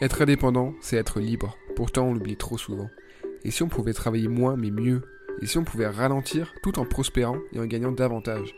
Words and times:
Être 0.00 0.22
indépendant, 0.22 0.74
c'est 0.80 0.96
être 0.96 1.20
libre. 1.20 1.56
Pourtant, 1.76 2.06
on 2.06 2.14
l'oublie 2.14 2.36
trop 2.36 2.58
souvent. 2.58 2.90
Et 3.44 3.50
si 3.50 3.62
on 3.62 3.68
pouvait 3.68 3.92
travailler 3.92 4.28
moins 4.28 4.56
mais 4.56 4.70
mieux? 4.70 5.02
Et 5.40 5.46
si 5.46 5.58
on 5.58 5.64
pouvait 5.64 5.86
ralentir 5.86 6.52
tout 6.62 6.78
en 6.78 6.84
prospérant 6.84 7.38
et 7.52 7.60
en 7.60 7.66
gagnant 7.66 7.92
davantage? 7.92 8.54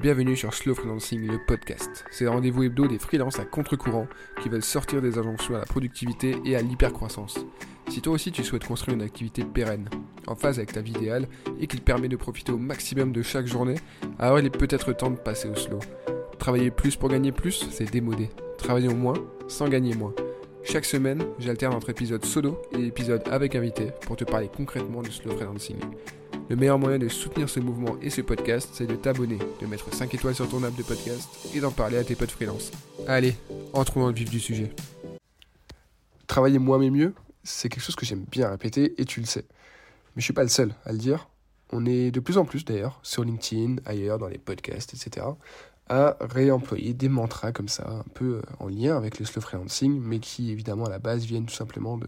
Bienvenue 0.00 0.36
sur 0.36 0.52
Slow 0.52 0.74
Freelancing, 0.74 1.30
le 1.30 1.38
podcast. 1.46 2.04
C'est 2.10 2.24
le 2.24 2.30
rendez-vous 2.30 2.64
hebdo 2.64 2.88
des 2.88 2.98
freelances 2.98 3.38
à 3.38 3.44
contre-courant 3.44 4.08
qui 4.42 4.48
veulent 4.48 4.64
sortir 4.64 5.00
des 5.00 5.18
injonctions 5.18 5.54
à 5.54 5.58
la 5.58 5.64
productivité 5.64 6.36
et 6.44 6.56
à 6.56 6.62
l'hypercroissance. 6.62 7.46
Si 7.88 8.00
toi 8.00 8.14
aussi 8.14 8.32
tu 8.32 8.42
souhaites 8.42 8.66
construire 8.66 8.96
une 8.96 9.04
activité 9.04 9.44
pérenne, 9.44 9.88
en 10.26 10.34
phase 10.34 10.58
avec 10.58 10.72
ta 10.72 10.80
vie 10.80 10.92
idéale 10.92 11.28
et 11.60 11.66
qui 11.68 11.76
te 11.76 11.82
permet 11.82 12.08
de 12.08 12.16
profiter 12.16 12.50
au 12.50 12.58
maximum 12.58 13.12
de 13.12 13.22
chaque 13.22 13.46
journée, 13.46 13.76
alors 14.18 14.40
il 14.40 14.46
est 14.46 14.50
peut-être 14.50 14.92
temps 14.92 15.10
de 15.10 15.16
passer 15.16 15.48
au 15.48 15.54
slow. 15.54 15.78
Travailler 16.38 16.70
plus 16.70 16.96
pour 16.96 17.08
gagner 17.08 17.30
plus, 17.30 17.68
c'est 17.70 17.90
démodé. 17.90 18.30
Travaillons 18.62 18.94
moins 18.94 19.16
sans 19.48 19.68
gagner 19.68 19.92
moins. 19.94 20.14
Chaque 20.62 20.84
semaine, 20.84 21.24
j'alterne 21.40 21.74
entre 21.74 21.90
épisodes 21.90 22.24
solo 22.24 22.62
et 22.70 22.86
épisodes 22.86 23.22
avec 23.28 23.56
invité 23.56 23.88
pour 24.02 24.14
te 24.14 24.22
parler 24.22 24.48
concrètement 24.56 25.02
du 25.02 25.10
slow 25.10 25.32
freelancing. 25.32 25.80
Le 26.48 26.54
meilleur 26.54 26.78
moyen 26.78 27.00
de 27.00 27.08
soutenir 27.08 27.48
ce 27.48 27.58
mouvement 27.58 27.96
et 28.00 28.08
ce 28.08 28.20
podcast, 28.20 28.68
c'est 28.72 28.86
de 28.86 28.94
t'abonner, 28.94 29.38
de 29.60 29.66
mettre 29.66 29.92
5 29.92 30.14
étoiles 30.14 30.36
sur 30.36 30.48
ton 30.48 30.62
app 30.62 30.76
de 30.76 30.84
podcast 30.84 31.28
et 31.52 31.58
d'en 31.58 31.72
parler 31.72 31.96
à 31.96 32.04
tes 32.04 32.14
potes 32.14 32.30
freelance. 32.30 32.70
Allez, 33.08 33.34
entrons 33.72 34.02
dans 34.02 34.08
le 34.08 34.14
vif 34.14 34.30
du 34.30 34.38
sujet. 34.38 34.70
Travailler 36.28 36.60
moins 36.60 36.78
mais 36.78 36.90
mieux, 36.90 37.14
c'est 37.42 37.68
quelque 37.68 37.82
chose 37.82 37.96
que 37.96 38.06
j'aime 38.06 38.24
bien 38.30 38.48
répéter 38.48 38.94
et 38.96 39.04
tu 39.04 39.18
le 39.18 39.26
sais. 39.26 39.44
Mais 40.14 40.20
je 40.20 40.24
suis 40.24 40.34
pas 40.34 40.44
le 40.44 40.48
seul 40.48 40.72
à 40.84 40.92
le 40.92 40.98
dire. 40.98 41.28
On 41.72 41.84
est 41.84 42.12
de 42.12 42.20
plus 42.20 42.38
en 42.38 42.44
plus 42.44 42.64
d'ailleurs 42.64 43.00
sur 43.02 43.24
LinkedIn, 43.24 43.76
ailleurs, 43.86 44.18
dans 44.18 44.28
les 44.28 44.38
podcasts, 44.38 44.94
etc 44.94 45.26
à 45.88 46.16
réemployer 46.20 46.94
des 46.94 47.08
mantras 47.08 47.52
comme 47.52 47.68
ça, 47.68 47.88
un 47.90 48.04
peu 48.14 48.36
euh, 48.36 48.42
en 48.60 48.68
lien 48.68 48.96
avec 48.96 49.18
le 49.18 49.24
slow 49.24 49.42
freelancing, 49.42 50.00
mais 50.00 50.20
qui 50.20 50.50
évidemment 50.50 50.86
à 50.86 50.90
la 50.90 50.98
base 50.98 51.24
viennent 51.24 51.46
tout 51.46 51.54
simplement 51.54 51.98
de, 51.98 52.06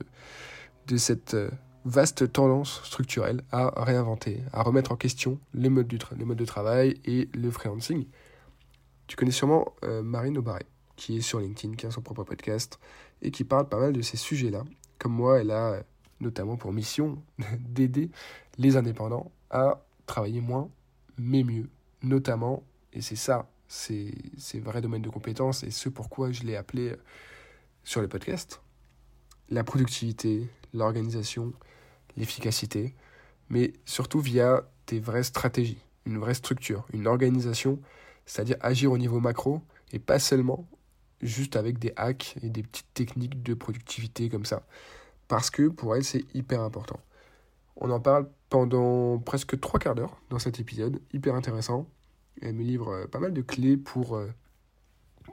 de 0.87 0.97
cette 0.97 1.35
euh, 1.35 1.51
vaste 1.85 2.33
tendance 2.33 2.83
structurelle 2.85 3.43
à 3.53 3.73
réinventer, 3.83 4.43
à 4.53 4.63
remettre 4.63 4.93
en 4.93 4.97
question 4.97 5.39
le 5.53 5.69
mode, 5.69 5.87
du 5.87 5.99
le 6.17 6.25
mode 6.25 6.39
de 6.39 6.45
travail 6.45 7.01
et 7.05 7.29
le 7.35 7.51
freelancing. 7.51 8.07
Tu 9.07 9.17
connais 9.17 9.33
sûrement 9.33 9.75
euh, 9.85 10.03
Marine 10.03 10.39
Aubaret, 10.39 10.67
qui 10.97 11.19
est 11.19 11.21
sur 11.21 11.41
LinkedIn, 11.41 11.75
qui 11.75 11.87
a 11.87 11.91
son 11.91 12.01
propre 12.01 12.25
podcast, 12.25 12.79
et 13.23 13.31
qui 13.31 13.45
parle 13.45 13.69
pas 13.69 13.79
mal 13.79 13.93
de 13.93 14.03
ces 14.03 14.17
sujets-là. 14.17 14.65
Comme 14.99 15.13
moi, 15.13 15.41
elle 15.41 15.51
a 15.51 15.83
notamment 16.21 16.57
pour 16.57 16.73
mission 16.73 17.23
d'aider 17.59 18.11
les 18.57 18.77
indépendants 18.77 19.31
à 19.51 19.85
travailler 20.07 20.41
moins, 20.41 20.71
mais 21.19 21.45
mieux. 21.45 21.69
Notamment, 22.03 22.63
et 22.93 23.03
c'est 23.03 23.17
ça 23.17 23.47
c'est 23.69 24.13
vrai 24.61 24.81
domaine 24.81 25.03
de 25.03 25.09
compétences 25.09 25.63
et 25.63 25.71
ce 25.71 25.89
pourquoi 25.89 26.33
je 26.33 26.43
l'ai 26.43 26.57
appelé 26.57 26.91
euh, 26.91 26.97
sur 27.83 28.03
les 28.03 28.09
podcasts. 28.09 28.61
La 29.51 29.65
productivité, 29.65 30.49
l'organisation, 30.73 31.53
l'efficacité, 32.17 32.95
mais 33.49 33.73
surtout 33.85 34.21
via 34.21 34.63
des 34.87 35.01
vraies 35.01 35.23
stratégies, 35.23 35.79
une 36.07 36.19
vraie 36.19 36.35
structure, 36.35 36.87
une 36.93 37.07
organisation, 37.07 37.81
c'est-à-dire 38.27 38.57
agir 38.61 38.91
au 38.93 38.99
niveau 38.99 39.21
macro 39.21 39.61
et 39.93 39.99
pas 39.99 40.19
seulement 40.19 40.67
juste 41.23 41.57
avec 41.57 41.79
des 41.79 41.93
hacks 41.97 42.37
et 42.43 42.51
des 42.51 42.63
petites 42.63 42.93
techniques 42.95 43.43
de 43.43 43.55
productivité 43.55 44.29
comme 44.29 44.45
ça. 44.45 44.67
Parce 45.29 45.51
que 45.51 45.69
pour 45.69 45.97
elle, 45.97 46.05
c'est 46.05 46.25
hyper 46.35 46.61
important. 46.61 47.01
On 47.77 47.91
en 47.91 48.01
parle 48.01 48.29
pendant 48.51 49.19
presque 49.19 49.59
trois 49.59 49.81
quarts 49.81 49.95
d'heure 49.95 50.21
dans 50.31 50.39
cet 50.39 50.61
épisode, 50.61 51.01
hyper 51.13 51.35
intéressant. 51.35 51.87
Elle 52.43 52.55
me 52.55 52.63
livre 52.63 52.89
euh, 52.89 53.07
pas 53.07 53.21
mal 53.21 53.33
de 53.33 53.43
clés 53.43 53.77
pour, 53.77 54.17
euh, 54.17 54.29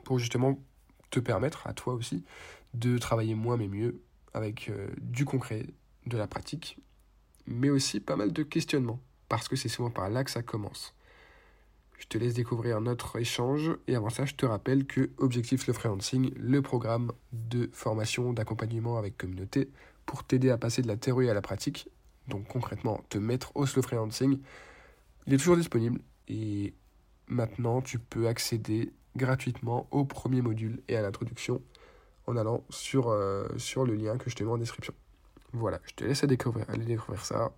pour 0.04 0.20
justement 0.20 0.60
te 1.10 1.20
permettre, 1.20 1.68
à 1.68 1.74
toi 1.74 1.94
aussi, 1.94 2.24
de 2.74 2.98
travailler 2.98 3.36
moins 3.36 3.58
mais 3.58 3.68
mieux 3.68 4.02
avec 4.34 4.70
euh, 4.70 4.90
du 5.02 5.26
concret, 5.26 5.68
de 6.06 6.18
la 6.18 6.28
pratique, 6.28 6.78
mais 7.46 7.70
aussi 7.70 8.00
pas 8.00 8.16
mal 8.16 8.32
de 8.32 8.44
questionnements, 8.44 9.00
parce 9.30 9.48
que 9.48 9.56
c'est 9.56 9.70
souvent 9.70 9.90
par 9.90 10.10
là 10.10 10.24
que 10.24 10.32
ça 10.32 10.42
commence. 10.42 10.96
Je 11.98 12.08
te 12.08 12.18
laisse 12.18 12.34
découvrir 12.34 12.82
notre 12.82 13.20
échange 13.20 13.72
et 13.88 13.96
avant 13.96 14.10
ça, 14.10 14.26
je 14.26 14.34
te 14.34 14.46
rappelle 14.46 14.88
que 14.88 15.12
Objectif 15.18 15.68
le 15.68 15.74
Freelancing, 15.74 16.32
le 16.36 16.62
programme 16.62 17.12
de 17.32 17.70
formation, 17.74 18.34
d'accompagnement 18.34 18.98
avec 18.98 19.18
communauté 19.18 19.70
pour 20.08 20.24
t'aider 20.24 20.50
à 20.50 20.58
passer 20.58 20.82
de 20.82 20.88
la 20.88 20.98
théorie 20.98 21.30
à 21.30 21.34
la 21.34 21.42
pratique, 21.42 21.90
donc 22.28 22.48
concrètement 22.48 23.04
te 23.10 23.18
mettre 23.18 23.56
au 23.56 23.66
slow 23.66 23.82
freelancing, 23.82 24.40
il 25.28 25.34
est 25.34 25.38
toujours 25.38 25.58
disponible 25.58 26.02
et 26.28 26.74
Maintenant, 27.28 27.82
tu 27.82 28.00
peux 28.00 28.28
accéder 28.28 28.94
gratuitement 29.16 29.88
au 29.92 30.06
premier 30.06 30.42
module 30.42 30.82
et 30.88 30.96
à 30.96 31.02
l'introduction 31.02 31.62
en 32.28 32.38
allant 32.38 32.64
sur, 32.70 33.10
euh, 33.10 33.48
sur 33.58 33.86
le 33.86 33.96
lien 33.96 34.18
que 34.18 34.30
je 34.30 34.36
te 34.36 34.44
mets 34.44 34.52
en 34.52 34.58
description. 34.58 34.94
Voilà, 35.54 35.80
je 35.84 35.94
te 35.94 36.04
laisse 36.04 36.24
à 36.24 36.28
découvrir, 36.28 36.70
aller 36.70 36.86
découvrir 36.86 37.26
ça. 37.26 37.52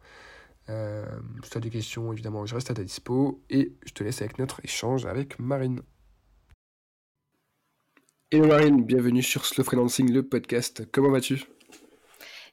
Euh, 0.69 1.05
si 1.43 1.49
tu 1.49 1.57
as 1.57 1.61
des 1.61 1.69
questions, 1.69 2.11
évidemment, 2.11 2.45
je 2.45 2.55
reste 2.55 2.71
à 2.71 2.73
ta 2.73 2.83
dispo 2.83 3.41
et 3.49 3.73
je 3.85 3.93
te 3.93 4.03
laisse 4.03 4.21
avec 4.21 4.39
notre 4.39 4.61
échange 4.63 5.05
avec 5.05 5.37
Marine. 5.39 5.81
Hello 8.31 8.47
Marine, 8.47 8.83
bienvenue 8.83 9.21
sur 9.21 9.45
Slow 9.45 9.63
Freelancing, 9.63 10.11
le 10.11 10.23
podcast. 10.23 10.89
Comment 10.91 11.11
vas-tu? 11.11 11.45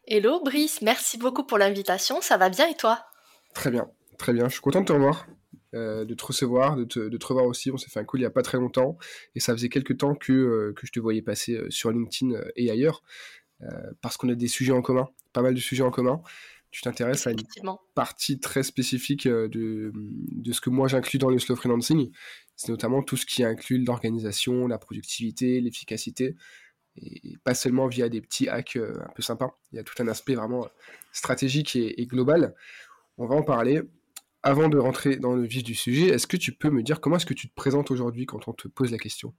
Hello 0.06 0.42
Brice, 0.44 0.82
merci 0.82 1.16
beaucoup 1.16 1.44
pour 1.44 1.56
l'invitation. 1.56 2.20
Ça 2.20 2.36
va 2.36 2.50
bien 2.50 2.68
et 2.68 2.74
toi? 2.74 3.06
Très 3.54 3.70
bien, 3.70 3.88
très 4.18 4.32
bien. 4.32 4.48
Je 4.48 4.52
suis 4.52 4.60
content 4.60 4.80
de 4.80 4.86
te 4.86 4.92
revoir. 4.92 5.26
Euh, 5.72 6.04
de 6.04 6.14
te 6.14 6.24
recevoir, 6.24 6.74
de 6.74 6.82
te, 6.82 6.98
de 6.98 7.16
te, 7.16 7.26
revoir 7.26 7.46
aussi. 7.46 7.70
On 7.70 7.76
s'est 7.76 7.88
fait 7.90 8.00
un 8.00 8.04
call 8.04 8.18
il 8.18 8.22
n'y 8.22 8.26
a 8.26 8.30
pas 8.30 8.42
très 8.42 8.58
longtemps 8.58 8.98
et 9.36 9.40
ça 9.40 9.52
faisait 9.52 9.68
quelques 9.68 9.98
temps 9.98 10.16
que, 10.16 10.32
euh, 10.32 10.72
que 10.74 10.84
je 10.84 10.90
te 10.90 10.98
voyais 10.98 11.22
passer 11.22 11.54
euh, 11.54 11.70
sur 11.70 11.92
LinkedIn 11.92 12.40
et 12.56 12.70
ailleurs 12.70 13.02
parce 14.00 14.16
qu'on 14.16 14.30
a 14.30 14.34
des 14.34 14.48
sujets 14.48 14.72
en 14.72 14.80
commun, 14.80 15.10
pas 15.34 15.42
mal 15.42 15.52
de 15.52 15.60
sujets 15.60 15.82
en 15.82 15.90
commun. 15.90 16.22
Tu 16.70 16.80
t'intéresses 16.80 17.26
à 17.26 17.32
une 17.32 17.42
partie 17.94 18.40
très 18.40 18.62
spécifique 18.62 19.28
de, 19.28 19.92
de 19.92 20.52
ce 20.52 20.62
que 20.62 20.70
moi 20.70 20.88
j'inclus 20.88 21.18
dans 21.18 21.28
le 21.28 21.38
slow 21.38 21.56
freelancing. 21.56 22.10
C'est 22.56 22.70
notamment 22.70 23.02
tout 23.02 23.18
ce 23.18 23.26
qui 23.26 23.44
inclut 23.44 23.84
l'organisation, 23.84 24.66
la 24.66 24.78
productivité, 24.78 25.60
l'efficacité 25.60 26.36
et 26.96 27.36
pas 27.44 27.54
seulement 27.54 27.86
via 27.86 28.08
des 28.08 28.22
petits 28.22 28.48
hacks 28.48 28.76
un 28.76 29.12
peu 29.14 29.20
sympas. 29.20 29.58
Il 29.72 29.76
y 29.76 29.78
a 29.78 29.84
tout 29.84 30.02
un 30.02 30.08
aspect 30.08 30.36
vraiment 30.36 30.66
stratégique 31.12 31.76
et, 31.76 32.00
et 32.00 32.06
global. 32.06 32.54
On 33.18 33.26
va 33.26 33.34
en 33.34 33.42
parler 33.42 33.82
avant 34.42 34.68
de 34.68 34.78
rentrer 34.78 35.16
dans 35.16 35.34
le 35.34 35.44
vif 35.44 35.62
du 35.62 35.74
sujet, 35.74 36.08
est-ce 36.08 36.26
que 36.26 36.36
tu 36.36 36.52
peux 36.52 36.70
me 36.70 36.82
dire 36.82 37.00
comment 37.00 37.16
est-ce 37.16 37.26
que 37.26 37.34
tu 37.34 37.48
te 37.48 37.54
présentes 37.54 37.90
aujourd'hui 37.90 38.26
quand 38.26 38.48
on 38.48 38.52
te 38.52 38.68
pose 38.68 38.90
la 38.90 38.98
question? 38.98 39.34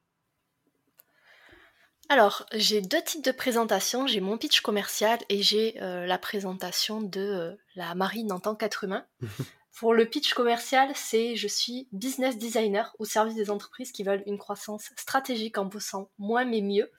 Alors, 2.10 2.46
j'ai 2.54 2.82
deux 2.82 3.02
types 3.02 3.24
de 3.24 3.32
présentation. 3.32 4.06
J'ai 4.06 4.20
mon 4.20 4.38
pitch 4.38 4.60
commercial 4.60 5.18
et 5.30 5.42
j'ai 5.42 5.82
euh, 5.82 6.06
la 6.06 6.18
présentation 6.18 7.02
de 7.02 7.22
euh, 7.22 7.56
la 7.76 7.96
marine 7.96 8.34
en 8.34 8.40
tant 8.40 8.54
qu'être 8.54 8.84
humain. 8.84 9.06
Pour 9.78 9.94
le 9.94 10.06
pitch 10.06 10.34
commercial, 10.34 10.92
c'est 10.94 11.38
je 11.38 11.48
suis 11.48 11.88
business 11.94 12.38
designer 12.38 12.94
au 13.00 13.06
service 13.06 13.36
des 13.36 13.50
entreprises 13.50 13.94
qui 13.94 14.04
veulent 14.04 14.24
une 14.28 14.38
croissance 14.38 14.92
stratégique 14.98 15.58
en 15.58 15.66
bossant 15.66 16.12
moins 16.20 16.44
mais 16.44 16.62
mieux. 16.62 16.92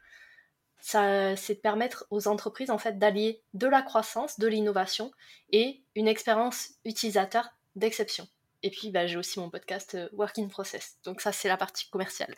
Ça, 0.80 1.36
c'est 1.36 1.56
de 1.56 1.60
permettre 1.60 2.06
aux 2.10 2.26
entreprises 2.26 2.70
en 2.70 2.78
fait 2.78 2.98
d'allier 2.98 3.42
de 3.52 3.66
la 3.66 3.82
croissance, 3.82 4.40
de 4.40 4.48
l'innovation 4.48 5.12
et 5.50 5.82
une 5.94 6.08
expérience 6.08 6.70
utilisateur 6.86 7.50
d'exception. 7.76 8.28
Et 8.62 8.70
puis, 8.70 8.90
bah, 8.90 9.06
j'ai 9.06 9.16
aussi 9.16 9.40
mon 9.40 9.50
podcast 9.50 9.96
euh, 9.96 10.08
Work 10.12 10.38
in 10.38 10.46
Process. 10.46 10.98
Donc 11.04 11.20
ça, 11.20 11.32
c'est 11.32 11.48
la 11.48 11.56
partie 11.56 11.88
commerciale. 11.90 12.34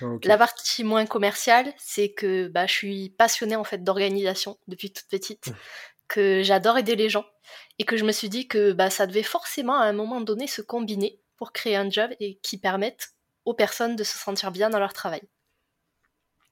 Ah, 0.00 0.06
la 0.22 0.38
partie 0.38 0.84
moins 0.84 1.06
commerciale, 1.06 1.72
c'est 1.76 2.12
que 2.12 2.46
bah, 2.48 2.66
je 2.66 2.72
suis 2.72 3.10
passionnée 3.10 3.56
en 3.56 3.64
fait 3.64 3.82
d'organisation 3.82 4.58
depuis 4.68 4.92
toute 4.92 5.08
petite, 5.08 5.48
mmh. 5.48 5.54
que 6.08 6.42
j'adore 6.42 6.78
aider 6.78 6.94
les 6.94 7.08
gens 7.08 7.26
et 7.78 7.84
que 7.84 7.96
je 7.96 8.04
me 8.04 8.12
suis 8.12 8.28
dit 8.28 8.46
que 8.46 8.72
bah, 8.72 8.90
ça 8.90 9.06
devait 9.06 9.24
forcément 9.24 9.76
à 9.76 9.84
un 9.84 9.92
moment 9.92 10.20
donné 10.20 10.46
se 10.46 10.62
combiner 10.62 11.20
pour 11.36 11.52
créer 11.52 11.76
un 11.76 11.90
job 11.90 12.10
et 12.20 12.36
qui 12.38 12.58
permette 12.58 13.10
aux 13.44 13.54
personnes 13.54 13.96
de 13.96 14.04
se 14.04 14.18
sentir 14.18 14.52
bien 14.52 14.70
dans 14.70 14.78
leur 14.78 14.92
travail. 14.92 15.22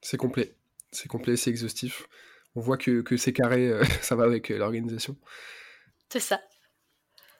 C'est 0.01 0.17
complet, 0.17 0.55
c'est 0.91 1.07
complet, 1.07 1.37
c'est 1.37 1.49
exhaustif. 1.49 2.07
On 2.55 2.61
voit 2.61 2.77
que, 2.77 3.01
que 3.01 3.17
c'est 3.17 3.33
carré, 3.33 3.67
euh, 3.67 3.83
ça 4.01 4.15
va 4.15 4.25
avec 4.25 4.51
euh, 4.51 4.57
l'organisation. 4.57 5.17
C'est 6.09 6.19
ça. 6.19 6.41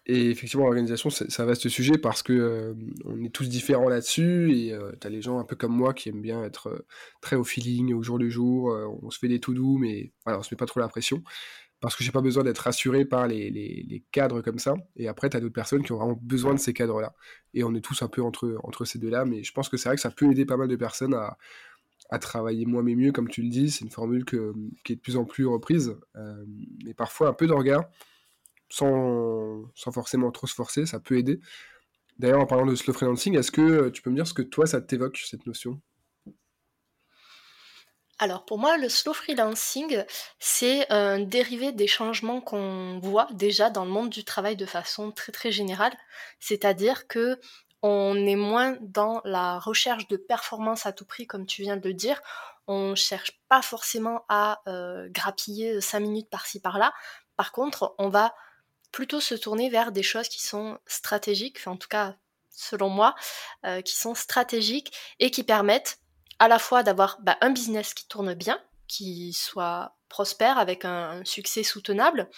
Et 0.08 0.30
effectivement, 0.30 0.66
l'organisation, 0.66 1.10
c'est 1.10 1.40
un 1.40 1.46
vaste 1.46 1.68
sujet 1.68 1.98
parce 1.98 2.22
que 2.22 2.34
euh, 2.34 2.74
on 3.06 3.24
est 3.24 3.34
tous 3.34 3.50
différents 3.50 3.90
là-dessus 3.90 4.56
et 4.56 4.72
euh, 4.72 4.92
tu 5.02 5.08
as 5.08 5.10
les 5.10 5.22
gens 5.22 5.40
un 5.40 5.44
peu 5.44 5.56
comme 5.56 5.76
moi 5.76 5.96
qui 5.96 6.10
aiment 6.10 6.22
bien 6.22 6.44
être 6.44 6.68
euh, 6.68 6.86
très 7.22 7.36
au 7.36 7.44
feeling, 7.44 7.92
au 7.94 8.04
jour 8.04 8.20
le 8.20 8.30
jour. 8.30 8.66
on 9.02 9.10
se 9.10 9.18
fait 9.18 9.28
des 9.28 9.40
tout 9.40 9.56
doux, 9.56 9.80
mais 9.80 10.12
voilà, 10.24 10.40
on 10.40 10.44
se 10.44 10.54
met 10.54 10.58
pas 10.58 10.68
trop 10.68 10.80
la 10.80 10.88
pression 10.88 11.24
parce 11.82 11.96
que 11.96 12.04
j'ai 12.04 12.12
pas 12.12 12.22
besoin 12.22 12.44
d'être 12.44 12.60
rassuré 12.60 13.06
par 13.06 13.28
les, 13.28 13.50
les, 13.52 14.04
cadres 14.12 14.42
comme 14.42 14.60
ça. 14.60 14.76
Et 14.96 15.08
après, 15.08 15.30
tu 15.30 15.38
as 15.38 15.40
d'autres 15.40 15.54
personnes 15.54 15.84
qui 15.84 15.92
ont 15.92 15.98
vraiment 15.98 16.20
besoin 16.20 16.54
de 16.54 16.60
ces 16.60 16.74
cadres-là. 16.74 17.14
Et 17.54 17.64
on 17.64 17.76
est 17.76 17.82
tous 17.82 18.02
un 18.02 18.08
peu 18.08 18.24
entre, 18.24 18.58
entre 18.64 18.86
ces 18.86 18.98
deux-là, 18.98 19.26
mais 19.26 19.44
je 19.44 19.52
pense 19.52 19.70
que 19.70 19.78
c'est 19.78 19.90
vrai 19.90 19.96
que 19.96 20.02
ça 20.02 20.10
peut 20.10 20.32
aider 20.32 20.46
pas 20.46 20.58
mal 20.58 20.68
de 20.68 20.76
personnes 20.78 21.14
à, 21.14 21.38
à 22.10 22.18
travailler 22.18 22.66
moins 22.66 22.82
mais 22.82 22.96
mieux, 22.96 23.12
comme 23.12 23.28
tu 23.28 23.44
le 23.44 23.50
dis. 23.50 23.70
C'est 23.70 23.84
une 23.84 23.92
formule 23.92 24.26
qui 24.26 24.36
est 24.94 24.96
de 24.96 25.02
plus 25.02 25.18
en 25.18 25.26
plus 25.26 25.46
reprise, 25.46 25.96
mais 26.84 26.94
parfois 26.94 27.30
un 27.30 27.34
peu 27.34 27.46
de 27.46 27.54
sans, 28.70 29.64
forcément 29.94 30.32
trop 30.32 30.48
se 30.48 30.56
forcer, 30.56 30.86
ça 30.86 31.00
peut 31.00 31.18
aider. 31.18 31.40
D'ailleurs, 32.18 32.42
en 32.42 32.46
parlant 32.46 32.66
de 32.66 32.76
slow 32.76 32.94
freelancing, 32.94 33.38
est-ce 33.38 33.52
que 33.52 33.90
tu 33.90 34.02
peux 34.02 34.10
me 34.10 34.16
dire 34.16 34.28
ce 34.28 34.34
que 34.34 34.42
toi, 34.42 34.66
ça 34.66 34.82
t'évoque, 34.82 35.18
cette 35.18 35.46
notion? 35.46 35.82
Alors 38.18 38.46
pour 38.46 38.58
moi, 38.58 38.78
le 38.78 38.88
slow 38.88 39.14
freelancing, 39.14 40.04
c'est 40.40 40.90
un 40.90 41.20
dérivé 41.20 41.74
des 41.74 41.88
changements 41.88 42.40
qu'on 42.40 43.00
voit 43.04 43.28
déjà 43.34 43.70
dans 43.70 43.84
le 43.84 43.92
monde 43.92 44.10
du 44.10 44.24
travail 44.24 44.56
de 44.56 44.66
façon 44.66 45.12
très 45.12 45.34
très 45.34 45.52
générale. 45.52 45.94
C'est-à-dire 46.40 47.08
que 47.08 47.38
on 47.82 48.16
est 48.26 48.38
moins 48.38 48.78
dans 48.82 49.22
la 49.26 49.60
recherche 49.60 50.08
de 50.08 50.18
performance 50.18 50.86
à 50.86 50.94
tout 50.94 51.06
prix, 51.06 51.28
comme 51.28 51.46
tu 51.46 51.62
viens 51.62 51.78
de 51.78 51.88
le 51.88 51.94
dire. 51.94 52.22
On 52.68 52.96
cherche 52.96 53.32
pas 53.50 53.62
forcément 53.62 54.26
à 54.30 54.62
euh, 54.68 55.08
grappiller 55.12 55.82
5 55.82 56.00
minutes 56.00 56.30
par-ci 56.30 56.62
par-là. 56.62 56.94
Par 57.36 57.52
contre, 57.52 57.94
on 58.00 58.10
va 58.10 58.34
plutôt 58.96 59.20
se 59.20 59.36
tourner 59.36 59.70
vers 59.70 59.92
des 59.92 60.04
choses 60.04 60.30
qui 60.30 60.42
sont 60.42 60.80
stratégiques, 60.88 61.58
enfin 61.60 61.72
en 61.72 61.78
tout 61.78 61.90
cas 61.90 62.16
selon 62.50 62.88
moi, 62.88 63.14
euh, 63.66 63.82
qui 63.82 63.94
sont 63.94 64.16
stratégiques 64.16 64.94
et 65.20 65.32
qui 65.32 65.44
permettent 65.44 66.00
à 66.40 66.48
la 66.48 66.60
fois 66.60 66.82
d'avoir 66.82 67.18
bah, 67.20 67.38
un 67.42 67.50
business 67.50 67.94
qui 67.94 68.08
tourne 68.08 68.34
bien, 68.36 68.58
qui 68.88 69.34
soit 69.34 69.98
prospère 70.08 70.58
avec 70.58 70.86
un, 70.86 71.26
succès 71.26 71.62
soutenable, 71.62 72.30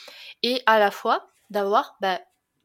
et 0.41 0.63
à 0.65 0.79
la 0.79 0.89
fois 0.89 1.29
d'avoir 1.51 1.95
bah, 2.01 2.19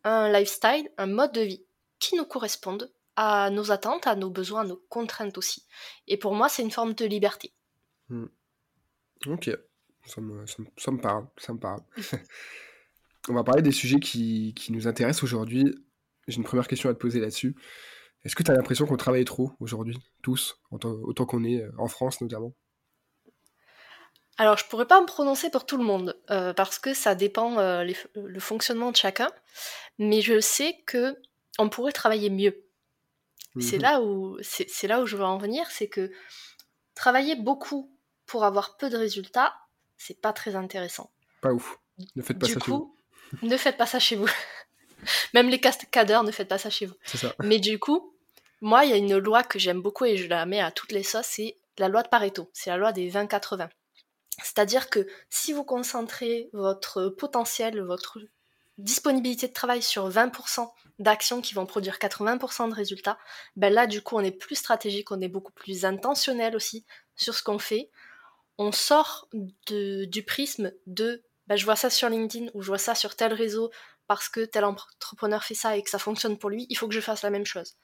un 0.05 0.33
lifestyle, 0.33 0.91
un 0.97 1.07
mode 1.07 1.33
de 1.33 1.43
vie 1.43 1.67
qui 1.99 2.17
nous 2.17 2.25
corresponde 2.25 2.91
à 3.17 3.51
nos 3.51 3.73
attentes, 3.73 4.07
à 4.07 4.17
nos 4.17 4.31
besoins, 4.31 4.63
à 4.63 4.65
nos 4.65 4.83
contraintes 4.89 5.37
aussi. 5.37 5.67
Et 6.09 6.17
pour 6.17 6.35
moi, 6.35 6.49
c'est 6.49 6.63
une 6.63 6.71
forme 6.71 6.95
de 6.95 7.05
liberté. 7.05 7.53
Hmm. 8.09 8.29
Ok, 9.27 9.51
ça 10.07 10.23
me, 10.23 10.47
ça, 10.47 10.91
me, 10.91 10.99
parle, 10.99 11.27
ça 11.37 11.53
me 11.53 11.59
parle. 11.59 11.83
On 13.29 13.35
va 13.35 13.45
parler 13.45 13.63
des 13.63 13.73
sujets 13.73 14.01
qui, 14.01 14.55
qui 14.55 14.73
nous 14.73 14.89
intéressent 14.89 15.23
aujourd'hui. 15.23 15.75
J'ai 16.29 16.37
une 16.37 16.45
première 16.45 16.67
question 16.67 16.89
à 16.91 16.95
te 16.95 16.99
poser 16.99 17.21
là-dessus. 17.21 17.57
Est-ce 18.25 18.37
que 18.37 18.43
tu 18.43 18.51
as 18.51 18.55
l'impression 18.55 18.87
qu'on 18.87 18.97
travaille 18.97 19.25
trop 19.25 19.53
aujourd'hui, 19.59 19.99
tous, 20.23 20.61
autant 20.71 21.27
qu'on 21.27 21.45
est 21.45 21.63
euh, 21.63 21.73
en 21.79 21.89
France 21.89 22.21
notamment? 22.21 22.53
Alors, 24.39 24.57
je 24.57 24.67
pourrais 24.67 24.87
pas 24.87 25.01
me 25.01 25.07
prononcer 25.07 25.51
pour 25.51 25.67
tout 25.67 25.77
le 25.77 25.85
monde, 25.85 26.19
euh, 26.31 26.55
parce 26.55 26.79
que 26.79 26.95
ça 26.95 27.15
dépend 27.15 27.59
euh, 27.59 27.85
le 28.15 28.41
fonctionnement 28.41 28.91
de 28.91 28.97
chacun, 28.97 29.31
mais 29.99 30.21
je 30.21 30.41
sais 30.41 30.77
que 30.87 31.17
on 31.59 31.69
pourrait 31.69 31.93
travailler 31.93 32.31
mieux. 32.31 32.65
C'est 33.61 33.77
mhm. 33.77 33.83
là 33.83 34.01
où 34.01 34.39
c'est 34.41 34.87
là 34.87 35.03
où 35.03 35.07
je 35.07 35.17
veux 35.17 35.25
en 35.25 35.37
venir, 35.37 35.71
c'est 35.71 35.89
que 35.89 36.11
travailler 36.95 37.37
beaucoup 37.37 37.95
pour 38.25 38.45
avoir 38.45 38.79
peu 38.79 38.89
de 38.89 38.97
résultats, 38.97 39.55
c'est 39.99 40.19
pas 40.19 40.33
très 40.33 40.57
intéressant. 40.57 41.13
Pas 41.43 41.53
ouf. 41.53 41.79
Ne 42.17 42.23
faites 42.23 42.39
pas 42.39 42.47
ça. 42.49 42.59
Ne 43.43 43.57
faites 43.57 43.77
pas 43.77 43.87
ça 43.87 43.99
chez 43.99 44.17
vous. 44.17 44.29
Même 45.35 45.49
les 45.49 45.61
cascadeurs, 45.61 46.25
ne 46.25 46.31
faites 46.31 46.49
pas 46.49 46.59
ça 46.59 46.71
chez 46.71 46.87
vous. 46.87 46.95
Ça. 47.05 47.35
Mais 47.43 47.59
du 47.59 47.79
coup, 47.79 48.15
moi, 48.61 48.85
il 48.85 48.91
y 48.91 48.95
a 48.95 48.97
une 48.97 49.19
loi 49.19 49.43
que 49.43 49.59
j'aime 49.59 49.83
beaucoup 49.83 50.05
et 50.05 50.17
je 50.17 50.29
la 50.29 50.47
mets 50.47 50.61
à 50.61 50.71
toutes 50.71 50.93
les 50.93 51.03
sauces, 51.03 51.27
c'est 51.27 51.57
la 51.79 51.89
loi 51.89 52.03
de 52.03 52.09
Pareto. 52.09 52.49
C'est 52.53 52.71
la 52.71 52.77
loi 52.77 52.93
des 52.93 53.11
20-80. 53.11 53.69
C'est-à-dire 54.43 54.89
que 54.89 55.07
si 55.31 55.53
vous 55.53 55.65
concentrez 55.65 56.49
votre 56.53 57.09
potentiel, 57.09 57.81
votre 57.83 58.19
disponibilité 58.79 59.49
de 59.49 59.53
travail 59.53 59.83
sur 59.83 60.09
20% 60.09 60.71
d'actions 60.99 61.41
qui 61.41 61.55
vont 61.55 61.67
produire 61.67 61.99
80% 61.99 62.71
de 62.71 62.75
résultats, 62.75 63.19
ben 63.57 63.73
là, 63.73 63.87
du 63.87 64.01
coup, 64.01 64.17
on 64.17 64.21
est 64.21 64.31
plus 64.31 64.57
stratégique, 64.57 65.11
on 65.11 65.21
est 65.21 65.29
beaucoup 65.29 65.53
plus 65.53 65.85
intentionnel 65.85 66.57
aussi 66.57 66.85
sur 67.17 67.35
ce 67.35 67.43
qu'on 67.43 67.59
fait. 67.59 67.91
On 68.59 68.73
sort 68.73 69.29
du 69.67 70.23
prisme 70.25 70.73
de 70.87 71.25
ben, 71.47 71.57
je 71.57 71.65
vois 71.65 71.77
ça 71.77 71.91
sur 71.91 72.09
LinkedIn 72.09 72.51
ou 72.55 72.63
je 72.63 72.69
vois 72.69 72.79
ça 72.79 72.95
sur 72.95 73.17
tel 73.17 73.33
réseau 73.33 73.71
parce 74.07 74.29
que 74.29 74.45
tel 74.45 74.65
entrepreneur 74.65 75.43
fait 75.43 75.55
ça 75.55 75.77
et 75.77 75.83
que 75.83 75.91
ça 75.91 75.99
fonctionne 75.99 76.39
pour 76.39 76.51
lui, 76.51 76.67
il 76.69 76.77
faut 76.77 76.89
que 76.89 76.95
je 76.95 77.01
fasse 77.01 77.23
la 77.23 77.31
même 77.31 77.47
chose. 77.47 77.77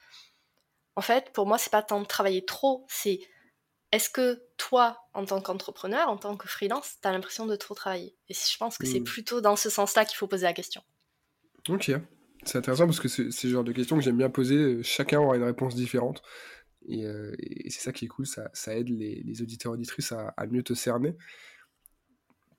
En 0.96 1.00
fait, 1.00 1.32
pour 1.32 1.46
moi, 1.46 1.58
c'est 1.58 1.70
pas 1.70 1.82
tant 1.82 2.00
de 2.00 2.06
travailler 2.06 2.44
trop, 2.44 2.84
c'est 2.88 3.20
est-ce 3.92 4.10
que 4.10 4.42
toi, 4.56 4.98
en 5.14 5.24
tant 5.24 5.40
qu'entrepreneur, 5.40 6.08
en 6.08 6.18
tant 6.18 6.36
que 6.36 6.48
freelance, 6.48 6.96
tu 7.00 7.08
as 7.08 7.12
l'impression 7.12 7.46
de 7.46 7.56
trop 7.56 7.74
travailler? 7.74 8.16
Et 8.28 8.34
je 8.34 8.56
pense 8.58 8.76
que 8.76 8.86
c'est 8.86 9.00
hmm. 9.00 9.04
plutôt 9.04 9.40
dans 9.40 9.56
ce 9.56 9.70
sens-là 9.70 10.04
qu'il 10.04 10.16
faut 10.16 10.26
poser 10.26 10.44
la 10.44 10.52
question. 10.52 10.82
Ok, 11.68 11.90
c'est 12.44 12.58
intéressant 12.58 12.86
parce 12.86 13.00
que 13.00 13.08
c'est 13.08 13.44
le 13.44 13.50
genre 13.50 13.64
de 13.64 13.72
questions 13.72 13.96
que 13.96 14.02
j'aime 14.02 14.18
bien 14.18 14.30
poser. 14.30 14.82
Chacun 14.82 15.20
aura 15.20 15.36
une 15.36 15.44
réponse 15.44 15.74
différente. 15.74 16.22
Et, 16.86 17.04
euh, 17.04 17.34
c'est 17.64 17.80
ça 17.80 17.92
qui 17.92 18.06
est 18.06 18.08
cool, 18.08 18.26
ça, 18.26 18.50
aide 18.68 18.88
les, 18.88 19.42
auditeurs 19.42 19.72
et 19.72 19.74
auditrices 19.74 20.12
à, 20.12 20.46
mieux 20.50 20.62
te 20.62 20.74
cerner. 20.74 21.14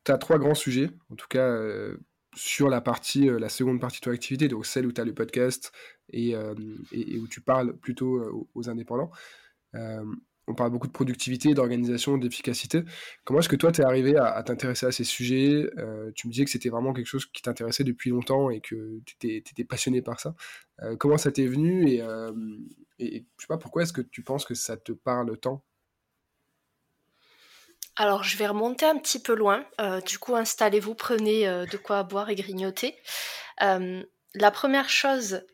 Tu 0.03 0.11
as 0.11 0.17
trois 0.17 0.37
grands 0.37 0.55
sujets, 0.55 0.89
en 1.11 1.15
tout 1.15 1.27
cas 1.27 1.47
euh, 1.47 1.97
sur 2.35 2.69
la 2.69 2.81
partie, 2.81 3.29
euh, 3.29 3.39
la 3.39 3.49
seconde 3.49 3.79
partie 3.79 3.99
de 3.99 4.05
ton 4.05 4.11
activité, 4.11 4.47
donc 4.47 4.65
celle 4.65 4.85
où 4.85 4.91
tu 4.91 5.01
as 5.01 5.05
le 5.05 5.13
podcast 5.13 5.71
et, 6.11 6.35
euh, 6.35 6.55
et, 6.91 7.17
où 7.19 7.27
tu 7.27 7.41
parles 7.41 7.77
plutôt 7.77 8.47
aux, 8.55 8.69
indépendants. 8.69 9.11
on 9.73 10.55
parle 10.55 10.71
beaucoup 10.71 10.87
de 10.87 10.91
productivité, 10.91 11.53
d'organisation, 11.53 12.17
d'efficacité. 12.17 12.83
Comment 13.23 13.39
est-ce 13.39 13.49
que 13.49 13.55
toi, 13.55 13.71
tu 13.71 13.81
es 13.81 13.83
arrivé 13.83 14.17
à, 14.17 14.41
t'intéresser 14.43 14.87
à 14.87 14.91
ces 14.91 15.03
sujets? 15.03 15.69
Tu 16.15 16.27
me 16.27 16.31
disais 16.31 16.45
que 16.45 16.51
c'était 16.51 16.69
vraiment 16.69 16.93
quelque 16.93 17.05
chose 17.05 17.27
qui 17.27 17.43
t'intéressait 17.43 17.83
depuis 17.83 18.09
longtemps 18.09 18.49
et 18.49 18.59
que 18.61 18.99
tu 19.05 19.35
étais, 19.35 19.63
passionné 19.63 20.01
par 20.01 20.19
ça. 20.19 20.33
comment 20.97 21.17
ça 21.17 21.31
t'est 21.31 21.45
venu? 21.45 21.87
Et, 21.87 21.99
et 22.99 23.25
je 23.37 23.41
sais 23.41 23.47
pas, 23.47 23.57
pourquoi 23.57 23.83
est-ce 23.83 23.93
que 23.93 24.01
tu 24.01 24.23
penses 24.23 24.45
que 24.45 24.55
ça 24.55 24.75
te 24.75 24.91
parle 24.91 25.37
tant? 25.37 25.63
Alors, 27.99 28.23
je 28.23 28.37
vais 28.37 28.47
remonter 28.47 28.85
un 28.85 28.97
petit 28.97 29.19
peu 29.21 29.35
loin. 29.35 29.65
Euh, 29.81 29.99
du 29.99 30.19
coup, 30.19 30.33
installez-vous, 30.33 30.95
prenez 30.95 31.45
euh, 31.49 31.65
de 31.65 31.75
quoi 31.75 32.03
boire 32.03 32.29
et 32.29 32.35
grignoter. 32.35 32.95
Euh, 33.61 34.01
la 34.35 34.51
première 34.51 34.89
chose 34.89 35.45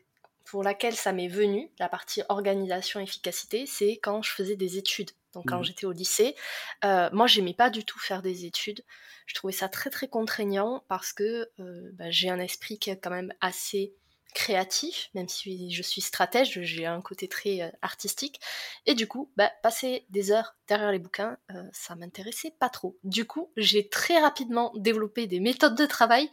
pour 0.44 0.62
laquelle 0.62 0.94
ça 0.94 1.12
m'est 1.12 1.26
venu, 1.26 1.68
la 1.80 1.88
partie 1.88 2.22
organisation 2.28 3.00
efficacité, 3.00 3.66
c'est 3.66 3.98
quand 4.00 4.22
je 4.22 4.30
faisais 4.30 4.54
des 4.54 4.78
études. 4.78 5.10
Donc 5.32 5.46
quand 5.48 5.58
mmh. 5.58 5.64
j'étais 5.64 5.86
au 5.86 5.92
lycée, 5.92 6.36
moi 6.84 7.26
j'aimais 7.26 7.52
pas 7.52 7.68
du 7.68 7.84
tout 7.84 7.98
faire 7.98 8.22
des 8.22 8.44
études. 8.44 8.84
Je 9.26 9.34
trouvais 9.34 9.52
ça 9.52 9.68
très 9.68 9.90
très 9.90 10.06
contraignant 10.06 10.84
parce 10.88 11.12
que 11.12 11.50
bah, 11.58 12.10
j'ai 12.10 12.30
un 12.30 12.38
esprit 12.38 12.78
qui 12.78 12.90
est 12.90 12.96
quand 12.96 13.10
même 13.10 13.34
assez 13.40 13.92
créatif, 14.36 15.08
même 15.14 15.30
si 15.30 15.70
je 15.70 15.82
suis 15.82 16.02
stratège, 16.02 16.60
j'ai 16.60 16.84
un 16.84 17.00
côté 17.00 17.26
très 17.26 17.62
euh, 17.62 17.70
artistique. 17.80 18.38
Et 18.84 18.94
du 18.94 19.08
coup, 19.08 19.32
bah, 19.36 19.50
passer 19.62 20.04
des 20.10 20.30
heures 20.30 20.54
derrière 20.68 20.92
les 20.92 20.98
bouquins, 20.98 21.38
euh, 21.52 21.62
ça 21.72 21.94
m'intéressait 21.96 22.52
pas 22.58 22.68
trop. 22.68 22.98
Du 23.02 23.24
coup, 23.24 23.50
j'ai 23.56 23.88
très 23.88 24.20
rapidement 24.20 24.72
développé 24.76 25.26
des 25.26 25.40
méthodes 25.40 25.74
de 25.74 25.86
travail 25.86 26.30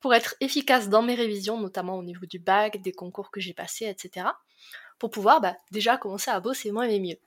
pour 0.00 0.14
être 0.14 0.34
efficace 0.40 0.88
dans 0.88 1.02
mes 1.02 1.14
révisions, 1.14 1.60
notamment 1.60 1.98
au 1.98 2.02
niveau 2.02 2.24
du 2.24 2.38
bac, 2.38 2.80
des 2.80 2.92
concours 2.92 3.30
que 3.30 3.38
j'ai 3.38 3.52
passés, 3.52 3.84
etc. 3.84 4.28
Pour 4.98 5.10
pouvoir 5.10 5.42
bah, 5.42 5.54
déjà 5.72 5.98
commencer 5.98 6.30
à 6.30 6.40
bosser 6.40 6.72
moins 6.72 6.88
et 6.88 7.00
mieux. 7.00 7.18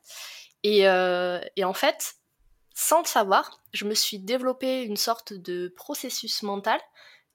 Et, 0.64 0.88
euh, 0.88 1.40
et 1.56 1.64
en 1.66 1.76
fait, 1.76 2.16
sans 2.74 3.02
le 3.02 3.08
savoir, 3.08 3.62
je 3.74 3.86
me 3.86 3.94
suis 3.94 4.18
développé 4.18 4.82
une 4.82 4.98
sorte 4.98 5.34
de 5.34 5.72
processus 5.78 6.42
mental 6.42 6.80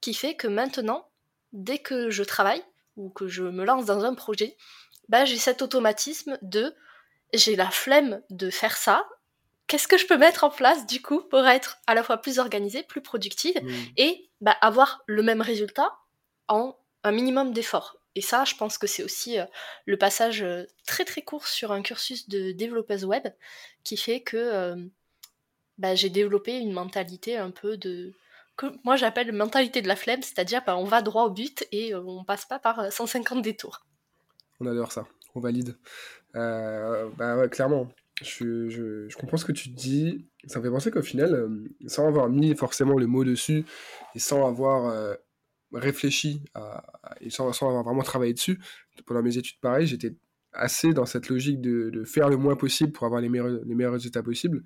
qui 0.01 0.13
fait 0.13 0.35
que 0.35 0.49
maintenant, 0.49 1.07
dès 1.53 1.79
que 1.79 2.11
je 2.11 2.25
travaille, 2.25 2.65
ou 2.97 3.11
que 3.11 3.29
je 3.29 3.43
me 3.43 3.65
lance 3.65 3.87
dans 3.87 4.05
un 4.05 4.15
projet, 4.15 4.57
bah, 5.09 5.25
j'ai 5.25 5.37
cet 5.37 5.63
automatisme 5.63 6.39
de 6.43 6.75
j'ai 7.33 7.57
la 7.57 7.71
flemme 7.71 8.23
de 8.31 8.51
faire 8.51 8.77
ça. 8.77 9.09
Qu'est-ce 9.67 9.89
que 9.89 9.99
je 9.99 10.07
peux 10.07 10.17
mettre 10.17 10.45
en 10.45 10.51
place 10.51 10.87
du 10.87 11.01
coup 11.01 11.21
pour 11.23 11.47
être 11.47 11.79
à 11.87 11.95
la 11.95 12.03
fois 12.03 12.19
plus 12.19 12.39
organisée, 12.39 12.83
plus 12.83 13.01
productive 13.01 13.57
mmh. 13.63 13.75
et 13.97 14.29
bah, 14.41 14.57
avoir 14.61 15.03
le 15.07 15.23
même 15.23 15.41
résultat 15.41 15.93
en 16.49 16.77
un 17.05 17.13
minimum 17.13 17.53
d'efforts? 17.53 18.01
Et 18.17 18.21
ça, 18.21 18.45
je 18.45 18.57
pense 18.57 18.79
que 18.79 18.87
c'est 18.87 19.05
aussi 19.05 19.39
euh, 19.39 19.45
le 19.87 19.97
passage 19.97 20.43
euh, 20.43 20.65
très 20.87 21.05
très 21.05 21.23
court 21.23 21.47
sur 21.47 21.71
un 21.73 21.83
cursus 21.83 22.29
de 22.29 22.51
développeuse 22.53 23.05
web 23.05 23.29
qui 23.85 23.97
fait 23.97 24.21
que 24.21 24.37
euh, 24.37 24.77
bah, 25.79 25.95
j'ai 25.95 26.11
développé 26.11 26.59
une 26.59 26.73
mentalité 26.73 27.37
un 27.37 27.51
peu 27.51 27.77
de 27.77 28.13
moi 28.85 28.97
j'appelle 28.97 29.33
mentalité 29.33 29.83
de 29.83 29.89
la 29.89 29.97
flemme, 29.97 30.23
c'est-à-dire 30.23 30.63
bah, 30.67 30.77
on 30.77 30.85
va 30.85 31.03
droit 31.03 31.25
au 31.25 31.31
but 31.31 31.67
et 31.73 31.95
euh, 31.95 32.03
on 32.05 32.25
passe 32.25 32.45
pas 32.45 32.59
par 32.59 32.93
150 32.93 33.39
euh, 33.39 33.41
détours. 33.43 33.87
On 34.61 34.67
adore 34.67 34.93
ça, 34.93 35.07
on 35.35 35.41
valide. 35.41 35.77
Euh, 36.37 37.09
bah 37.17 37.49
clairement, 37.49 37.89
je, 38.23 39.13
comprends 39.17 39.37
ce 39.37 39.45
que 39.45 39.53
tu 39.53 39.71
dis. 39.71 40.29
Ça 40.47 40.59
me 40.59 40.65
fait 40.65 40.71
penser 40.71 40.91
qu'au 40.91 41.03
final, 41.03 41.49
sans 41.87 42.07
avoir 42.07 42.29
mis 42.29 42.55
forcément 42.55 42.99
le 42.99 43.07
mot 43.07 43.25
dessus 43.25 43.65
et 44.15 44.19
sans 44.19 44.47
avoir 44.47 45.17
réfléchi 45.73 46.45
et 47.21 47.31
sans, 47.31 47.51
avoir 47.63 47.83
vraiment 47.83 48.03
travaillé 48.03 48.35
dessus, 48.35 48.61
pendant 49.07 49.23
mes 49.23 49.39
études 49.39 49.59
pareil, 49.61 49.87
j'étais 49.87 50.15
assez 50.53 50.93
dans 50.93 51.07
cette 51.07 51.29
logique 51.29 51.61
de, 51.61 52.05
faire 52.05 52.29
le 52.29 52.37
moins 52.37 52.57
possible 52.57 52.93
pour 52.93 53.07
avoir 53.07 53.21
les 53.21 53.29
meilleurs, 53.29 53.61
les 53.65 53.87
résultats 53.87 54.23
possibles. 54.23 54.63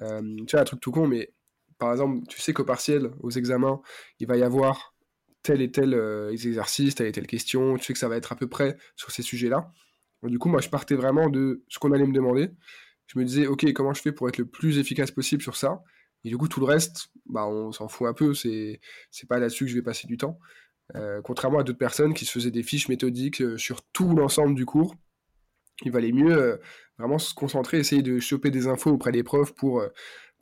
tu 0.00 0.50
vois, 0.50 0.60
un 0.60 0.64
truc 0.64 0.80
tout 0.80 0.90
con, 0.90 1.06
mais 1.06 1.32
par 1.78 1.92
exemple, 1.92 2.26
tu 2.28 2.40
sais 2.40 2.52
qu'au 2.52 2.64
partiel, 2.64 3.10
aux 3.20 3.30
examens, 3.30 3.80
il 4.18 4.26
va 4.26 4.36
y 4.36 4.42
avoir 4.42 4.94
tel 5.42 5.62
et 5.62 5.70
tel 5.70 5.94
euh, 5.94 6.32
exercice, 6.32 6.94
telle 6.94 7.06
et 7.06 7.12
telle 7.12 7.26
question, 7.26 7.76
tu 7.76 7.84
sais 7.84 7.92
que 7.92 7.98
ça 7.98 8.08
va 8.08 8.16
être 8.16 8.32
à 8.32 8.36
peu 8.36 8.48
près 8.48 8.76
sur 8.96 9.10
ces 9.10 9.22
sujets-là. 9.22 9.72
Du 10.22 10.38
coup, 10.38 10.48
moi, 10.48 10.60
je 10.60 10.68
partais 10.68 10.96
vraiment 10.96 11.28
de 11.28 11.64
ce 11.68 11.78
qu'on 11.78 11.92
allait 11.92 12.06
me 12.06 12.12
demander. 12.12 12.50
Je 13.06 13.18
me 13.18 13.24
disais, 13.24 13.46
OK, 13.46 13.70
comment 13.72 13.94
je 13.94 14.02
fais 14.02 14.12
pour 14.12 14.28
être 14.28 14.38
le 14.38 14.46
plus 14.46 14.78
efficace 14.78 15.12
possible 15.12 15.42
sur 15.42 15.56
ça? 15.56 15.84
Et 16.24 16.28
du 16.30 16.36
coup, 16.36 16.48
tout 16.48 16.58
le 16.58 16.66
reste, 16.66 17.08
bah, 17.26 17.46
on 17.46 17.70
s'en 17.70 17.86
fout 17.86 18.08
un 18.08 18.12
peu, 18.12 18.34
c'est, 18.34 18.80
pas 19.28 19.38
là-dessus 19.38 19.66
que 19.66 19.70
je 19.70 19.76
vais 19.76 19.82
passer 19.82 20.08
du 20.08 20.16
temps. 20.16 20.40
Euh, 20.96 21.20
contrairement 21.22 21.60
à 21.60 21.62
d'autres 21.62 21.78
personnes 21.78 22.14
qui 22.14 22.24
se 22.24 22.32
faisaient 22.32 22.50
des 22.50 22.62
fiches 22.62 22.88
méthodiques 22.88 23.42
euh, 23.42 23.56
sur 23.56 23.82
tout 23.92 24.16
l'ensemble 24.16 24.54
du 24.54 24.66
cours, 24.66 24.96
il 25.84 25.92
valait 25.92 26.12
mieux 26.12 26.58
vraiment 26.98 27.18
se 27.18 27.34
concentrer, 27.34 27.78
essayer 27.78 28.02
de 28.02 28.18
choper 28.18 28.50
des 28.50 28.66
infos 28.66 28.90
auprès 28.90 29.12
des 29.12 29.22
profs 29.22 29.54
pour 29.54 29.82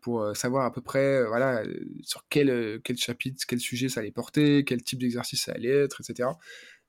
pour 0.05 0.37
savoir 0.37 0.67
à 0.67 0.73
peu 0.73 0.83
près 0.83 1.25
voilà, 1.27 1.63
sur 2.03 2.27
quel, 2.29 2.79
quel 2.85 2.99
chapitre, 2.99 3.43
quel 3.49 3.59
sujet 3.59 3.89
ça 3.89 4.01
allait 4.01 4.11
porter, 4.11 4.63
quel 4.65 4.83
type 4.83 4.99
d'exercice 5.01 5.45
ça 5.45 5.53
allait 5.53 5.85
être, 5.85 6.03
etc. 6.03 6.29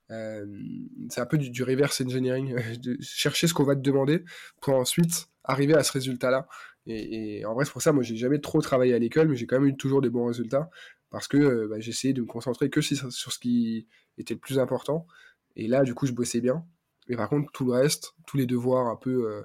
c'est 0.10 1.22
un 1.22 1.26
peu 1.26 1.38
du, 1.38 1.64
reverse 1.64 2.02
engineering, 2.02 2.54
de 2.78 2.98
chercher 3.00 3.48
ce 3.48 3.54
qu'on 3.54 3.64
va 3.64 3.76
te 3.76 3.82
demander 3.82 4.26
pour 4.60 4.74
ensuite 4.74 5.28
arriver 5.46 5.76
à 5.76 5.84
ce 5.84 5.94
résultat-là. 5.94 6.46
Et, 6.88 7.46
en 7.46 7.54
vrai, 7.54 7.64
c'est 7.64 7.72
pour 7.72 7.82
ça, 7.82 7.94
moi, 7.94 8.04
j'ai 8.04 8.18
jamais 8.18 8.40
trop 8.40 8.62
travaillé 8.62 8.94
à 8.94 9.00
l'école, 9.00 9.30
mais 9.30 9.38
j'ai 9.38 9.48
quand 9.48 9.60
même 9.60 9.70
eu 9.70 9.78
toujours 9.78 10.02
des 10.02 10.10
bons 10.10 10.26
résultats 10.26 10.70
parce 11.10 11.30
que 11.30 11.68
bah, 11.68 11.78
essayé 11.80 12.14
de 12.14 12.22
me 12.22 12.28
concentrer 12.28 12.70
que 12.70 12.82
sur, 12.82 13.12
ce 13.12 13.40
qui 13.40 13.88
était 14.18 14.34
le 14.34 14.40
plus 14.42 14.60
important. 14.60 15.08
Et 15.56 15.68
là, 15.68 15.84
du 15.84 15.94
coup, 15.94 16.06
je 16.06 16.12
bossais 16.12 16.42
bien. 16.42 16.66
Mais 17.08 17.16
par 17.16 17.30
contre, 17.30 17.50
tout 17.54 17.66
le 17.66 17.72
reste, 17.72 18.14
tous 18.28 18.36
les 18.36 18.46
devoirs 18.46 18.88
un 18.88 18.98
peu 18.98 19.44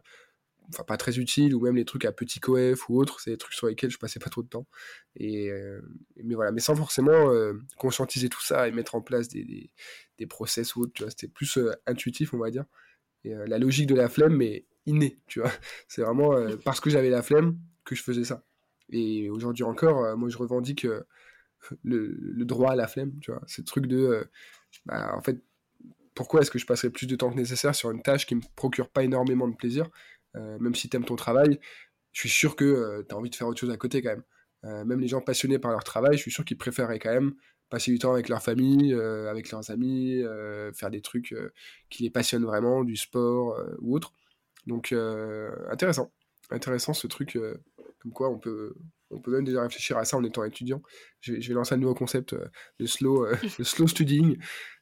enfin 0.70 0.84
pas 0.84 0.96
très 0.96 1.18
utile 1.18 1.54
ou 1.54 1.60
même 1.60 1.76
les 1.76 1.84
trucs 1.84 2.04
à 2.04 2.12
petit 2.12 2.40
coef 2.40 2.88
ou 2.88 2.98
autres, 2.98 3.20
c'est 3.20 3.30
des 3.30 3.36
trucs 3.36 3.54
sur 3.54 3.66
lesquels 3.66 3.90
je 3.90 3.98
passais 3.98 4.18
pas 4.18 4.30
trop 4.30 4.42
de 4.42 4.48
temps. 4.48 4.66
Et, 5.16 5.50
euh, 5.50 5.80
mais 6.22 6.34
voilà, 6.34 6.52
mais 6.52 6.60
sans 6.60 6.74
forcément 6.74 7.30
euh, 7.30 7.54
conscientiser 7.76 8.28
tout 8.28 8.40
ça 8.40 8.68
et 8.68 8.72
mettre 8.72 8.94
en 8.94 9.02
place 9.02 9.28
des, 9.28 9.70
des, 10.18 10.26
process 10.26 10.76
ou 10.76 10.82
autres, 10.82 10.92
tu 10.94 11.02
vois, 11.02 11.10
c'était 11.10 11.28
plus 11.28 11.58
euh, 11.58 11.72
intuitif, 11.86 12.34
on 12.34 12.38
va 12.38 12.50
dire. 12.50 12.64
Et 13.24 13.34
la 13.34 13.58
logique 13.58 13.86
de 13.86 13.94
la 13.94 14.08
flemme, 14.08 14.36
mais 14.36 14.66
innée, 14.86 15.18
tu 15.26 15.40
vois. 15.40 15.50
C'est 15.88 16.02
vraiment 16.02 16.32
parce 16.64 16.80
que 16.80 16.88
j'avais 16.88 17.10
la 17.10 17.22
flemme 17.22 17.58
que 17.84 17.94
je 17.94 18.02
faisais 18.02 18.24
ça. 18.24 18.44
Et 18.90 19.28
aujourd'hui 19.30 19.64
encore, 19.64 20.16
moi 20.16 20.28
je 20.30 20.38
revendique 20.38 20.86
le, 21.84 22.44
droit 22.44 22.72
à 22.72 22.76
la 22.76 22.86
flemme, 22.88 23.12
tu 23.20 23.30
vois. 23.30 23.42
Le 23.58 23.64
truc 23.64 23.86
de, 23.86 24.26
bah, 24.86 25.14
en 25.14 25.20
fait, 25.20 25.42
pourquoi 26.14 26.40
est-ce 26.40 26.50
que 26.50 26.58
je 26.58 26.66
passerais 26.66 26.90
plus 26.90 27.06
de 27.06 27.16
temps 27.16 27.30
que 27.30 27.36
nécessaire 27.36 27.74
sur 27.74 27.90
une 27.90 28.02
tâche 28.02 28.26
qui 28.26 28.34
me 28.34 28.42
procure 28.56 28.88
pas 28.88 29.04
énormément 29.04 29.48
de 29.48 29.54
plaisir 29.54 29.88
même 30.34 30.74
si 30.74 30.88
tu 30.88 30.96
aimes 30.96 31.04
ton 31.04 31.16
travail, 31.16 31.58
je 32.12 32.20
suis 32.20 32.28
sûr 32.28 32.56
que 32.56 32.64
euh, 32.64 33.02
tu 33.08 33.14
as 33.14 33.18
envie 33.18 33.30
de 33.30 33.34
faire 33.34 33.46
autre 33.46 33.60
chose 33.60 33.70
à 33.70 33.76
côté 33.76 34.02
quand 34.02 34.10
même. 34.10 34.24
Euh, 34.64 34.84
même 34.84 35.00
les 35.00 35.08
gens 35.08 35.20
passionnés 35.20 35.58
par 35.58 35.70
leur 35.70 35.84
travail, 35.84 36.16
je 36.16 36.22
suis 36.22 36.30
sûr 36.30 36.44
qu'ils 36.44 36.58
préféraient 36.58 36.98
quand 36.98 37.12
même 37.12 37.34
passer 37.70 37.92
du 37.92 37.98
temps 37.98 38.12
avec 38.12 38.28
leur 38.28 38.42
famille, 38.42 38.92
avec 38.92 39.52
leurs 39.52 39.70
amis, 39.70 40.24
faire 40.74 40.90
des 40.90 41.00
trucs 41.00 41.36
qui 41.88 42.02
les 42.02 42.10
passionnent 42.10 42.44
vraiment, 42.44 42.82
du 42.82 42.96
sport 42.96 43.56
ou 43.78 43.94
autre. 43.94 44.12
Donc 44.66 44.92
intéressant, 45.70 46.12
intéressant 46.50 46.94
ce 46.94 47.06
truc, 47.06 47.38
comme 48.00 48.12
quoi 48.12 48.28
on 48.28 48.40
peut, 48.40 48.74
on 49.12 49.20
peut 49.20 49.30
même 49.30 49.44
déjà 49.44 49.62
réfléchir 49.62 49.96
à 49.98 50.04
ça 50.04 50.16
en 50.16 50.24
étant 50.24 50.42
étudiant. 50.42 50.82
Je, 51.20 51.34
vais 51.34 51.54
lancer 51.54 51.76
un 51.76 51.78
nouveau 51.78 51.94
concept 51.94 52.34
de 52.80 52.86
slow, 52.86 53.24
de 53.60 53.62
slow 53.62 53.86
studying, 53.86 54.36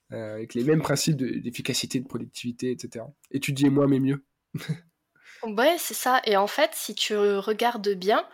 avec 0.08 0.54
les 0.54 0.64
mêmes 0.64 0.80
principes 0.80 1.16
d'efficacité, 1.18 2.00
de, 2.00 2.08
productivité, 2.08 2.70
etc. 2.70 3.04
Étudier 3.30 3.68
moins 3.68 3.86
mais 3.86 4.00
mieux. 4.00 4.24
Ouais, 5.42 5.76
c'est 5.78 5.94
ça. 5.94 6.20
Et 6.24 6.36
en 6.36 6.46
fait, 6.46 6.70
si 6.74 6.94
tu 6.94 7.16
regardes 7.16 7.88
bien, 7.90 8.26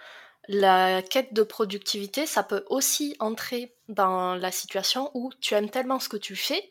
la 0.48 1.02
quête 1.02 1.34
de 1.34 1.42
productivité, 1.42 2.26
ça 2.26 2.42
peut 2.42 2.64
aussi 2.68 3.16
entrer 3.20 3.74
dans 3.88 4.34
la 4.34 4.50
situation 4.50 5.10
où 5.14 5.30
tu 5.40 5.54
aimes 5.54 5.70
tellement 5.70 6.00
ce 6.00 6.08
que 6.08 6.16
tu 6.16 6.36
fais 6.36 6.70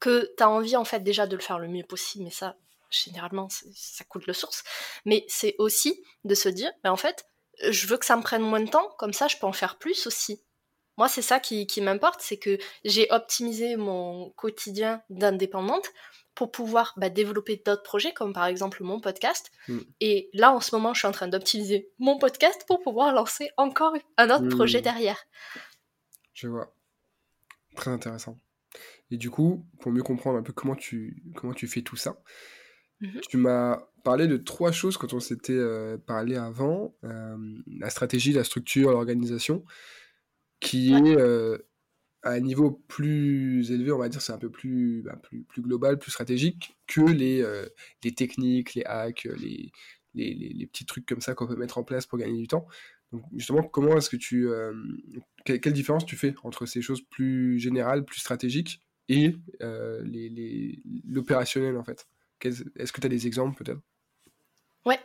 que 0.00 0.32
tu 0.36 0.42
as 0.42 0.50
envie 0.50 0.76
en 0.76 0.84
fait 0.84 1.00
déjà 1.00 1.26
de 1.26 1.36
le 1.36 1.42
faire 1.42 1.58
le 1.58 1.68
mieux 1.68 1.84
possible, 1.84 2.24
mais 2.24 2.30
ça, 2.30 2.56
généralement, 2.90 3.48
ça 3.50 4.04
coûte 4.04 4.26
le 4.26 4.34
source. 4.34 4.64
Mais 5.06 5.24
c'est 5.28 5.56
aussi 5.58 6.04
de 6.24 6.34
se 6.34 6.48
dire, 6.50 6.70
en 6.84 6.96
fait, 6.96 7.26
je 7.70 7.86
veux 7.86 7.96
que 7.98 8.06
ça 8.06 8.16
me 8.16 8.22
prenne 8.22 8.42
moins 8.42 8.60
de 8.60 8.70
temps, 8.70 8.90
comme 8.98 9.12
ça 9.14 9.28
je 9.28 9.38
peux 9.38 9.46
en 9.46 9.52
faire 9.52 9.78
plus 9.78 10.06
aussi. 10.06 10.42
Moi, 10.98 11.08
c'est 11.08 11.22
ça 11.22 11.40
qui 11.40 11.66
m'importe, 11.80 12.20
c'est 12.22 12.36
que 12.38 12.58
j'ai 12.84 13.08
optimisé 13.10 13.76
mon 13.76 14.30
quotidien 14.30 15.02
d'indépendante 15.10 15.88
pour 16.34 16.50
pouvoir 16.50 16.94
bah, 16.96 17.10
développer 17.10 17.62
d'autres 17.64 17.82
projets, 17.82 18.12
comme 18.12 18.32
par 18.32 18.46
exemple 18.46 18.82
mon 18.82 19.00
podcast. 19.00 19.50
Mm. 19.68 19.78
Et 20.00 20.30
là, 20.32 20.52
en 20.52 20.60
ce 20.60 20.74
moment, 20.74 20.94
je 20.94 21.00
suis 21.00 21.08
en 21.08 21.12
train 21.12 21.28
d'optimiser 21.28 21.90
mon 21.98 22.18
podcast 22.18 22.64
pour 22.66 22.80
pouvoir 22.80 23.12
lancer 23.12 23.50
encore 23.56 23.94
un 24.16 24.30
autre 24.30 24.48
projet 24.48 24.80
mm. 24.80 24.82
derrière. 24.82 25.18
Je 26.32 26.48
vois. 26.48 26.74
Très 27.76 27.90
intéressant. 27.90 28.38
Et 29.10 29.16
du 29.16 29.30
coup, 29.30 29.64
pour 29.80 29.92
mieux 29.92 30.02
comprendre 30.02 30.38
un 30.38 30.42
peu 30.42 30.52
comment 30.52 30.74
tu, 30.74 31.22
comment 31.36 31.52
tu 31.52 31.66
fais 31.66 31.82
tout 31.82 31.96
ça, 31.96 32.20
mhm. 33.00 33.20
tu 33.28 33.36
m'as 33.36 33.82
parlé 34.02 34.26
de 34.26 34.36
trois 34.36 34.72
choses 34.72 34.96
quand 34.96 35.12
on 35.12 35.20
s'était 35.20 35.52
euh, 35.52 35.96
parlé 35.96 36.36
avant. 36.36 36.94
Euh, 37.04 37.36
la 37.78 37.90
stratégie, 37.90 38.32
la 38.32 38.44
structure, 38.44 38.90
l'organisation, 38.90 39.64
qui 40.60 40.92
est... 40.92 41.16
Euh, 41.16 41.58
un 42.24 42.40
niveau 42.40 42.70
plus 42.88 43.70
élevé, 43.70 43.92
on 43.92 43.98
va 43.98 44.08
dire, 44.08 44.22
c'est 44.22 44.32
un 44.32 44.38
peu 44.38 44.50
plus, 44.50 45.02
bah, 45.02 45.20
plus, 45.48 45.62
global, 45.62 45.98
plus 45.98 46.10
stratégique 46.10 46.76
que 46.86 47.02
les, 47.02 47.42
euh, 47.42 47.66
techniques, 48.16 48.74
les 48.74 48.84
hacks, 48.84 49.24
les, 49.38 49.70
les, 50.14 50.34
les, 50.34 50.66
petits 50.66 50.86
trucs 50.86 51.06
comme 51.06 51.20
ça 51.20 51.34
qu'on 51.34 51.46
peut 51.46 51.56
mettre 51.56 51.78
en 51.78 51.84
place 51.84 52.06
pour 52.06 52.18
gagner 52.18 52.38
du 52.38 52.48
temps. 52.48 52.66
Donc, 53.12 53.22
justement, 53.36 53.62
comment 53.62 53.96
est-ce 53.96 54.10
que 54.10 54.16
tu. 54.16 54.48
Euh, 54.48 54.72
quelle, 55.44 55.72
différence 55.72 56.06
tu 56.06 56.16
fais 56.16 56.34
entre 56.42 56.66
ces 56.66 56.82
choses 56.82 57.02
plus 57.02 57.58
générales, 57.58 58.04
plus 58.04 58.20
stratégiques 58.20 58.80
et 59.08 59.36
euh, 59.62 60.02
l'opérationnel, 61.06 61.76
en 61.76 61.84
fait? 61.84 62.06
Est-ce 62.42 62.92
que 62.92 63.00
tu 63.00 63.06
as 63.06 63.10
des 63.10 63.26
exemples, 63.26 63.62
peut-être? 63.62 63.80
Ouais. 64.84 65.00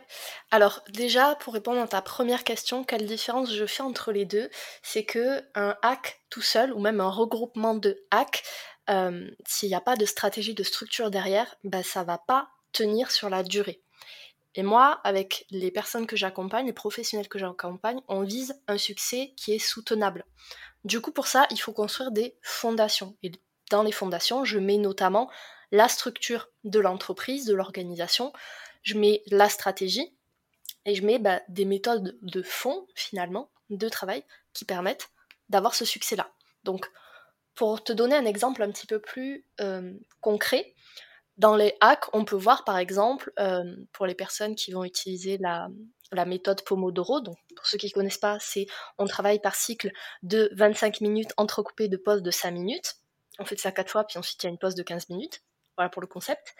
Alors 0.50 0.82
déjà, 0.90 1.36
pour 1.36 1.54
répondre 1.54 1.80
à 1.80 1.88
ta 1.88 2.02
première 2.02 2.44
question, 2.44 2.84
quelle 2.84 3.06
différence 3.06 3.52
je 3.54 3.64
fais 3.64 3.82
entre 3.82 4.12
les 4.12 4.26
deux? 4.26 4.50
C'est 4.82 5.04
que 5.04 5.42
un 5.54 5.74
hack 5.82 6.20
tout 6.28 6.42
seul, 6.42 6.72
ou 6.74 6.80
même 6.80 7.00
un 7.00 7.08
regroupement 7.08 7.74
de 7.74 7.98
hacks, 8.10 8.42
euh, 8.90 9.30
s'il 9.46 9.70
n'y 9.70 9.74
a 9.74 9.80
pas 9.80 9.96
de 9.96 10.04
stratégie 10.04 10.54
de 10.54 10.62
structure 10.62 11.10
derrière, 11.10 11.54
bah, 11.64 11.82
ça 11.82 12.04
va 12.04 12.18
pas 12.18 12.50
tenir 12.72 13.10
sur 13.10 13.30
la 13.30 13.42
durée. 13.42 13.82
Et 14.54 14.62
moi, 14.62 15.00
avec 15.04 15.46
les 15.50 15.70
personnes 15.70 16.06
que 16.06 16.16
j'accompagne, 16.16 16.66
les 16.66 16.72
professionnels 16.72 17.28
que 17.28 17.38
j'accompagne, 17.38 18.00
on 18.08 18.22
vise 18.22 18.60
un 18.66 18.78
succès 18.78 19.32
qui 19.36 19.54
est 19.54 19.60
soutenable. 19.60 20.24
Du 20.84 21.00
coup, 21.00 21.12
pour 21.12 21.26
ça, 21.26 21.46
il 21.50 21.58
faut 21.58 21.72
construire 21.72 22.10
des 22.10 22.36
fondations. 22.42 23.16
Et 23.22 23.32
dans 23.70 23.82
les 23.82 23.92
fondations, 23.92 24.44
je 24.44 24.58
mets 24.58 24.78
notamment 24.78 25.30
la 25.70 25.88
structure 25.88 26.48
de 26.64 26.80
l'entreprise, 26.80 27.44
de 27.44 27.54
l'organisation, 27.54 28.32
je 28.82 28.98
mets 28.98 29.22
la 29.26 29.48
stratégie 29.48 30.16
et 30.84 30.94
je 30.94 31.04
mets 31.04 31.18
bah, 31.18 31.40
des 31.48 31.64
méthodes 31.64 32.18
de 32.22 32.42
fond, 32.42 32.86
finalement, 32.94 33.50
de 33.68 33.88
travail, 33.88 34.24
qui 34.52 34.64
permettent 34.64 35.10
d'avoir 35.48 35.74
ce 35.74 35.84
succès-là. 35.84 36.30
Donc, 36.64 36.90
pour 37.54 37.82
te 37.82 37.92
donner 37.92 38.16
un 38.16 38.24
exemple 38.24 38.62
un 38.62 38.70
petit 38.70 38.86
peu 38.86 39.00
plus 39.00 39.44
euh, 39.60 39.92
concret, 40.20 40.74
dans 41.36 41.56
les 41.56 41.76
hacks, 41.80 42.12
on 42.12 42.24
peut 42.24 42.36
voir 42.36 42.64
par 42.64 42.76
exemple, 42.78 43.32
euh, 43.38 43.64
pour 43.92 44.06
les 44.06 44.14
personnes 44.14 44.54
qui 44.54 44.72
vont 44.72 44.84
utiliser 44.84 45.38
la, 45.38 45.68
la 46.12 46.24
méthode 46.24 46.62
Pomodoro, 46.64 47.20
donc 47.20 47.36
pour 47.56 47.66
ceux 47.66 47.78
qui 47.78 47.86
ne 47.86 47.92
connaissent 47.92 48.18
pas, 48.18 48.38
c'est 48.40 48.66
on 48.98 49.06
travaille 49.06 49.40
par 49.40 49.54
cycle 49.54 49.90
de 50.22 50.50
25 50.54 51.00
minutes 51.00 51.32
entrecoupées 51.36 51.88
de 51.88 51.96
pauses 51.96 52.22
de 52.22 52.30
5 52.30 52.50
minutes. 52.50 52.96
On 53.38 53.44
fait 53.44 53.58
ça 53.58 53.72
4 53.72 53.90
fois, 53.90 54.04
puis 54.04 54.18
ensuite 54.18 54.42
il 54.42 54.46
y 54.46 54.48
a 54.48 54.50
une 54.50 54.58
pause 54.58 54.74
de 54.74 54.82
15 54.82 55.08
minutes. 55.08 55.42
Voilà 55.76 55.88
pour 55.88 56.02
le 56.02 56.08
concept. 56.08 56.54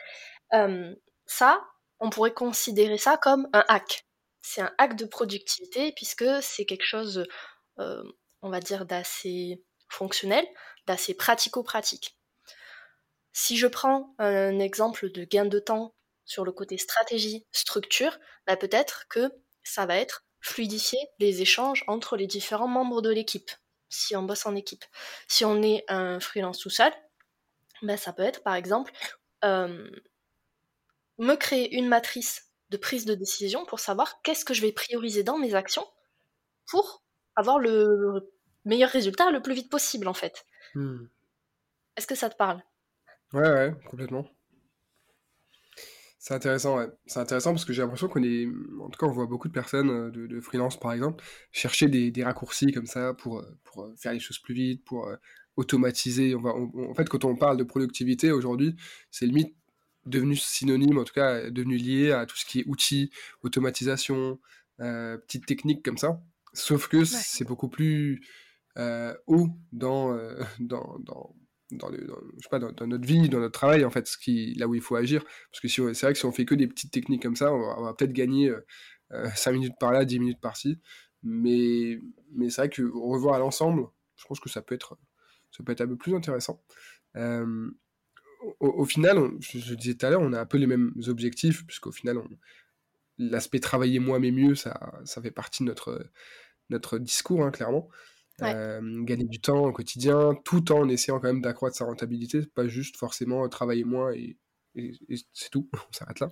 Euh, 0.55 0.95
ça, 1.27 1.62
on 2.00 2.11
pourrait 2.11 2.35
considérer 2.35 2.99
ça 2.99 3.16
comme 3.16 3.49
un 3.52 3.64
hack. 3.69 4.07
C'est 4.42 4.62
un 4.62 4.73
hack 4.78 4.97
de 4.97 5.04
productivité 5.04 5.92
puisque 5.92 6.25
c'est 6.42 6.64
quelque 6.64 6.85
chose, 6.85 7.26
euh, 7.78 8.02
on 8.42 8.50
va 8.50 8.61
dire, 8.61 8.87
d'assez 8.87 9.62
fonctionnel, 9.88 10.47
d'assez 10.87 11.14
pratico-pratique. 11.14 12.16
Si 13.33 13.57
je 13.57 13.66
prends 13.66 14.14
un 14.19 14.59
exemple 14.59 15.11
de 15.11 15.25
gain 15.25 15.45
de 15.45 15.59
temps 15.59 15.95
sur 16.25 16.45
le 16.45 16.52
côté 16.52 16.78
stratégie, 16.78 17.47
structure, 17.52 18.19
bah 18.47 18.57
peut-être 18.57 19.07
que 19.09 19.30
ça 19.62 19.87
va 19.87 19.97
être 19.97 20.25
fluidifier 20.40 20.99
les 21.19 21.42
échanges 21.42 21.85
entre 21.87 22.16
les 22.16 22.26
différents 22.26 22.69
membres 22.69 23.02
de 23.02 23.11
l'équipe, 23.11 23.50
si 23.88 24.16
on 24.16 24.23
bosse 24.23 24.47
en 24.47 24.57
équipe. 24.57 24.85
Si 25.28 25.45
on 25.45 25.62
est 25.62 25.85
un 25.88 26.19
freelance 26.19 26.59
tout 26.59 26.71
seul, 26.71 26.92
bah 27.83 27.97
ça 27.97 28.12
peut 28.12 28.23
être 28.23 28.42
par 28.42 28.54
exemple 28.54 28.92
euh, 29.45 29.90
me 31.21 31.37
créer 31.37 31.77
une 31.77 31.89
matrice 31.89 32.50
de 32.71 32.77
prise 32.77 33.05
de 33.05 33.15
décision 33.15 33.65
pour 33.67 33.81
savoir 33.81 34.23
qu'est-ce 34.23 34.45
que 34.45 34.55
je 34.55 34.62
vais 34.62 34.73
prioriser 34.73 35.23
dans 35.23 35.39
mes 35.39 35.55
actions 35.55 35.87
pour 36.67 37.05
avoir 37.37 37.59
le 37.59 38.33
meilleur 38.65 38.91
résultat 38.91 39.31
le 39.31 39.43
plus 39.43 39.55
vite 39.55 39.71
possible 39.71 40.09
en 40.09 40.15
fait. 40.15 40.45
Hmm. 40.75 41.07
Est-ce 41.97 42.07
que 42.07 42.15
ça 42.15 42.31
te 42.31 42.37
parle? 42.37 42.62
Ouais, 43.33 43.49
ouais, 43.49 43.75
complètement. 43.89 44.27
C'est 46.19 46.35
intéressant, 46.35 46.77
ouais. 46.77 46.89
C'est 47.07 47.21
intéressant 47.21 47.53
parce 47.53 47.65
que 47.65 47.73
j'ai 47.73 47.81
l'impression 47.81 48.09
qu'on 48.09 48.23
est, 48.23 48.47
en 48.79 48.91
tout 48.91 48.99
cas, 48.99 49.07
on 49.07 49.12
voit 49.12 49.27
beaucoup 49.27 49.49
de 49.49 49.53
personnes 49.55 49.91
euh, 49.91 50.11
de, 50.11 50.41
freelance, 50.41 50.79
par 50.79 50.93
exemple, 50.93 51.25
chercher 51.50 51.89
des, 51.89 52.23
raccourcis 52.23 52.73
comme 52.73 52.87
ça 52.87 53.15
pour, 53.15 53.39
euh, 53.39 53.59
pour 53.65 53.85
euh, 53.85 53.95
faire 53.97 54.12
les 54.12 54.21
choses 54.21 54.39
plus 54.39 54.55
vite, 54.55 54.85
pour 54.85 55.11
automatiser. 55.57 56.35
On 56.35 56.43
va, 56.43 56.50
en 56.50 56.95
fait, 56.95 57.09
quand 57.09 57.25
on 57.25 57.37
parle 57.37 57.57
de 57.57 57.65
productivité 57.65 58.33
aujourd'hui, 58.33 58.77
c'est 59.11 59.25
limite 59.25 59.57
devenu 60.07 60.37
synonyme, 60.37 60.99
en 60.99 61.04
tout 61.04 61.14
cas 61.14 61.50
devenu 61.50 61.76
lié 61.76 62.12
à 62.12 62.26
tout 62.26 62.37
ce 62.37 62.45
qui 62.45 62.61
est 62.61 62.64
outils, 62.66 63.11
automatisation, 63.42 64.38
euh, 64.80 65.19
petites 65.19 65.47
techniques 65.47 65.85
comme 65.85 65.99
ça. 65.99 66.23
Sauf 66.52 66.88
que 66.88 67.04
c'est 67.04 67.45
beaucoup 67.45 67.69
plus 67.69 68.26
euh, 68.78 69.14
haut 69.26 69.49
dans, 69.73 70.12
euh, 70.12 70.40
dans, 70.61 70.99
dans, 71.00 71.35
dans, 71.71 71.90
je 71.92 72.42
sais 72.42 72.49
pas, 72.50 72.59
dans, 72.59 72.87
notre 72.87 73.07
vie, 73.07 73.28
dans 73.28 73.40
notre 73.40 73.59
travail, 73.59 73.85
en 73.85 73.90
fait, 73.90 74.07
ce 74.07 74.16
qui, 74.16 74.54
là 74.54 74.66
où 74.66 74.75
il 74.75 74.80
faut 74.80 74.97
agir. 74.97 75.23
Parce 75.50 75.61
que 75.61 75.69
si 75.69 75.83
c'est 75.95 76.07
vrai 76.07 76.12
que 76.12 76.19
si 76.19 76.25
on 76.25 76.33
fait 76.33 76.45
que 76.45 76.54
des 76.54 76.66
petites 76.66 76.90
techniques 76.90 77.23
comme 77.23 77.37
ça, 77.37 77.52
on 77.52 77.83
va, 77.83 77.95
peut-être 77.95 78.12
gagner 78.12 78.52
5 79.35 79.52
minutes 79.52 79.75
par 79.78 79.92
là, 79.92 80.04
10 80.04 80.19
minutes 80.19 80.40
par-ci. 80.40 80.80
Mais, 81.23 82.00
mais 82.33 82.49
c'est 82.49 82.62
vrai 82.62 82.69
que 82.71 82.83
revoir 82.83 83.35
à 83.35 83.38
l'ensemble, 83.38 83.87
je 84.16 84.25
pense 84.26 84.40
que 84.40 84.49
ça 84.49 84.62
peut 84.62 84.75
être, 84.75 84.99
ça 85.50 85.62
peut 85.62 85.73
être 85.73 85.83
un 85.83 85.87
peu 85.87 85.97
plus 85.97 86.14
intéressant. 86.14 86.62
Au, 88.61 88.85
final, 88.85 89.30
je, 89.40 89.75
disais 89.75 89.94
tout 89.94 90.06
à 90.06 90.11
l'heure, 90.11 90.23
on 90.23 90.32
a 90.32 90.40
un 90.40 90.47
peu 90.47 90.56
les 90.56 90.66
mêmes 90.66 90.92
objectifs, 91.09 91.66
puisqu'au 91.66 91.92
final, 91.92 92.18
l'aspect 93.18 93.61
travailler 93.61 93.99
moins 93.99 94.18
mais 94.18 94.30
mieux, 94.30 94.54
ça, 94.54 94.92
ça 95.04 95.20
fait 95.20 95.30
partie 95.30 95.62
de 95.62 95.68
notre, 95.68 96.11
notre 96.70 96.99
discours, 96.99 97.44
hein, 97.44 97.50
clairement. 97.50 97.88
Euh, 98.42 99.02
gagner 99.02 99.26
du 99.26 99.40
temps 99.40 99.66
au 99.66 99.73
quotidien, 99.73 100.35
tout 100.44 100.73
en 100.73 100.88
essayant 100.88 101.20
quand 101.20 101.28
même 101.28 101.42
d'accroître 101.42 101.76
sa 101.76 101.85
rentabilité, 101.85 102.47
pas 102.54 102.66
juste 102.66 102.97
forcément 102.97 103.47
travailler 103.49 103.85
moins 103.85 104.12
et, 104.12 104.38
c'est 105.35 105.50
tout, 105.50 105.68
on 105.75 105.92
s'arrête 105.92 106.20
là. 106.20 106.30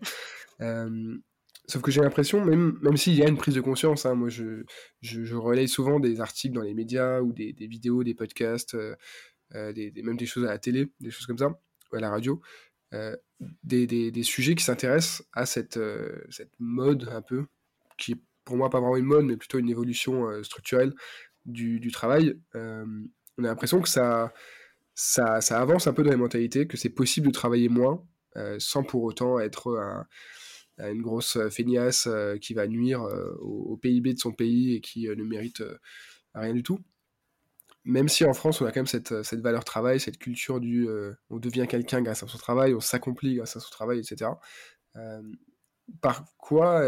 Euh, 0.60 1.18
sauf 1.66 1.82
que 1.82 1.90
j'ai 1.90 2.00
l'impression, 2.00 2.44
même, 2.44 2.78
même 2.82 2.96
s'il 2.96 3.14
y 3.14 3.22
a 3.22 3.28
une 3.28 3.36
prise 3.36 3.54
de 3.54 3.60
conscience, 3.60 4.06
hein, 4.06 4.14
moi 4.14 4.28
je, 4.28 4.62
je, 5.02 5.34
relaye 5.34 5.68
souvent 5.68 6.00
des 6.00 6.20
articles 6.20 6.54
dans 6.54 6.62
les 6.62 6.72
médias 6.72 7.20
ou 7.20 7.32
des, 7.32 7.52
vidéos, 7.58 8.04
des 8.04 8.14
podcasts, 8.14 8.74
euh, 8.74 9.72
des, 9.72 9.92
même 10.02 10.16
des 10.16 10.26
choses 10.26 10.44
à 10.44 10.48
la 10.48 10.58
télé, 10.58 10.90
des 11.00 11.10
choses 11.10 11.26
comme 11.26 11.38
ça, 11.38 11.60
à 11.92 12.00
la 12.00 12.11
radio, 12.11 12.40
des, 13.62 13.87
des, 13.87 14.23
sujets 14.23 14.54
qui 14.54 14.64
s'intéressent 14.64 15.26
à 15.33 15.47
cette, 15.47 15.78
cette 16.30 16.52
mode 16.59 17.09
un 17.12 17.23
peu, 17.23 17.45
qui 17.99 18.12
est 18.12 18.21
pour 18.45 18.57
moi 18.57 18.71
pas 18.71 18.80
vraiment 18.80 18.97
une 18.97 19.04
mode, 19.04 19.26
mais 19.26 19.37
plutôt 19.37 19.59
une 19.59 19.68
évolution 19.68 20.42
structurelle 20.42 20.95
du, 21.49 21.90
travail, 21.90 22.35
euh, 22.54 22.85
on 23.38 23.45
a 23.45 23.49
l'impression 23.49 23.80
que 23.80 23.88
ça, 23.88 24.33
ça, 24.95 25.40
ça, 25.40 25.61
avance 25.61 25.87
un 25.87 25.92
peu 25.92 26.02
dans 26.02 26.11
les 26.11 26.16
mentalités, 26.16 26.66
que 26.66 26.76
c'est 26.76 26.90
possible 26.90 27.28
de 27.28 27.33
travailler 27.33 27.68
moins 27.68 28.04
euh, 28.37 28.57
sans 28.59 28.83
pour 28.85 29.02
autant 29.02 29.38
être 29.38 30.07
une 30.78 31.02
grosse 31.02 31.38
feignasse 31.49 32.07
euh, 32.07 32.37
qui 32.37 32.54
va 32.54 32.68
nuire 32.68 33.02
au, 33.40 33.76
PIB 33.76 34.14
de 34.14 34.18
son 34.18 34.33
pays 34.33 34.76
et 34.76 34.80
qui 34.80 35.09
ne 35.09 35.25
mérite 35.25 35.62
rien 36.35 36.54
du 36.54 36.62
tout. 36.62 36.78
Même 37.88 38.09
si 38.09 38.25
en 38.25 38.35
France, 38.35 38.61
on 38.61 38.66
a 38.66 38.71
quand 38.71 38.80
même 38.80 38.87
cette, 38.87 39.23
cette 39.23 39.40
valeur 39.40 39.64
travail, 39.64 39.99
cette 39.99 40.18
culture 40.18 40.61
du 40.61 40.88
on 41.30 41.38
devient 41.38 41.66
quelqu'un 41.68 42.02
grâce 42.02 42.23
à 42.23 42.28
son 42.28 42.38
travail, 42.38 42.75
on 42.75 42.80
s'accomplit 42.80 43.37
grâce 43.37 43.57
à 43.57 43.61
son 43.61 43.71
travail, 43.71 43.99
etc. 43.99 44.30
par 46.00 46.25
quoi 46.37 46.83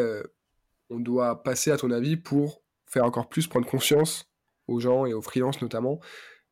on 0.91 1.01
doit 1.01 1.43
passer, 1.43 1.71
à 1.71 1.79
ton 1.79 1.91
avis, 1.91 2.17
pour 2.17 2.63
faire 2.87 3.05
encore 3.05 3.29
plus 3.29 3.47
prendre 3.47 3.67
conscience 3.67 4.31
aux 4.67 4.81
gens 4.81 5.07
et 5.07 5.15
aux 5.15 5.23
freelances 5.23 5.63
notamment 5.63 6.01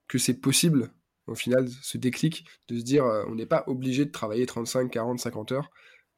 que 0.07 0.19
c'est 0.19 0.41
possible 0.41 0.91
au 1.27 1.35
final 1.35 1.69
ce 1.83 1.99
déclic 1.99 2.47
de 2.69 2.79
se 2.79 2.85
dire 2.85 3.05
euh, 3.05 3.25
on 3.29 3.35
n'est 3.35 3.47
pas 3.47 3.65
obligé 3.67 4.05
de 4.05 4.11
travailler 4.11 4.47
35, 4.47 4.91
40, 4.91 5.21
50 5.21 5.53
heures 5.53 5.71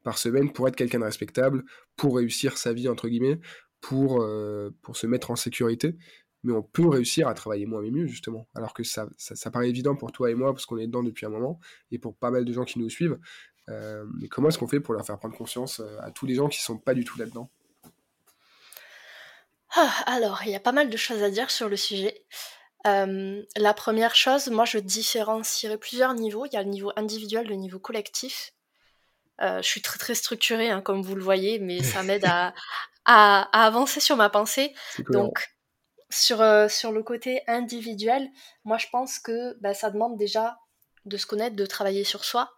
par 0.03 0.19
semaine 0.19 0.53
pour 0.53 0.67
être 0.69 0.77
quelqu'un 0.77 1.01
de 1.01 1.05
respectable, 1.05 1.65
pour 1.97 2.17
réussir 2.17 2.57
sa 2.57 2.73
vie 2.73 2.89
entre 2.89 3.09
guillemets, 3.09 3.39
pour, 3.81 4.23
euh, 4.23 4.71
pour 4.83 4.97
se 4.97 5.07
mettre 5.07 5.31
en 5.31 5.37
sécurité, 5.37 5.97
mais 6.43 6.53
on 6.53 6.63
peut 6.63 6.89
réussir 6.89 7.29
à 7.29 7.35
travailler 7.35 7.67
moins 7.67 7.83
mais 7.83 7.91
mieux 7.91 8.07
justement, 8.07 8.47
alors 8.55 8.75
que 8.75 8.83
ça, 8.83 9.07
ça, 9.17 9.51
paraît 9.51 9.69
évident 9.69 9.95
pour 9.97 10.13
toi 10.13 10.31
et 10.31 10.35
moi 10.35 10.53
parce 10.53 10.67
qu'on 10.67 10.79
est 10.79 10.87
dedans 10.87 11.03
depuis 11.03 11.27
un 11.27 11.31
moment 11.31 11.61
et 11.91 11.99
pour 11.99 12.17
pas 12.17 12.31
mal 12.31 12.45
de 12.45 12.53
gens 12.53 12.65
qui 12.65 12.79
nous 12.79 12.91
suivent. 12.91 13.19
Euh, 13.69 14.05
mais 14.21 14.29
comment 14.29 14.49
est-ce 14.49 14.59
qu'on 14.59 14.67
fait 14.67 14.81
pour 14.81 14.95
leur 14.95 15.05
faire 15.05 15.19
prendre 15.19 15.37
conscience 15.37 15.81
à 16.01 16.11
tous 16.11 16.27
les 16.27 16.35
gens 16.35 16.49
qui 16.49 16.63
sont 16.63 16.79
pas 16.79 16.95
du 16.95 17.05
tout 17.05 17.19
là-dedans? 17.19 17.51
Ah, 19.77 19.93
alors, 20.07 20.43
il 20.45 20.51
y 20.51 20.57
a 20.57 20.61
pas 20.61 20.73
mal 20.73 20.91
de 20.91 20.97
choses 20.97 21.23
à 21.23 21.31
dire 21.31 21.51
sur 21.51 21.69
le 21.69 21.77
sujet. 21.77 22.25
Euh, 22.87 23.43
la 23.57 23.75
première 23.75 24.15
chose, 24.15 24.49
moi 24.49 24.65
je 24.65 24.79
différencierais 24.79 25.79
plusieurs 25.79 26.15
niveaux. 26.15 26.47
Il 26.47 26.55
y 26.55 26.57
a 26.57 26.63
le 26.63 26.71
niveau 26.71 26.93
individuel, 26.97 27.47
le 27.47 27.55
niveau 27.55 27.79
collectif. 27.79 28.53
Euh, 29.41 29.63
je 29.63 29.67
suis 29.67 29.83
très 29.83 29.99
très 29.99 30.15
structurée, 30.15 30.71
hein, 30.71 30.81
comme 30.81 31.03
vous 31.03 31.15
le 31.15 31.23
voyez, 31.23 31.59
mais 31.59 31.83
ça 31.83 32.03
m'aide 32.03 32.25
à, 32.27 32.53
à, 33.05 33.65
avancer 33.65 34.01
sur 34.01 34.17
ma 34.17 34.29
pensée. 34.29 34.75
Donc, 35.11 35.51
sur, 36.11 36.41
euh, 36.41 36.69
sur 36.69 36.93
le 36.93 37.03
côté 37.03 37.43
individuel, 37.47 38.29
moi 38.65 38.79
je 38.79 38.87
pense 38.91 39.19
que 39.19 39.57
bah, 39.61 39.75
ça 39.75 39.91
demande 39.91 40.17
déjà 40.17 40.59
de 41.05 41.17
se 41.17 41.27
connaître, 41.27 41.57
de 41.57 41.67
travailler 41.67 42.05
sur 42.05 42.25
soi. 42.25 42.51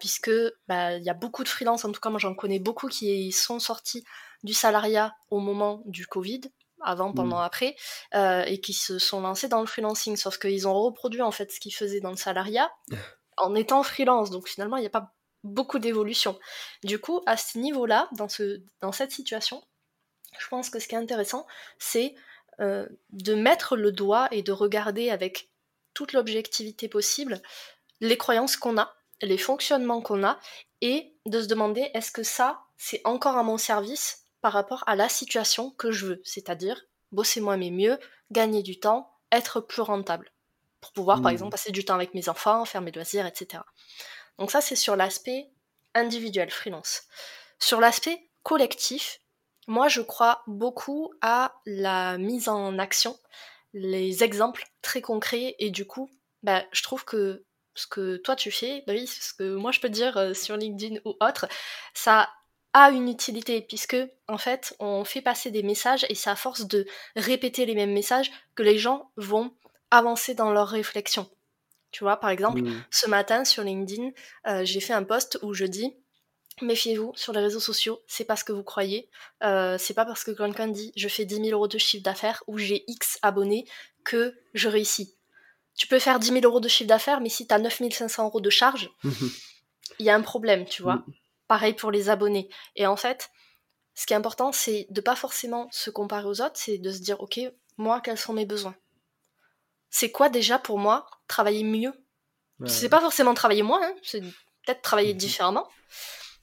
puisque 0.00 0.30
bah, 0.68 0.96
il 0.96 1.04
y 1.04 1.10
a 1.10 1.14
beaucoup 1.14 1.44
de 1.44 1.48
freelance, 1.48 1.84
en 1.84 1.92
tout 1.92 2.00
cas 2.00 2.10
moi 2.10 2.18
j'en 2.18 2.34
connais 2.34 2.58
beaucoup 2.58 2.88
qui 2.88 3.32
sont 3.32 3.58
sortis 3.58 4.04
du 4.42 4.52
salariat 4.52 5.14
au 5.30 5.40
moment 5.40 5.82
du 5.86 6.06
Covid, 6.06 6.42
avant, 6.84 7.10
mmh. 7.10 7.14
pendant, 7.14 7.38
après, 7.38 7.74
euh, 8.14 8.44
et 8.44 8.60
qui 8.60 8.74
se 8.74 8.98
sont 8.98 9.20
lancés 9.20 9.48
dans 9.48 9.60
le 9.60 9.66
freelancing. 9.66 10.16
Sauf 10.16 10.38
qu'ils 10.38 10.68
ont 10.68 10.74
reproduit 10.74 11.22
en 11.22 11.30
fait 11.30 11.50
ce 11.50 11.58
qu'ils 11.58 11.74
faisaient 11.74 12.00
dans 12.00 12.10
le 12.10 12.16
salariat 12.16 12.70
en 13.36 13.54
étant 13.54 13.82
freelance. 13.82 14.30
Donc 14.30 14.48
finalement, 14.48 14.76
il 14.76 14.82
n'y 14.82 14.86
a 14.86 14.90
pas 14.90 15.12
beaucoup 15.42 15.78
d'évolution. 15.78 16.38
Du 16.84 16.98
coup, 16.98 17.22
à 17.26 17.36
ce 17.36 17.58
niveau-là, 17.58 18.08
dans, 18.12 18.28
ce, 18.28 18.62
dans 18.80 18.92
cette 18.92 19.12
situation, 19.12 19.62
je 20.38 20.48
pense 20.48 20.70
que 20.70 20.78
ce 20.78 20.88
qui 20.88 20.94
est 20.94 20.98
intéressant, 20.98 21.46
c'est 21.78 22.14
euh, 22.60 22.86
de 23.10 23.34
mettre 23.34 23.76
le 23.76 23.92
doigt 23.92 24.28
et 24.30 24.42
de 24.42 24.52
regarder 24.52 25.10
avec 25.10 25.50
toute 25.92 26.12
l'objectivité 26.12 26.88
possible 26.88 27.40
les 28.00 28.16
croyances 28.16 28.56
qu'on 28.56 28.78
a, 28.78 28.94
les 29.22 29.38
fonctionnements 29.38 30.02
qu'on 30.02 30.24
a, 30.24 30.38
et 30.80 31.14
de 31.26 31.40
se 31.40 31.46
demander 31.46 31.90
est-ce 31.94 32.12
que 32.12 32.22
ça, 32.22 32.60
c'est 32.76 33.00
encore 33.04 33.36
à 33.36 33.42
mon 33.42 33.56
service 33.56 34.24
par 34.40 34.52
rapport 34.52 34.84
à 34.86 34.96
la 34.96 35.08
situation 35.08 35.70
que 35.70 35.90
je 35.90 36.06
veux, 36.06 36.22
c'est-à-dire 36.24 36.84
bosser 37.12 37.40
moins 37.40 37.56
mais 37.56 37.70
mieux, 37.70 37.98
gagner 38.30 38.62
du 38.62 38.78
temps, 38.78 39.10
être 39.32 39.60
plus 39.60 39.82
rentable, 39.82 40.32
pour 40.80 40.92
pouvoir 40.92 41.22
par 41.22 41.30
mmh. 41.30 41.34
exemple 41.34 41.50
passer 41.52 41.72
du 41.72 41.84
temps 41.84 41.94
avec 41.94 42.12
mes 42.12 42.28
enfants, 42.28 42.64
faire 42.64 42.82
mes 42.82 42.92
loisirs, 42.92 43.26
etc. 43.26 43.62
Donc 44.38 44.50
ça 44.50 44.60
c'est 44.60 44.76
sur 44.76 44.96
l'aspect 44.96 45.48
individuel, 45.94 46.50
freelance. 46.50 47.04
Sur 47.58 47.80
l'aspect 47.80 48.28
collectif, 48.42 49.20
moi 49.66 49.88
je 49.88 50.00
crois 50.00 50.42
beaucoup 50.46 51.12
à 51.20 51.54
la 51.66 52.18
mise 52.18 52.48
en 52.48 52.78
action, 52.78 53.18
les 53.72 54.22
exemples 54.22 54.64
très 54.82 55.00
concrets 55.00 55.56
et 55.58 55.70
du 55.70 55.86
coup, 55.86 56.10
bah, 56.42 56.64
je 56.72 56.82
trouve 56.82 57.04
que 57.04 57.44
ce 57.74 57.86
que 57.86 58.16
toi 58.18 58.36
tu 58.36 58.50
fais, 58.50 58.84
bah 58.86 58.92
oui, 58.92 59.06
ce 59.06 59.32
que 59.34 59.56
moi 59.56 59.72
je 59.72 59.80
peux 59.80 59.88
dire 59.88 60.16
euh, 60.16 60.34
sur 60.34 60.56
LinkedIn 60.56 61.00
ou 61.04 61.16
autre, 61.20 61.46
ça 61.92 62.30
a 62.72 62.90
une 62.90 63.08
utilité 63.08 63.62
puisque 63.62 63.96
en 64.28 64.38
fait 64.38 64.74
on 64.78 65.04
fait 65.04 65.22
passer 65.22 65.50
des 65.50 65.62
messages 65.62 66.06
et 66.08 66.14
c'est 66.14 66.30
à 66.30 66.36
force 66.36 66.66
de 66.66 66.86
répéter 67.16 67.66
les 67.66 67.74
mêmes 67.74 67.92
messages 67.92 68.30
que 68.54 68.62
les 68.62 68.78
gens 68.78 69.10
vont 69.16 69.56
avancer 69.90 70.34
dans 70.34 70.52
leur 70.52 70.68
réflexion. 70.68 71.28
Tu 71.90 72.02
vois, 72.02 72.16
par 72.16 72.30
exemple, 72.30 72.60
ce 72.90 73.08
matin 73.08 73.44
sur 73.44 73.62
LinkedIn, 73.62 74.10
euh, 74.48 74.64
j'ai 74.64 74.80
fait 74.80 74.92
un 74.94 75.04
post 75.04 75.38
où 75.42 75.54
je 75.54 75.64
dis 75.64 75.94
méfiez-vous 76.62 77.12
sur 77.16 77.32
les 77.32 77.40
réseaux 77.40 77.60
sociaux, 77.60 78.00
c'est 78.06 78.24
pas 78.24 78.36
ce 78.36 78.44
que 78.44 78.52
vous 78.52 78.62
croyez. 78.62 79.08
Euh, 79.42 79.76
c'est 79.78 79.94
pas 79.94 80.04
parce 80.04 80.24
que 80.24 80.30
quelqu'un 80.30 80.68
dit 80.68 80.92
je 80.96 81.08
fais 81.08 81.24
10 81.24 81.36
000 81.36 81.48
euros 81.50 81.68
de 81.68 81.78
chiffre 81.78 82.02
d'affaires 82.02 82.42
ou 82.46 82.58
j'ai 82.58 82.84
X 82.86 83.18
abonnés 83.22 83.66
que 84.04 84.34
je 84.54 84.68
réussis. 84.68 85.16
Tu 85.76 85.86
peux 85.86 85.98
faire 85.98 86.18
10 86.18 86.28
000 86.28 86.40
euros 86.44 86.60
de 86.60 86.68
chiffre 86.68 86.88
d'affaires, 86.88 87.20
mais 87.20 87.28
si 87.28 87.46
tu 87.46 87.54
as 87.54 87.58
9 87.58 87.82
500 87.90 88.26
euros 88.26 88.40
de 88.40 88.50
charge, 88.50 88.90
il 89.98 90.06
y 90.06 90.10
a 90.10 90.14
un 90.14 90.22
problème, 90.22 90.64
tu 90.64 90.82
vois. 90.82 91.04
Pareil 91.48 91.74
pour 91.74 91.90
les 91.90 92.08
abonnés. 92.08 92.48
Et 92.76 92.86
en 92.86 92.96
fait, 92.96 93.30
ce 93.94 94.06
qui 94.06 94.12
est 94.12 94.16
important, 94.16 94.52
c'est 94.52 94.86
de 94.90 95.00
pas 95.00 95.16
forcément 95.16 95.68
se 95.72 95.90
comparer 95.90 96.26
aux 96.26 96.40
autres, 96.40 96.54
c'est 96.56 96.78
de 96.78 96.90
se 96.90 96.98
dire, 96.98 97.20
ok, 97.20 97.40
moi, 97.76 98.00
quels 98.00 98.18
sont 98.18 98.32
mes 98.32 98.46
besoins? 98.46 98.74
C'est 99.90 100.10
quoi 100.10 100.28
déjà 100.28 100.58
pour 100.58 100.78
moi 100.78 101.06
travailler 101.28 101.64
mieux? 101.64 101.92
C'est 102.66 102.88
pas 102.88 103.00
forcément 103.00 103.34
travailler 103.34 103.62
moins, 103.62 103.82
hein, 103.82 103.94
c'est 104.02 104.20
peut-être 104.20 104.80
travailler 104.80 105.12
mhm. 105.12 105.18
différemment. 105.18 105.68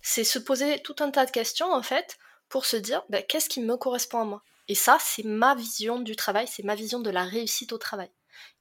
C'est 0.02 0.24
se 0.24 0.40
poser 0.40 0.80
tout 0.80 0.96
un 1.00 1.12
tas 1.12 1.26
de 1.26 1.32
questions, 1.32 1.72
en 1.72 1.84
fait, 1.84 2.18
pour 2.50 2.66
se 2.66 2.78
dire, 2.78 3.04
bah, 3.10 3.22
qu'est-ce 3.22 3.50
qui 3.50 3.62
me 3.62 3.78
correspond 3.78 4.22
à 4.22 4.26
moi? 4.26 4.44
Et 4.68 4.76
ça, 4.76 4.98
c'est 5.00 5.24
ma 5.24 5.56
vision 5.56 6.00
du 6.00 6.16
travail, 6.16 6.48
c'est 6.48 6.64
ma 6.64 6.76
vision 6.76 7.00
de 7.00 7.10
la 7.10 7.24
réussite 7.24 7.74
au 7.74 7.78
travail. 7.78 8.10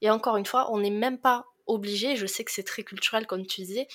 Et 0.01 0.09
encore 0.09 0.37
une 0.37 0.45
fois, 0.45 0.71
on 0.71 0.79
n'est 0.79 0.89
même 0.89 1.19
pas 1.19 1.45
obligé, 1.67 2.15
je 2.15 2.25
sais 2.25 2.43
que 2.43 2.51
c'est 2.51 2.63
très 2.63 2.83
culturel 2.83 3.27
comme 3.27 3.45
tu 3.45 3.61
disais, 3.61 3.87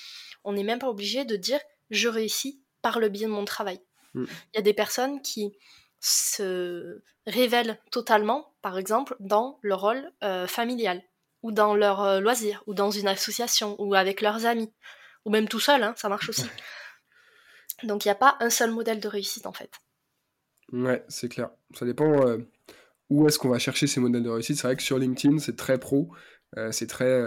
on 0.45 0.53
n'est 0.53 0.65
même 0.65 0.79
pas 0.79 0.89
obligé 0.89 1.25
de 1.25 1.37
dire 1.37 1.61
je 1.91 2.09
réussis 2.09 2.63
par 2.83 2.99
le 2.99 3.09
biais 3.09 3.27
de 3.27 3.33
mon 3.33 3.45
travail. 3.45 3.81
Mm. 4.15 4.25
Il 4.25 4.57
y 4.57 4.59
a 4.59 4.63
des 4.63 4.75
personnes 4.75 5.21
qui 5.21 5.53
se 6.01 7.03
révèlent 7.27 7.79
totalement, 7.91 8.55
par 8.63 8.79
exemple, 8.79 9.17
dans 9.21 9.59
leur 9.63 9.81
rôle 9.81 10.13
euh, 10.23 10.47
familial, 10.47 11.03
ou 11.43 11.53
dans 11.53 11.75
leur 11.75 12.03
euh, 12.03 12.21
loisir, 12.21 12.63
ou 12.67 12.75
dans 12.75 12.91
une 12.91 13.09
association, 13.09 13.77
ou 13.81 13.95
avec 13.95 14.21
leurs 14.21 14.47
amis, 14.47 14.73
ou 15.25 15.31
même 15.31 15.49
tout 15.49 15.61
seul, 15.61 15.83
hein, 15.83 15.95
ça 15.97 16.09
marche 16.09 16.29
aussi. 16.29 16.47
Donc 17.83 18.05
il 18.05 18.09
n'y 18.09 18.13
a 18.13 18.17
pas 18.17 18.37
un 18.41 18.51
seul 18.51 18.71
modèle 18.71 19.01
de 19.01 19.09
réussite 19.09 19.47
en 19.47 19.53
fait. 19.53 19.71
Ouais, 20.73 21.05
c'est 21.09 21.29
clair. 21.29 21.51
Ça 21.75 21.87
dépend 21.87 22.27
euh, 22.27 22.39
où 23.11 23.27
est-ce 23.27 23.39
qu'on 23.39 23.49
va 23.49 23.59
chercher 23.59 23.87
ces 23.87 24.01
modèles 24.01 24.23
de 24.25 24.31
réussite. 24.31 24.57
C'est 24.57 24.67
vrai 24.67 24.77
que 24.77 24.83
sur 24.83 24.99
LinkedIn, 24.99 25.39
c'est 25.39 25.57
très 25.57 25.79
pro, 25.79 26.11
c'est 26.71 26.87
très 26.87 27.23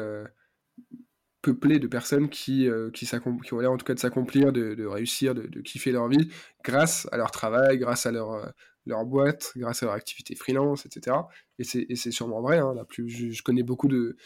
peuplé 1.41 1.79
de 1.79 1.87
personnes 1.87 2.29
qui, 2.29 2.67
euh, 2.67 2.89
qui, 2.91 3.07
ont 3.53 3.59
l'air 3.59 3.71
en 3.71 3.77
tout 3.77 3.85
cas 3.85 3.93
de 3.93 3.99
s'accomplir, 3.99 4.51
de, 4.51 4.85
réussir, 4.85 5.33
de, 5.33 5.61
kiffer 5.61 5.91
leur 5.91 6.07
vie 6.07 6.29
grâce 6.63 7.07
à 7.11 7.17
leur 7.17 7.31
travail, 7.31 7.77
grâce 7.77 8.05
à 8.05 8.11
leur, 8.11 8.33
euh, 8.33 9.03
boîte, 9.05 9.53
grâce 9.55 9.83
à 9.83 9.85
leur 9.85 9.95
activité 9.95 10.35
freelance, 10.35 10.85
etc. 10.85 11.15
Et 11.59 11.63
c'est 11.63 12.11
sûrement 12.11 12.41
vrai. 12.41 12.57
Hein, 12.57 12.73
plus, 12.87 13.07
je, 13.09 13.43
connais 13.43 13.63
beaucoup 13.63 13.87
de, 13.87 14.17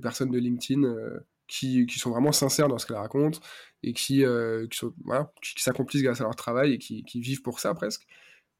personnes 0.00 0.30
de 0.30 0.38
LinkedIn 0.38 0.84
euh, 0.84 1.18
qui, 1.52 1.98
sont 1.98 2.10
vraiment 2.10 2.32
sincères 2.32 2.68
dans 2.68 2.78
ce 2.78 2.86
qu'elles 2.86 2.96
racontent 2.96 3.38
et 3.82 3.92
qui, 3.92 4.24
qui, 4.70 5.62
s'accomplissent 5.62 6.02
grâce 6.02 6.20
à 6.20 6.24
leur 6.24 6.36
travail 6.36 6.74
et 6.74 6.78
qui, 6.78 7.20
vivent 7.20 7.42
pour 7.42 7.60
ça 7.60 7.74
presque. 7.74 8.06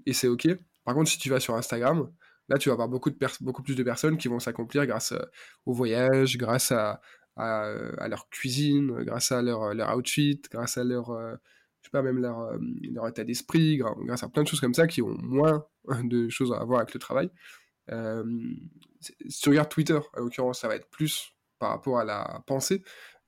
Et 0.07 0.13
c'est 0.13 0.29
OK. 0.29 0.47
Par 0.85 0.95
contre, 0.95 1.11
si 1.11 1.19
tu 1.19 1.31
vas 1.31 1.41
sur 1.41 1.55
Instagram, 1.55 2.13
là, 2.49 2.59
tu 2.59 2.69
vas 2.69 2.75
avoir 2.75 2.89
beaucoup, 2.89 3.11
de 3.11 3.17
beaucoup 3.41 3.63
plus 3.63 3.77
de 3.77 3.83
personnes 3.83 4.19
qui 4.19 4.29
vont 4.29 4.41
s'accomplir 4.41 4.87
grâce 4.87 5.15
au 5.65 5.73
voyage, 5.73 6.37
grâce 6.37 6.73
à, 6.73 7.01
leur 7.37 8.29
cuisine, 8.29 9.03
grâce 9.05 9.33
à 9.33 9.41
leur, 9.41 9.73
leur 9.75 9.97
outfit, 9.97 10.43
grâce 10.51 10.77
à 10.77 10.85
leur, 10.85 11.07
je 11.09 11.87
sais 11.87 11.91
pas, 11.91 12.03
même 12.03 12.19
leur, 12.19 12.59
leur 12.93 13.09
état 13.09 13.25
d'esprit, 13.25 13.79
grâce 13.79 14.23
à 14.23 14.29
plein 14.29 14.43
de 14.43 14.49
choses 14.49 14.61
comme 14.61 14.75
ça 14.75 14.87
qui 14.87 15.01
ont 15.01 15.17
moins 15.19 15.65
de 16.05 16.29
choses 16.29 16.53
à 16.53 16.63
voir 16.65 16.81
avec 16.81 16.93
le 16.93 17.01
travail. 17.01 17.31
Euh, 17.91 18.25
si 19.01 19.41
tu 19.41 19.49
regardes 19.49 19.71
Twitter, 19.71 19.99
en 20.15 20.21
l'occurrence, 20.21 20.61
ça 20.61 20.69
va 20.69 20.77
être 20.77 20.89
plus 20.89 21.32
par 21.63 21.71
rapport 21.71 22.01
à 22.01 22.05
la 22.05 22.43
pensée, 22.49 22.83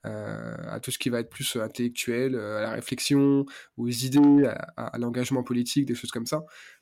euh, 0.06 0.56
à 0.68 0.80
tout 0.80 0.90
ce 0.90 0.98
qui 0.98 1.08
va 1.08 1.20
être 1.20 1.30
plus 1.30 1.54
intellectuel, 1.54 2.34
à 2.34 2.62
la 2.62 2.70
réflexion, 2.72 3.46
aux 3.76 3.88
idées, 3.88 4.50
à, 4.76 4.98
l'engagement 4.98 5.44
politique, 5.44 5.86
des 5.86 5.94
choses 5.94 6.10
comme 6.10 6.26
ça. 6.26 6.38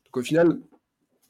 Donc 0.07 0.17
au 0.17 0.23
final, 0.23 0.59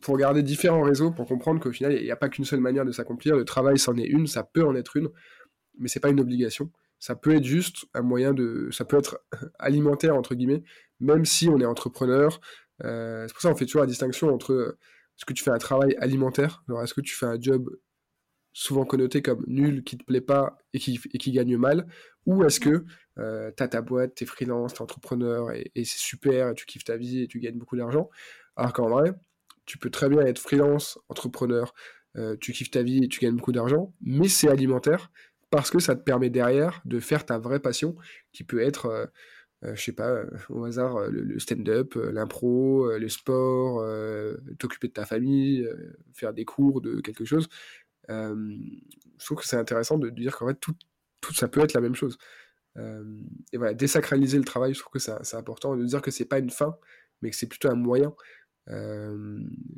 faut 0.00 0.12
regarder 0.12 0.44
différents 0.44 0.82
réseaux 0.82 1.10
pour 1.10 1.26
comprendre 1.26 1.58
qu'au 1.58 1.72
final, 1.72 1.94
il 1.94 2.04
n'y 2.04 2.12
a 2.12 2.16
pas 2.16 2.28
qu'une 2.28 2.44
seule 2.44 2.60
manière 2.60 2.84
de 2.84 2.92
s'accomplir. 2.92 3.34
Le 3.34 3.44
travail, 3.44 3.80
c'en 3.80 3.96
est 3.96 4.06
une, 4.06 4.28
ça 4.28 4.44
peut 4.44 4.64
en 4.64 4.76
être 4.76 4.96
une, 4.96 5.08
mais 5.76 5.88
c'est 5.88 5.98
pas 5.98 6.10
une 6.10 6.20
obligation. 6.20 6.70
Ça 7.00 7.16
peut 7.16 7.34
être 7.34 7.44
juste 7.44 7.86
un 7.94 8.02
moyen 8.02 8.32
de, 8.32 8.68
ça 8.70 8.84
peut 8.84 8.98
être 8.98 9.24
alimentaire 9.58 10.14
entre 10.14 10.36
guillemets, 10.36 10.62
même 11.00 11.24
si 11.24 11.48
on 11.48 11.58
est 11.58 11.66
entrepreneur. 11.66 12.40
Euh, 12.84 13.26
c'est 13.26 13.32
pour 13.34 13.42
ça 13.42 13.50
qu'on 13.50 13.56
fait 13.56 13.66
toujours 13.66 13.80
la 13.80 13.88
distinction 13.88 14.32
entre 14.32 14.76
est-ce 15.18 15.24
que 15.24 15.32
tu 15.32 15.42
fais 15.42 15.50
un 15.50 15.58
travail 15.58 15.96
alimentaire? 15.98 16.62
Est-ce 16.80 16.94
que 16.94 17.00
tu 17.00 17.16
fais 17.16 17.26
un 17.26 17.40
job 17.40 17.68
souvent 18.52 18.84
connoté 18.84 19.22
comme 19.22 19.44
nul, 19.46 19.84
qui 19.84 19.96
te 19.96 20.04
plaît 20.04 20.20
pas 20.20 20.58
et 20.72 20.78
qui, 20.78 21.32
gagne 21.32 21.56
mal 21.56 21.86
Ou 22.26 22.44
est-ce 22.44 22.60
que 22.60 22.84
euh, 23.18 23.50
tu 23.56 23.62
as 23.62 23.68
ta 23.68 23.82
boîte, 23.82 24.14
tu 24.14 24.24
es 24.24 24.26
freelance, 24.26 24.74
tu 24.74 24.78
es 24.78 24.82
entrepreneur 24.82 25.50
et, 25.52 25.70
c'est 25.76 25.98
super, 25.98 26.50
et 26.50 26.54
tu 26.54 26.66
kiffes 26.66 26.84
ta 26.84 26.96
vie 26.96 27.22
et 27.22 27.28
tu 27.28 27.40
gagnes 27.40 27.58
beaucoup 27.58 27.76
d'argent 27.76 28.10
Alors 28.56 28.72
qu'en 28.72 28.88
vrai, 28.88 29.12
tu 29.64 29.78
peux 29.78 29.90
très 29.90 30.08
bien 30.08 30.20
être 30.22 30.38
freelance, 30.38 30.98
entrepreneur, 31.08 31.72
euh, 32.16 32.36
tu 32.40 32.52
kiffes 32.52 32.70
ta 32.70 32.82
vie 32.82 33.04
et 33.04 33.08
tu 33.08 33.20
gagnes 33.20 33.36
beaucoup 33.36 33.52
d'argent, 33.52 33.94
mais 34.00 34.28
c'est 34.28 34.48
alimentaire 34.48 35.10
parce 35.52 35.70
que 35.70 35.78
ça 35.78 35.94
te 35.94 36.02
permet 36.02 36.30
derrière 36.30 36.80
de 36.86 36.98
faire 36.98 37.26
ta 37.26 37.38
vraie 37.38 37.60
passion 37.60 37.94
qui 38.32 38.42
peut 38.42 38.60
être 38.60 38.86
euh, 38.86 39.06
euh, 39.64 39.76
je 39.76 39.82
sais 39.82 39.92
pas, 39.92 40.08
euh, 40.08 40.26
au 40.48 40.64
hasard, 40.64 41.08
le, 41.08 41.38
stand-up, 41.38 41.94
l'impro, 41.94 42.90
le 42.98 43.08
sport, 43.08 43.84
t'occuper 44.58 44.88
de 44.88 44.92
ta 44.92 45.04
famille, 45.04 45.68
faire 46.14 46.32
des 46.32 46.44
cours 46.44 46.80
de 46.80 47.00
quelque 47.00 47.24
chose. 47.24 47.48
Je 48.08 49.24
trouve 49.24 49.38
que 49.38 49.46
c'est 49.46 49.56
intéressant 49.56 49.98
de, 49.98 50.10
dire 50.10 50.36
qu'en 50.36 50.48
fait, 50.48 50.58
tout, 50.60 50.74
ça 51.34 51.48
peut 51.48 51.60
être 51.60 51.74
la 51.74 51.80
même 51.80 51.94
chose. 51.94 52.18
et 52.76 53.56
voilà, 53.56 53.74
désacraliser 53.74 54.38
le 54.38 54.44
travail, 54.44 54.74
je 54.74 54.80
trouve 54.80 54.92
que 54.92 54.98
c'est 54.98 55.36
important 55.36 55.76
de 55.76 55.84
dire 55.84 56.02
que 56.02 56.10
c'est 56.10 56.24
pas 56.24 56.38
une 56.38 56.50
fin, 56.50 56.76
mais 57.20 57.30
que 57.30 57.36
c'est 57.36 57.46
plutôt 57.48 57.70
un 57.70 57.76
moyen 57.76 58.14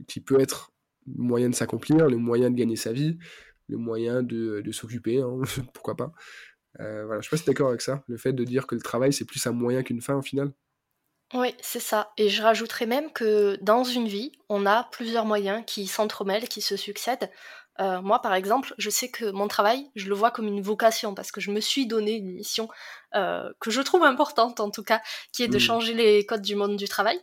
qui 0.08 0.20
peut 0.20 0.40
être 0.40 0.72
le 1.06 1.22
moyen 1.22 1.48
de 1.50 1.54
s'accomplir, 1.54 2.08
le 2.08 2.16
moyen 2.16 2.50
de 2.50 2.56
gagner 2.56 2.76
sa 2.76 2.92
vie, 2.92 3.18
le 3.68 3.78
moyen 3.78 4.22
de, 4.22 4.62
s'occuper, 4.72 5.20
hein, 5.20 5.40
pourquoi 5.74 5.96
pas. 5.96 6.12
Euh, 6.80 7.06
voilà, 7.06 7.20
je 7.20 7.28
sais 7.28 7.30
pas 7.30 7.37
si 7.37 7.46
d'accord 7.46 7.68
avec 7.68 7.80
ça, 7.80 8.02
le 8.08 8.16
fait 8.16 8.32
de 8.32 8.44
dire 8.44 8.66
que 8.66 8.74
le 8.74 8.80
travail 8.80 9.12
c'est 9.12 9.24
plus 9.24 9.46
un 9.46 9.52
moyen 9.52 9.82
qu'une 9.82 10.00
fin 10.00 10.16
au 10.16 10.22
final. 10.22 10.52
Oui, 11.32 11.54
c'est 11.60 11.80
ça. 11.80 12.12
Et 12.16 12.28
je 12.28 12.42
rajouterais 12.42 12.87
même 12.87 13.10
que 13.10 13.56
dans 13.62 13.82
une 13.82 14.06
vie, 14.06 14.32
on 14.48 14.66
a 14.66 14.84
plusieurs 14.92 15.24
moyens 15.24 15.64
qui 15.66 15.87
s'entremêlent, 15.87 16.48
qui 16.48 16.60
se 16.60 16.76
succèdent. 16.76 17.30
Euh, 17.80 18.00
moi, 18.00 18.20
par 18.20 18.34
exemple, 18.34 18.74
je 18.78 18.90
sais 18.90 19.10
que 19.10 19.30
mon 19.30 19.48
travail, 19.48 19.90
je 19.94 20.08
le 20.08 20.14
vois 20.14 20.30
comme 20.30 20.46
une 20.46 20.62
vocation 20.62 21.14
parce 21.14 21.32
que 21.32 21.40
je 21.40 21.50
me 21.50 21.60
suis 21.60 21.87
donné 21.87 22.12
une 22.12 22.32
mission 22.32 22.68
euh, 23.14 23.52
que 23.60 23.70
je 23.70 23.80
trouve 23.80 24.04
importante 24.04 24.60
en 24.60 24.70
tout 24.70 24.84
cas, 24.84 25.02
qui 25.32 25.42
est 25.42 25.48
de 25.48 25.56
mmh. 25.56 25.60
changer 25.60 25.94
les 25.94 26.26
codes 26.26 26.42
du 26.42 26.54
monde 26.54 26.76
du 26.76 26.88
travail. 26.88 27.20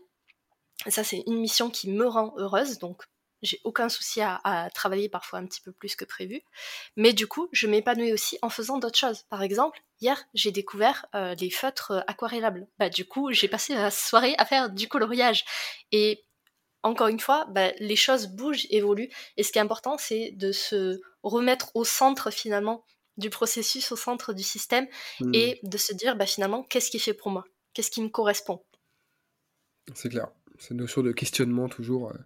Et 0.86 0.92
ça, 0.92 1.04
c'est 1.04 1.24
une 1.28 1.40
mission 1.40 1.70
qui 1.70 1.90
me 1.90 2.08
rend 2.08 2.34
heureuse, 2.38 2.80
donc 2.80 3.04
j'ai 3.42 3.60
aucun 3.64 3.90
souci 3.90 4.22
à, 4.22 4.70
travailler 4.74 5.10
parfois 5.10 5.40
un 5.40 5.46
petit 5.46 5.62
peu 5.62 5.72
plus 5.72 5.96
que 5.96 6.06
prévu. 6.06 6.42
Mais 6.96 7.14
du 7.14 7.28
coup, 7.28 7.50
je 7.52 7.68
m'épanouis 7.68 8.14
aussi 8.14 8.38
en 8.42 8.50
faisant 8.50 8.78
d'autres 8.78 9.00
choses. 9.00 9.24
Par 9.30 9.42
exemple, 9.42 9.82
hier, 10.00 10.24
j'ai 10.34 10.52
découvert 10.52 11.06
euh, 11.16 11.34
les 11.36 11.50
feutres 11.50 12.04
aquarellables. 12.08 12.68
Bah, 12.78 12.90
du 12.90 13.06
coup, 13.06 13.32
j'ai 13.32 13.48
passé 13.48 13.74
la 13.74 13.90
soirée 13.90 14.36
à 14.38 14.46
faire 14.46 14.70
du 14.70 14.88
coloriage. 14.88 15.44
Et 15.92 16.24
encore 16.84 17.08
une 17.08 17.20
fois, 17.20 17.46
bah, 17.52 17.72
les 17.80 17.96
choses 17.96 18.28
bougent, 18.28 18.68
évoluent. 18.70 19.10
Et 19.38 19.44
ce 19.44 19.52
qui 19.52 19.60
est 19.60 19.62
important, 19.62 19.98
c'est 19.98 20.32
de 20.32 20.52
se 20.52 21.00
remettre 21.24 21.76
au 21.76 21.84
centre 21.84 22.32
finalement 22.32 22.84
du 23.18 23.30
processus, 23.30 23.92
au 23.92 23.96
centre 23.96 24.34
du 24.34 24.44
système, 24.44 24.88
mmh. 25.20 25.36
et 25.36 25.60
de 25.64 25.78
se 25.78 25.94
dire 25.94 26.16
bah, 26.16 26.26
finalement, 26.26 26.64
qu'est-ce 26.64 26.90
qui 26.90 27.00
fait 27.00 27.14
pour 27.14 27.30
moi? 27.30 27.46
Qu'est-ce 27.74 27.92
qui 27.92 28.02
me 28.02 28.10
correspond? 28.10 28.64
C'est 29.94 30.10
clair. 30.10 30.28
Cette 30.58 30.78
notion 30.78 31.02
de 31.02 31.12
questionnement 31.12 31.70
toujours. 31.70 32.10
Euh, 32.10 32.18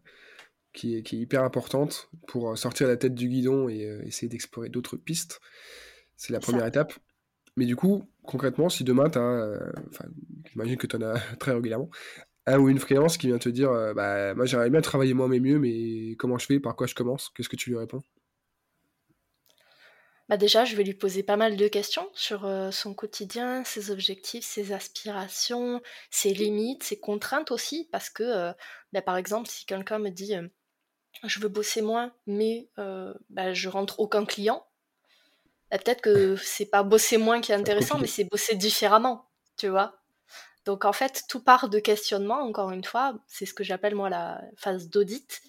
qui 0.75 0.95
est, 0.95 1.13
hyper 1.13 1.43
importante 1.43 2.09
pour 2.27 2.51
euh, 2.51 2.55
sortir 2.55 2.87
la 2.87 2.97
tête 2.97 3.15
du 3.15 3.29
guidon 3.29 3.69
et 3.69 3.85
euh, 3.85 4.05
essayer 4.05 4.27
d'explorer 4.27 4.69
d'autres 4.69 4.97
pistes. 4.97 5.39
C'est 6.17 6.33
la 6.33 6.39
première 6.39 6.65
étape. 6.65 6.93
Mais 7.57 7.65
du 7.65 7.75
coup, 7.75 8.03
concrètement, 8.23 8.67
si 8.67 8.83
demain, 8.83 9.09
tu 9.09 9.17
as, 9.17 9.21
euh, 9.21 9.71
j'imagine 10.51 10.75
que 10.75 10.87
tu 10.87 10.97
en 10.97 11.01
as 11.01 11.19
très 11.39 11.53
régulièrement, 11.53 11.89
un 12.47 12.59
ou 12.59 12.69
une 12.69 12.79
freelance 12.79 13.17
qui 13.17 13.27
vient 13.27 13.37
te 13.37 13.49
dire 13.49 13.71
bah, 13.95 14.33
Moi, 14.35 14.45
j'aimerais 14.45 14.69
bien 14.69 14.81
travailler 14.81 15.13
moins 15.13 15.27
mais 15.27 15.39
mieux, 15.39 15.59
mais 15.59 16.15
comment 16.17 16.37
je 16.37 16.45
fais? 16.45 16.59
Par 16.59 16.75
quoi 16.75 16.87
je 16.87 16.95
commence? 16.95 17.29
Qu'est-ce 17.35 17.49
que 17.49 17.55
tu 17.55 17.69
lui 17.69 17.77
réponds? 17.77 18.01
Bah 20.27 20.37
déjà, 20.37 20.65
je 20.65 20.75
vais 20.75 20.83
lui 20.83 20.95
poser 20.95 21.21
pas 21.21 21.37
mal 21.37 21.55
de 21.55 21.67
questions 21.67 22.09
sur 22.13 22.49
son 22.71 22.95
quotidien, 22.95 23.63
ses 23.63 23.91
objectifs, 23.91 24.43
ses 24.43 24.73
aspirations, 24.73 25.81
ses 26.09 26.33
limites, 26.33 26.81
ses 26.81 26.99
contraintes 26.99 27.51
aussi, 27.51 27.87
parce 27.91 28.09
que, 28.09 28.51
bah, 28.91 29.03
par 29.03 29.17
exemple, 29.17 29.47
si 29.47 29.67
quelqu'un 29.67 29.99
me 29.99 30.09
dit 30.09 30.33
je 31.23 31.39
veux 31.39 31.49
bosser 31.49 31.81
moins, 31.81 32.13
mais 32.27 32.69
euh, 32.77 33.13
bah, 33.29 33.53
je 33.53 33.69
rentre 33.69 33.99
aucun 33.99 34.25
client. 34.25 34.65
Bah, 35.71 35.77
peut-être 35.77 36.01
que 36.01 36.35
c'est 36.35 36.65
pas 36.65 36.83
bosser 36.83 37.17
moins 37.17 37.41
qui 37.41 37.51
est 37.51 37.55
intéressant, 37.55 37.97
mais 37.99 38.07
c'est 38.07 38.25
bosser 38.25 38.55
différemment, 38.55 39.29
tu 39.57 39.67
vois? 39.67 39.99
Donc 40.65 40.83
en 40.83 40.93
fait, 40.93 41.23
tout 41.29 41.39
part 41.39 41.69
de 41.69 41.79
questionnement, 41.79 42.41
encore 42.41 42.71
une 42.71 42.83
fois, 42.83 43.13
c'est 43.27 43.45
ce 43.45 43.53
que 43.53 43.63
j'appelle 43.63 43.95
moi 43.95 44.09
la 44.09 44.41
phase 44.55 44.89
d'audit. 44.89 45.41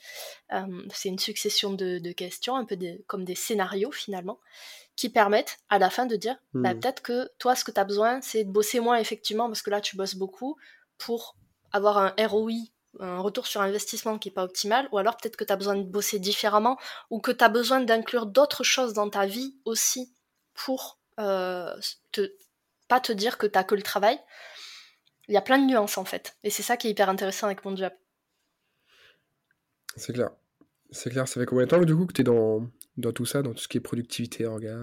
Euh, 0.53 0.83
c'est 0.93 1.09
une 1.09 1.19
succession 1.19 1.73
de, 1.73 2.13
questions, 2.13 2.57
un 2.57 2.65
peu 2.65 2.77
comme 3.07 3.25
des 3.25 3.35
scénarios 3.35 3.93
finalement, 3.93 4.39
qui 4.95 5.09
permettent 5.09 5.59
à 5.71 5.79
la 5.79 5.91
fin 5.91 6.07
de 6.07 6.17
dire, 6.17 6.37
bah, 6.53 6.75
hmm. 6.75 6.81
peut-être 6.81 7.03
que 7.03 7.31
toi, 7.39 7.55
ce 7.57 7.65
que 7.65 7.71
tu 7.71 7.81
as 7.81 7.85
besoin, 7.85 8.21
c'est 8.21 8.45
de 8.45 8.51
bosser 8.51 8.81
moins 8.81 8.99
effectivement, 8.99 9.47
parce 9.47 9.63
que 9.63 9.71
là, 9.71 9.81
tu 9.81 9.97
bosses 9.97 10.17
beaucoup, 10.17 10.57
pour 10.99 11.37
avoir 11.73 11.99
un 11.99 12.15
ROI 12.19 12.53
un 13.01 13.21
retour 13.21 13.47
sur 13.47 13.61
investissement 13.61 14.19
qui 14.19 14.29
n'est 14.29 14.35
pas 14.35 14.45
optimal, 14.45 14.89
ou 14.93 14.99
alors 14.99 15.17
peut-être 15.17 15.37
que 15.37 15.45
tu 15.45 15.53
as 15.53 15.57
besoin 15.57 15.77
de 15.77 15.83
bosser 15.83 16.19
différemment, 16.19 16.79
ou 17.11 17.21
que 17.21 17.31
tu 17.31 17.45
as 17.45 17.49
besoin 17.49 17.81
d'inclure 17.81 18.27
d'autres 18.27 18.65
choses 18.65 18.93
dans 18.93 19.11
ta 19.11 19.27
vie 19.27 19.57
aussi 19.65 20.15
pour 20.55 20.99
euh, 21.19 21.75
te, 22.13 22.33
pas 22.89 23.01
te 23.01 23.13
dire 23.13 23.39
que 23.39 23.47
tu 23.47 23.65
que 23.65 23.75
le 23.75 23.83
travail. 23.83 24.19
Il 25.29 25.35
y 25.35 25.37
a 25.37 25.43
plein 25.43 25.59
de 25.59 25.67
nuances 25.67 25.99
en 25.99 26.05
fait, 26.05 26.37
et 26.45 26.51
c'est 26.51 26.63
ça 26.63 26.77
qui 26.77 26.89
est 26.89 26.91
hyper 26.91 27.09
intéressant 27.09 27.47
avec 27.47 27.65
mon 27.65 27.75
job. 27.75 27.93
C'est 29.97 30.13
clair. 30.13 30.31
C'est 30.91 31.11
clair, 31.11 31.27
ça 31.27 31.41
fait 31.41 31.47
combien 31.47 31.65
de 31.65 31.71
temps 31.71 31.81
du 31.81 31.97
coup 31.97 32.07
que 32.07 32.13
tu 32.13 32.21
es 32.21 32.25
dans, 32.25 32.71
dans 32.97 33.13
tout 33.13 33.27
ça, 33.27 33.43
dans 33.43 33.53
tout 33.53 33.59
ce 33.59 33.69
qui 33.69 33.79
est 33.79 33.81
productivité, 33.81 34.47
orga? 34.47 34.79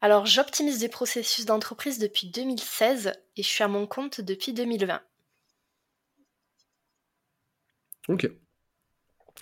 Alors 0.00 0.26
j'optimise 0.26 0.78
des 0.78 0.88
processus 0.88 1.46
d'entreprise 1.46 1.98
depuis 1.98 2.30
2016 2.30 3.12
et 3.36 3.42
je 3.42 3.48
suis 3.48 3.64
à 3.64 3.68
mon 3.68 3.86
compte 3.86 4.20
depuis 4.20 4.52
2020. 4.52 5.02
Ok. 8.08 8.30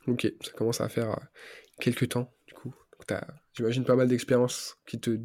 Ok, 0.06 0.32
ça 0.40 0.52
commence 0.52 0.80
à 0.80 0.88
faire 0.88 1.10
euh, 1.10 1.22
quelques 1.80 2.08
temps, 2.08 2.32
du 2.46 2.54
coup. 2.54 2.74
J'imagine 3.52 3.84
pas 3.84 3.96
mal 3.96 4.08
d'expériences 4.08 4.76
qui 4.86 4.98
te, 4.98 5.18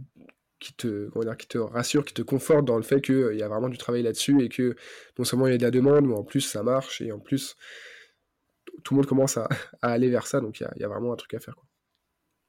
qui, 0.60 0.74
te, 0.74 1.10
qui 1.36 1.48
te 1.48 1.58
rassure, 1.58 2.06
qui 2.06 2.14
te 2.14 2.22
conforte 2.22 2.66
dans 2.66 2.78
le 2.78 2.84
fait 2.84 3.02
qu'il 3.02 3.16
euh, 3.16 3.36
y 3.36 3.44
a 3.44 3.48
vraiment 3.48 3.70
du 3.70 3.78
travail 3.78 4.04
là-dessus 4.04 4.44
et 4.44 4.50
que 4.50 4.76
non 5.18 5.26
seulement 5.26 5.48
il 5.48 5.52
y 5.52 5.56
a 5.56 5.58
de 5.58 5.64
la 5.64 5.72
demande, 5.72 6.06
mais 6.06 6.16
en 6.16 6.24
plus 6.24 6.42
ça 6.42 6.64
marche 6.64 7.02
et 7.02 7.12
en 7.12 7.20
plus 7.20 7.56
tout 8.84 8.94
le 8.94 8.98
monde 8.98 9.08
commence 9.08 9.38
à, 9.38 9.48
aller 9.82 10.10
vers 10.10 10.28
ça, 10.28 10.40
donc 10.40 10.60
il 10.60 10.68
y 10.78 10.84
a, 10.84 10.88
vraiment 10.88 11.14
un 11.14 11.18
truc 11.18 11.34
à 11.34 11.40
faire. 11.40 11.56
Quoi. 11.56 11.66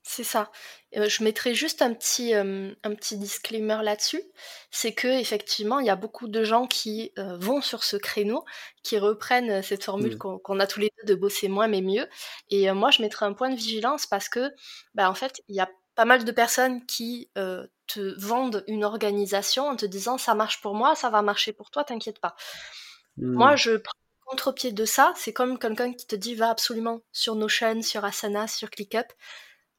C'est 0.02 0.24
ça. 0.24 0.50
Euh, 0.96 1.08
je 1.08 1.22
mettrai 1.22 1.54
juste 1.54 1.82
un 1.82 1.92
petit, 1.92 2.34
euh, 2.34 2.72
un 2.82 2.94
petit 2.94 3.18
disclaimer 3.18 3.78
là-dessus. 3.82 4.22
C'est 4.70 4.92
que 4.92 5.06
effectivement, 5.06 5.78
il 5.78 5.86
y 5.86 5.90
a 5.90 5.96
beaucoup 5.96 6.26
de 6.26 6.42
gens 6.42 6.66
qui 6.66 7.12
euh, 7.18 7.36
vont 7.36 7.60
sur 7.60 7.84
ce 7.84 7.96
créneau, 7.96 8.44
qui 8.82 8.98
reprennent 8.98 9.62
cette 9.62 9.84
formule 9.84 10.16
mmh. 10.16 10.40
qu'on 10.42 10.58
a 10.58 10.66
tous 10.66 10.80
les 10.80 10.90
deux 10.98 11.14
de 11.14 11.20
bosser 11.20 11.48
moins 11.48 11.68
mais 11.68 11.82
mieux. 11.82 12.08
Et 12.48 12.72
moi, 12.72 12.90
je 12.90 13.02
mettrai 13.02 13.26
un 13.26 13.34
point 13.34 13.50
de 13.50 13.56
vigilance 13.56 14.06
parce 14.06 14.28
que, 14.28 14.50
bah, 14.94 15.10
en 15.10 15.14
fait, 15.14 15.42
il 15.48 15.54
y 15.54 15.60
a 15.60 15.70
pas 15.94 16.06
mal 16.06 16.24
de 16.24 16.32
personnes 16.32 16.84
qui 16.86 17.30
te 17.92 18.20
vendent 18.20 18.64
une 18.66 18.84
organisation 18.84 19.68
en 19.68 19.76
te 19.76 19.86
disant 19.86 20.18
ça 20.18 20.34
marche 20.34 20.60
pour 20.60 20.74
moi, 20.74 20.94
ça 20.94 21.10
va 21.10 21.22
marcher 21.22 21.52
pour 21.52 21.70
toi, 21.70 21.84
t'inquiète 21.84 22.20
pas. 22.20 22.36
Moi, 23.16 23.52
mmh. 23.52 23.56
je 23.56 23.76
prends 23.76 23.92
contre-pied 24.26 24.72
de 24.72 24.84
ça. 24.84 25.12
C'est 25.16 25.32
comme 25.32 25.58
quelqu'un 25.58 25.92
qui 25.92 26.06
te 26.06 26.14
dit 26.14 26.34
va 26.34 26.50
absolument 26.50 27.02
sur 27.12 27.34
Notion, 27.34 27.82
sur 27.82 28.04
Asana, 28.04 28.46
sur 28.46 28.70
ClickUp 28.70 29.12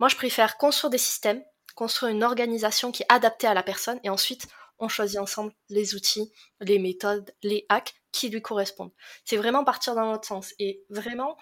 moi, 0.02 0.08
je 0.08 0.16
préfère 0.16 0.58
construire 0.58 0.90
des 0.90 0.98
systèmes, 0.98 1.44
construire 1.76 2.12
une 2.12 2.24
organisation 2.24 2.92
qui 2.92 3.04
est 3.04 3.14
adaptée 3.14 3.46
à 3.46 3.54
la 3.54 3.62
personne 3.62 4.00
et 4.04 4.10
ensuite 4.10 4.48
on 4.80 4.88
choisit 4.88 5.20
ensemble 5.20 5.54
les 5.70 5.94
outils, 5.94 6.34
les 6.60 6.80
méthodes, 6.80 7.32
les 7.44 7.68
hacks 7.70 7.94
qui 8.12 8.30
lui 8.30 8.42
correspondent. 8.42 8.92
C'est 9.26 9.38
vraiment 9.38 9.64
partir 9.64 9.94
dans 9.94 10.12
l'autre 10.12 10.28
sens. 10.28 10.56
Et 10.58 10.84
vraiment, 10.90 11.38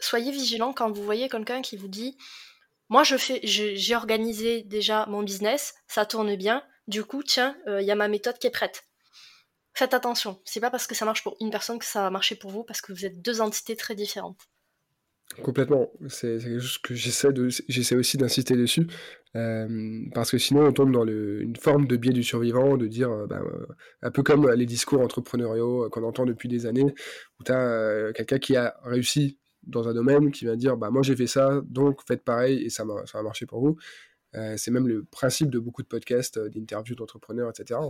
soyez 0.00 0.30
vigilants 0.32 0.74
quand 0.74 0.90
vous 0.90 1.02
voyez 1.02 1.30
quelqu'un 1.30 1.62
qui 1.62 1.78
vous 1.78 1.88
dit 1.88 2.18
Moi, 2.88 3.04
je 3.04 3.16
fais, 3.16 3.40
j'ai 3.42 3.94
organisé 3.94 4.62
déjà 4.62 5.06
mon 5.06 5.22
business, 5.22 5.74
ça 5.86 6.06
tourne 6.06 6.34
bien, 6.36 6.62
du 6.86 7.04
coup, 7.04 7.22
tiens, 7.22 7.56
il 7.66 7.84
y 7.84 7.90
a 7.90 7.94
ma 7.94 8.08
méthode 8.08 8.38
qui 8.38 8.46
est 8.46 8.50
prête. 8.50 8.84
Faites 9.74 9.94
attention, 9.94 10.40
c'est 10.44 10.60
pas 10.60 10.70
parce 10.70 10.86
que 10.86 10.94
ça 10.94 11.04
marche 11.04 11.22
pour 11.22 11.36
une 11.40 11.50
personne 11.50 11.78
que 11.78 11.84
ça 11.84 12.02
va 12.02 12.10
marcher 12.10 12.34
pour 12.34 12.50
vous, 12.50 12.64
parce 12.64 12.80
que 12.80 12.92
vous 12.92 13.04
êtes 13.04 13.20
deux 13.20 13.40
entités 13.40 13.76
très 13.76 13.94
différentes. 13.94 14.48
Complètement. 15.42 15.92
C'est 16.08 16.38
quelque 16.38 16.58
chose 16.58 16.78
que 16.78 16.94
j'essaie 16.94 17.28
j'essaie 17.68 17.94
aussi 17.94 18.16
d'insister 18.16 18.56
dessus, 18.56 18.86
euh, 19.36 20.04
parce 20.14 20.30
que 20.30 20.38
sinon 20.38 20.66
on 20.66 20.72
tombe 20.72 20.90
dans 20.90 21.06
une 21.06 21.54
forme 21.56 21.86
de 21.86 21.96
biais 21.96 22.12
du 22.12 22.24
survivant, 22.24 22.76
de 22.76 22.86
dire, 22.86 23.10
euh, 23.10 23.26
bah, 23.26 23.40
euh, 23.44 23.66
un 24.02 24.10
peu 24.10 24.22
comme 24.22 24.50
les 24.50 24.66
discours 24.66 25.00
entrepreneuriaux 25.00 25.88
qu'on 25.90 26.02
entend 26.02 26.24
depuis 26.24 26.48
des 26.48 26.66
années, 26.66 26.94
où 27.38 27.44
tu 27.44 27.52
as 27.52 28.12
quelqu'un 28.14 28.38
qui 28.38 28.56
a 28.56 28.74
réussi 28.84 29.38
dans 29.68 29.88
un 29.88 29.94
domaine, 29.94 30.30
qui 30.32 30.44
vient 30.44 30.56
dire, 30.56 30.76
bah 30.76 30.90
moi 30.90 31.02
j'ai 31.02 31.16
fait 31.16 31.26
ça, 31.26 31.60
donc 31.66 32.00
faites 32.06 32.24
pareil 32.24 32.64
et 32.64 32.70
ça, 32.70 32.84
ça 33.06 33.18
va 33.18 33.22
marcher 33.22 33.46
pour 33.46 33.60
vous. 33.60 33.76
c'est 34.56 34.70
même 34.70 34.88
le 34.88 35.04
principe 35.04 35.50
de 35.50 35.58
beaucoup 35.58 35.82
de 35.82 35.88
podcasts, 35.88 36.38
d'interviews 36.38 36.96
d'entrepreneurs, 36.96 37.50
etc. 37.50 37.80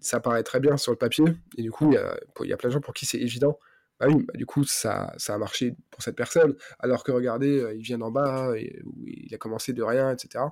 ça 0.00 0.20
paraît 0.20 0.42
très 0.42 0.60
bien 0.60 0.76
sur 0.76 0.92
le 0.92 0.98
papier, 0.98 1.24
et 1.56 1.62
du 1.62 1.70
coup, 1.70 1.92
il 1.92 1.94
y 1.94 1.98
a, 1.98 2.16
y 2.44 2.52
a 2.52 2.56
plein 2.56 2.68
de 2.68 2.74
gens 2.74 2.80
pour 2.80 2.94
qui 2.94 3.06
c'est 3.06 3.18
évident 3.18 3.58
bah 3.98 4.06
oui, 4.08 4.24
bah 4.24 4.34
du 4.36 4.44
coup, 4.44 4.64
ça, 4.64 5.12
ça 5.16 5.34
a 5.34 5.38
marché 5.38 5.74
pour 5.90 6.02
cette 6.02 6.16
personne. 6.16 6.54
Alors 6.78 7.02
que 7.02 7.12
regardez, 7.12 7.60
euh, 7.60 7.74
il 7.74 7.82
vient 7.82 7.98
d'en 7.98 8.10
bas, 8.10 8.52
et, 8.56 8.82
il 9.06 9.34
a 9.34 9.38
commencé 9.38 9.72
de 9.72 9.82
rien, 9.82 10.10
etc. 10.12 10.44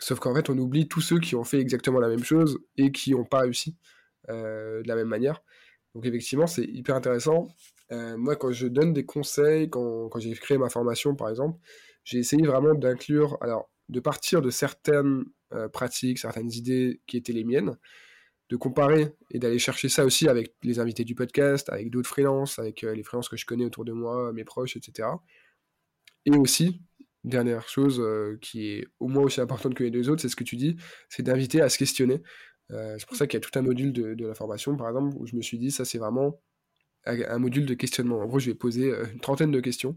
Sauf 0.00 0.18
qu'en 0.18 0.34
fait, 0.34 0.50
on 0.50 0.58
oublie 0.58 0.88
tous 0.88 1.00
ceux 1.00 1.20
qui 1.20 1.36
ont 1.36 1.44
fait 1.44 1.60
exactement 1.60 2.00
la 2.00 2.08
même 2.08 2.24
chose 2.24 2.58
et 2.76 2.90
qui 2.90 3.12
n'ont 3.12 3.24
pas 3.24 3.40
réussi 3.40 3.76
euh, 4.30 4.82
de 4.82 4.88
la 4.88 4.96
même 4.96 5.08
manière. 5.08 5.42
Donc 5.94 6.06
effectivement, 6.06 6.46
c'est 6.46 6.64
hyper 6.64 6.96
intéressant. 6.96 7.48
Euh, 7.92 8.16
moi, 8.16 8.36
quand 8.36 8.52
je 8.52 8.66
donne 8.66 8.92
des 8.92 9.04
conseils, 9.04 9.70
quand, 9.70 10.10
j'ai 10.18 10.32
créé 10.34 10.58
ma 10.58 10.70
formation, 10.70 11.14
par 11.14 11.28
exemple, 11.28 11.58
j'ai 12.04 12.18
essayé 12.18 12.46
vraiment 12.46 12.74
d'inclure, 12.74 13.38
alors, 13.40 13.70
de 13.88 14.00
partir 14.00 14.42
de 14.42 14.50
certaines 14.50 15.24
pratiques, 15.72 16.18
certaines 16.18 16.50
idées 16.50 17.02
qui 17.06 17.18
étaient 17.18 17.34
les 17.34 17.44
miennes, 17.44 17.76
de 18.52 18.56
comparer 18.58 19.14
et 19.30 19.38
d'aller 19.38 19.58
chercher 19.58 19.88
ça 19.88 20.04
aussi 20.04 20.28
avec 20.28 20.54
les 20.62 20.78
invités 20.78 21.04
du 21.04 21.14
podcast, 21.14 21.70
avec 21.70 21.88
d'autres 21.88 22.08
freelances, 22.08 22.58
avec 22.58 22.84
euh, 22.84 22.94
les 22.94 23.02
freelances 23.02 23.30
que 23.30 23.36
je 23.38 23.46
connais 23.46 23.64
autour 23.64 23.86
de 23.86 23.92
moi, 23.92 24.30
mes 24.34 24.44
proches, 24.44 24.76
etc. 24.76 25.08
Et 26.26 26.36
aussi, 26.36 26.82
dernière 27.24 27.66
chose 27.66 27.98
euh, 27.98 28.36
qui 28.42 28.68
est 28.68 28.86
au 29.00 29.08
moins 29.08 29.22
aussi 29.22 29.40
importante 29.40 29.72
que 29.72 29.82
les 29.82 29.90
deux 29.90 30.10
autres, 30.10 30.20
c'est 30.20 30.28
ce 30.28 30.36
que 30.36 30.44
tu 30.44 30.56
dis, 30.56 30.76
c'est 31.08 31.22
d'inviter 31.22 31.62
à 31.62 31.70
se 31.70 31.78
questionner. 31.78 32.22
Euh, 32.70 32.96
c'est 32.98 33.08
pour 33.08 33.16
ça 33.16 33.26
qu'il 33.26 33.38
y 33.38 33.42
a 33.42 33.48
tout 33.48 33.58
un 33.58 33.62
module 33.62 33.90
de, 33.90 34.26
la 34.26 34.34
formation, 34.34 34.76
par 34.76 34.88
exemple, 34.88 35.16
où 35.18 35.26
je 35.26 35.34
me 35.34 35.40
suis 35.40 35.56
dit, 35.56 35.70
ça 35.70 35.86
c'est 35.86 35.98
vraiment 35.98 36.38
un 37.06 37.38
module 37.38 37.66
de 37.66 37.74
questionnement. 37.74 38.20
En 38.20 38.26
gros, 38.26 38.38
je 38.38 38.50
vais 38.50 38.54
poser 38.54 38.92
une 39.12 39.20
trentaine 39.20 39.50
de 39.50 39.60
questions 39.60 39.96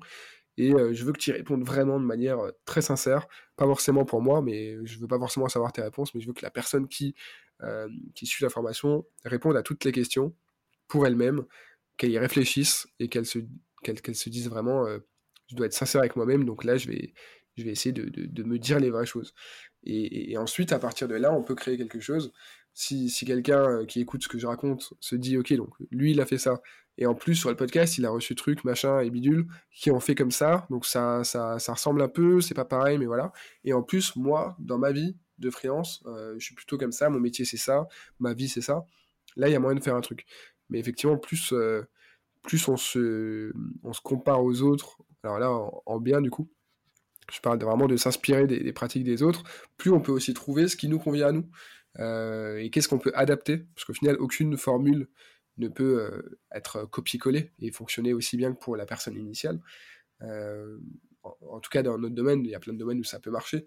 et 0.58 0.72
je 0.72 1.06
veux 1.06 1.12
que 1.12 1.20
tu 1.20 1.32
y 1.32 1.34
répondes 1.34 1.63
vraiment 1.63 2.00
de 2.00 2.06
manière 2.06 2.39
très 2.65 2.82
sincère, 2.82 3.28
pas 3.58 3.65
forcément 3.65 4.06
pour 4.06 4.22
moi, 4.22 4.41
mais 4.41 4.78
je 4.86 5.00
veux 5.00 5.08
pas 5.08 5.20
forcément 5.20 5.50
savoir 5.50 5.74
tes 5.74 5.82
réponses, 5.82 6.15
mais 6.15 6.22
je 6.22 6.28
veux 6.28 6.34
que 6.34 6.44
la 6.44 6.52
personne 6.52 6.88
qui 6.88 7.13
euh, 7.63 7.88
qui 8.15 8.26
suit 8.26 8.44
la 8.44 8.50
formation 8.50 9.06
répondent 9.24 9.56
à 9.56 9.63
toutes 9.63 9.86
les 9.86 9.94
questions 9.94 10.36
pour 10.89 11.08
elles-mêmes, 11.08 11.46
qu'elles 11.96 12.12
y 12.12 12.20
réfléchissent 12.20 12.86
et 13.00 13.08
qu'elles 13.08 13.26
se, 13.26 13.39
qu'elles, 13.82 14.15
se 14.15 14.30
disent 14.30 14.50
vraiment 14.50 14.86
euh, 14.86 15.00
je 15.48 15.56
dois 15.56 15.68
être 15.68 15.74
sincère 15.74 16.02
avec 16.02 16.18
moi-même, 16.18 16.44
donc 16.44 16.65
là 16.65 16.76
je 16.76 16.89
vais, 16.89 17.13
je 17.56 17.63
vais 17.63 17.72
essayer 17.72 17.94
de, 17.94 18.10
de, 18.10 18.44
me 18.44 18.60
dire 18.60 18.80
les 18.82 18.89
vraies 18.89 19.06
choses. 19.06 19.34
Et, 19.84 20.38
ensuite, 20.38 20.74
à 20.74 20.80
partir 20.80 21.08
de 21.08 21.15
là, 21.15 21.32
on 21.32 21.44
peut 21.44 21.56
créer 21.56 21.78
quelque 21.78 22.00
chose. 22.02 22.34
Si, 22.78 23.10
quelqu'un 23.26 23.70
euh, 23.70 23.86
qui 23.86 24.02
écoute 24.02 24.22
ce 24.24 24.28
que 24.28 24.38
je 24.38 24.46
raconte 24.46 24.94
se 25.00 25.16
dit 25.16 25.38
ok, 25.38 25.54
donc 25.54 25.70
lui 25.92 26.12
il 26.12 26.22
a 26.22 26.26
fait 26.26 26.38
ça, 26.38 26.62
et 26.98 27.06
en 27.06 27.16
plus 27.16 27.36
sur 27.36 27.50
le 27.50 27.56
podcast 27.56 27.98
il 27.98 28.06
a 28.06 28.10
reçu 28.10 28.36
truc, 28.36 28.64
machin 28.66 29.00
et 29.00 29.10
bidule, 29.10 29.48
qui 29.72 29.92
ont 29.92 30.00
fait 30.00 30.14
comme 30.14 30.32
ça, 30.32 30.68
donc 30.70 30.86
ça, 30.86 31.24
ça, 31.24 31.58
ça 31.58 31.74
ressemble 31.74 32.02
un 32.02 32.10
peu, 32.10 32.42
c'est 32.42 32.54
pas 32.54 32.66
pareil, 32.66 32.98
mais 32.98 33.06
voilà. 33.06 33.32
Et 33.64 33.74
en 33.74 33.82
plus, 33.82 34.16
moi, 34.18 34.56
dans 34.60 34.78
ma 34.78 34.92
vie, 34.92 35.16
de 35.40 35.50
freelance. 35.50 36.04
Euh, 36.06 36.36
je 36.38 36.46
suis 36.46 36.56
plutôt 36.56 36.78
comme 36.78 36.92
ça, 36.92 37.10
mon 37.10 37.20
métier 37.20 37.46
c'est 37.46 37.58
ça, 37.58 37.88
ma 38.20 38.34
vie 38.34 38.50
c'est 38.50 38.62
ça. 38.62 38.86
Là, 39.36 39.50
il 39.50 39.52
y 39.52 39.56
a 39.56 39.60
moyen 39.60 39.78
de 39.78 39.84
faire 39.84 39.96
un 39.96 40.02
truc. 40.02 40.26
Mais 40.70 40.80
effectivement, 40.80 41.18
plus, 41.18 41.52
euh, 41.54 41.84
plus 42.44 42.68
on, 42.68 42.78
se, 42.78 43.52
on 43.84 43.94
se 43.94 44.02
compare 44.02 44.44
aux 44.44 44.62
autres, 44.62 44.98
alors 45.24 45.40
là, 45.40 45.52
en, 45.86 46.00
bien 46.00 46.22
du 46.22 46.30
coup, 46.30 46.50
je 47.32 47.40
parle 47.40 47.60
vraiment 47.60 47.88
de 47.88 47.98
s'inspirer 47.98 48.48
des, 48.48 48.74
pratiques 48.74 49.04
des 49.04 49.24
autres, 49.24 49.44
plus 49.78 49.92
on 49.92 50.00
peut 50.00 50.12
aussi 50.12 50.34
trouver 50.34 50.68
ce 50.68 50.76
qui 50.76 50.88
nous 50.88 51.00
convient 51.00 51.28
à 51.28 51.32
nous. 51.32 51.50
Euh, 51.99 52.58
et 52.58 52.69
qu'est-ce 52.69 52.88
qu'on 52.88 52.99
peut 52.99 53.12
adapter? 53.15 53.65
Parce 53.75 53.86
qu'au 53.86 53.93
final, 53.93 54.17
aucune 54.19 54.58
formule 54.58 55.08
ne 55.58 55.69
peut 55.69 56.38
être 56.51 56.86
copier-coller 56.86 57.51
et 57.60 57.71
fonctionner 57.71 58.13
aussi 58.13 58.36
bien 58.36 58.53
que 58.53 58.60
pour 58.60 58.75
la 58.75 58.86
personne 58.86 59.17
initiale. 59.17 59.62
en, 60.21 61.60
tout 61.62 61.69
cas, 61.69 61.81
dans 61.81 61.97
notre 61.97 62.15
domaine, 62.15 62.43
il 62.43 62.51
y 62.51 62.55
a 62.55 62.60
plein 62.60 62.73
de 62.73 62.77
domaines 62.77 62.99
où 62.99 63.05
ça 63.05 63.19
peut 63.19 63.31
marcher. 63.31 63.65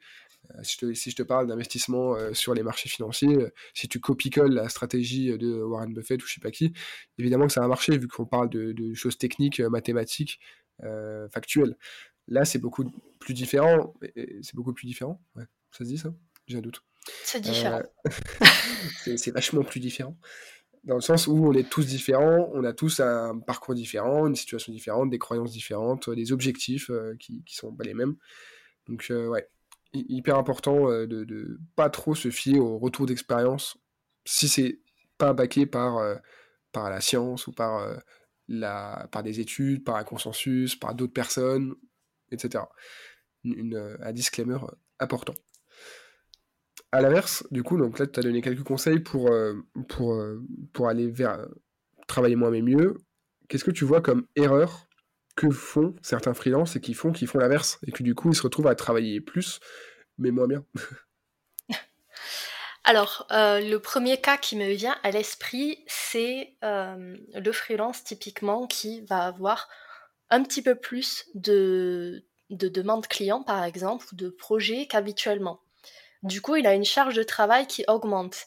Euh, 0.55 0.63
si, 0.63 1.11
je 1.11 1.17
te, 1.17 1.23
parle 1.23 1.47
d'investissement 1.47 2.15
euh, 2.15 2.33
sur 2.33 2.55
les 2.55 2.63
marchés 2.63 2.89
financiers, 2.89 3.37
euh, 3.37 3.51
si 3.75 3.89
tu 3.89 4.01
copie-colles 4.01 4.53
la 4.53 4.69
stratégie 4.69 5.37
de 5.37 5.63
Warren 5.63 5.93
Buffett 5.93 6.23
ou 6.23 6.27
je 6.27 6.35
sais 6.35 6.41
pas 6.41 6.51
qui, 6.51 6.73
évidemment 7.19 7.47
que 7.47 7.53
ça 7.53 7.61
va 7.61 7.69
marcher 7.69 7.99
vu 7.99 8.09
qu'on 8.09 8.27
parle 8.27 8.49
de, 8.49 8.95
choses 8.95 9.19
techniques, 9.19 9.61
mathématiques, 9.61 10.41
factuelles. 11.31 11.77
Là, 12.29 12.45
c'est 12.45 12.59
beaucoup 12.59 12.85
plus 13.19 13.35
différent. 13.35 13.95
C'est 14.43 14.55
beaucoup 14.55 14.73
plus 14.73 14.87
différent. 14.87 15.21
Ça 15.73 15.79
se 15.81 15.85
dit 15.85 15.99
ça? 15.99 16.15
J'ai 16.49 16.59
un 16.59 16.61
doute. 16.61 16.83
C'est 17.25 17.41
différent. 17.41 17.83
c'est 19.17 19.31
vachement 19.31 19.63
plus 19.63 19.81
différent. 19.81 20.17
Dans 20.85 20.97
le 20.97 21.01
sens 21.01 21.27
où 21.27 21.47
on 21.47 21.53
est 21.53 21.69
tous 21.69 21.87
différents, 21.87 22.51
on 22.53 22.65
a 22.65 22.73
tous 22.73 23.01
un 23.01 23.39
parcours 23.39 23.75
différent, 23.75 24.27
une 24.27 24.35
situation 24.35 24.73
différente, 24.73 25.11
des 25.11 25.19
croyances 25.19 25.53
différentes, 25.53 26.11
des 26.11 26.33
objectifs 26.33 26.91
qui, 27.21 27.43
qui 27.45 27.55
sont 27.55 27.75
pas 27.75 27.85
les 27.85 27.95
mêmes. 27.95 28.17
Donc, 28.89 29.07
ouais, 29.11 29.49
hyper 29.93 30.37
important 30.37 30.91
euh, 30.91 31.07
de, 31.07 31.25
de 31.25 31.61
pas 31.77 31.91
trop 31.91 32.15
se 32.15 32.31
fier 32.31 32.59
au 32.59 32.79
retour 32.79 33.07
d'expérience 33.07 33.79
si 34.25 34.49
c'est 34.49 34.81
pas 35.17 35.33
baqué 35.33 35.67
par, 35.67 35.99
euh, 35.99 36.17
par 36.73 36.91
la 36.91 37.01
science 37.01 37.47
ou 37.47 37.53
par, 37.53 37.79
euh, 37.79 37.97
la, 38.47 39.09
par 39.11 39.23
des 39.23 39.41
études, 39.41 39.85
par 39.85 39.97
un 39.97 40.05
consensus, 40.05 40.77
par 40.77 40.95
d'autres 40.95 41.13
personnes, 41.13 41.75
etc. 42.31 42.65
Une, 43.45 43.97
un 44.01 44.13
disclaimer 44.13 44.59
important. 44.99 45.35
À 46.91 47.03
l'inverse, 47.03 47.47
du 47.51 47.63
coup, 47.63 47.77
donc 47.77 47.99
là, 47.99 48.07
tu 48.07 48.19
as 48.19 48.23
donné 48.23 48.41
quelques 48.41 48.65
conseils 48.65 49.01
pour, 49.01 49.31
pour, 49.89 50.23
pour 50.73 50.89
aller 50.89 51.11
vers 51.11 51.47
travailler 52.07 52.35
moins 52.35 52.51
mais 52.51 52.63
mieux. 52.63 52.97
Qu'est-ce 53.49 53.65
que 53.65 53.71
tu 53.71 53.85
vois 53.85 54.01
comme 54.01 54.27
erreur 54.37 54.89
que 55.37 55.51
font 55.51 55.95
certains 56.03 56.35
freelances 56.35 56.75
et 56.75 56.81
qui 56.81 56.95
font, 56.95 57.13
qui 57.13 57.27
font 57.27 57.39
l'inverse, 57.39 57.79
et 57.87 57.93
que 57.93 58.03
du 58.03 58.15
coup 58.15 58.31
ils 58.31 58.35
se 58.35 58.43
retrouvent 58.43 58.67
à 58.67 58.75
travailler 58.75 59.21
plus, 59.21 59.61
mais 60.19 60.33
moins 60.33 60.49
bien? 60.49 60.65
Alors, 62.85 63.27
euh, 63.31 63.61
le 63.61 63.79
premier 63.79 64.21
cas 64.21 64.37
qui 64.37 64.57
me 64.57 64.73
vient 64.73 64.97
à 65.03 65.11
l'esprit, 65.11 65.85
c'est 65.87 66.57
euh, 66.65 67.17
le 67.35 67.53
freelance 67.53 68.03
typiquement 68.03 68.67
qui 68.67 69.03
va 69.03 69.27
avoir 69.27 69.69
un 70.31 70.43
petit 70.43 70.63
peu 70.63 70.75
plus 70.75 71.27
de, 71.35 72.25
de 72.51 72.69
demandes 72.69 73.07
clients, 73.07 73.43
par 73.43 73.63
exemple, 73.65 74.07
ou 74.13 74.17
de 74.17 74.31
projets 74.31 74.87
qu'habituellement. 74.87 75.61
Du 76.23 76.41
coup, 76.41 76.57
il 76.57 76.67
a 76.67 76.75
une 76.75 76.85
charge 76.85 77.15
de 77.15 77.23
travail 77.23 77.67
qui 77.67 77.85
augmente. 77.89 78.47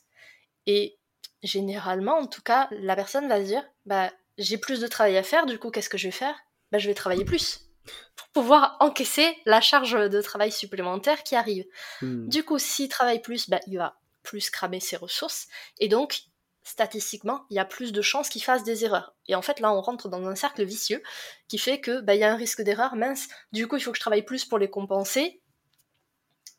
Et 0.68 1.00
généralement, 1.44 2.18
en 2.18 2.28
tout 2.28 2.42
cas, 2.42 2.68
la 2.72 2.96
personne 2.96 3.28
va 3.28 3.42
se 3.42 3.48
dire, 3.48 3.64
bah, 3.86 4.12
j'ai 4.38 4.58
plus 4.58 4.80
de 4.80 4.88
travail 4.88 5.18
à 5.18 5.24
faire, 5.24 5.46
du 5.46 5.58
coup, 5.58 5.72
qu'est-ce 5.72 5.90
que 5.90 5.98
je 5.98 6.08
vais 6.08 6.12
faire? 6.12 6.36
Bah, 6.72 6.78
je 6.78 6.88
vais 6.88 6.94
travailler 6.94 7.26
plus 7.26 7.72
pour 8.16 8.28
pouvoir 8.30 8.78
encaisser 8.80 9.36
la 9.46 9.62
charge 9.62 9.94
de 9.94 10.22
travail 10.22 10.52
supplémentaire 10.52 11.24
qui 11.24 11.36
arrive. 11.36 11.66
Hmm. 12.02 12.28
Du 12.28 12.44
coup, 12.44 12.60
s'il 12.60 12.90
travaille 12.90 13.22
plus, 13.22 13.50
bah, 13.50 13.60
il 13.68 13.78
va 13.78 14.00
plus 14.24 14.50
cramer 14.50 14.80
ses 14.80 14.98
ressources 14.98 15.48
et 15.80 15.88
donc 15.88 16.22
statistiquement, 16.64 17.46
il 17.50 17.56
y 17.56 17.60
a 17.60 17.66
plus 17.66 17.92
de 17.92 18.02
chances 18.04 18.30
qu'il 18.30 18.44
fasse 18.44 18.64
des 18.64 18.86
erreurs. 18.86 19.16
Et 19.28 19.34
en 19.34 19.42
fait, 19.42 19.60
là, 19.60 19.74
on 19.74 19.82
rentre 19.82 20.10
dans 20.10 20.28
un 20.28 20.36
cercle 20.36 20.64
vicieux 20.64 21.02
qui 21.48 21.58
fait 21.58 21.80
que 21.80 22.02
bah, 22.02 22.14
il 22.14 22.22
y 22.22 22.24
a 22.24 22.32
un 22.32 22.36
risque 22.36 22.62
d'erreur 22.62 22.96
mince. 22.96 23.28
Du 23.52 23.68
coup, 23.68 23.78
il 23.78 23.82
faut 23.82 23.92
que 23.92 23.98
je 23.98 24.02
travaille 24.02 24.24
plus 24.24 24.46
pour 24.46 24.60
les 24.60 24.70
compenser. 24.70 25.41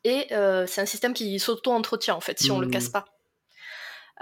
Et 0.04 0.32
euh, 0.32 0.66
c'est 0.66 0.80
un 0.80 0.86
système 0.86 1.14
qui 1.14 1.38
s'auto-entretient 1.38 2.16
en 2.16 2.20
fait, 2.20 2.38
si 2.38 2.50
on 2.50 2.58
le 2.58 2.68
casse 2.68 2.88
hmm. 2.88 2.92
pas. 2.92 3.04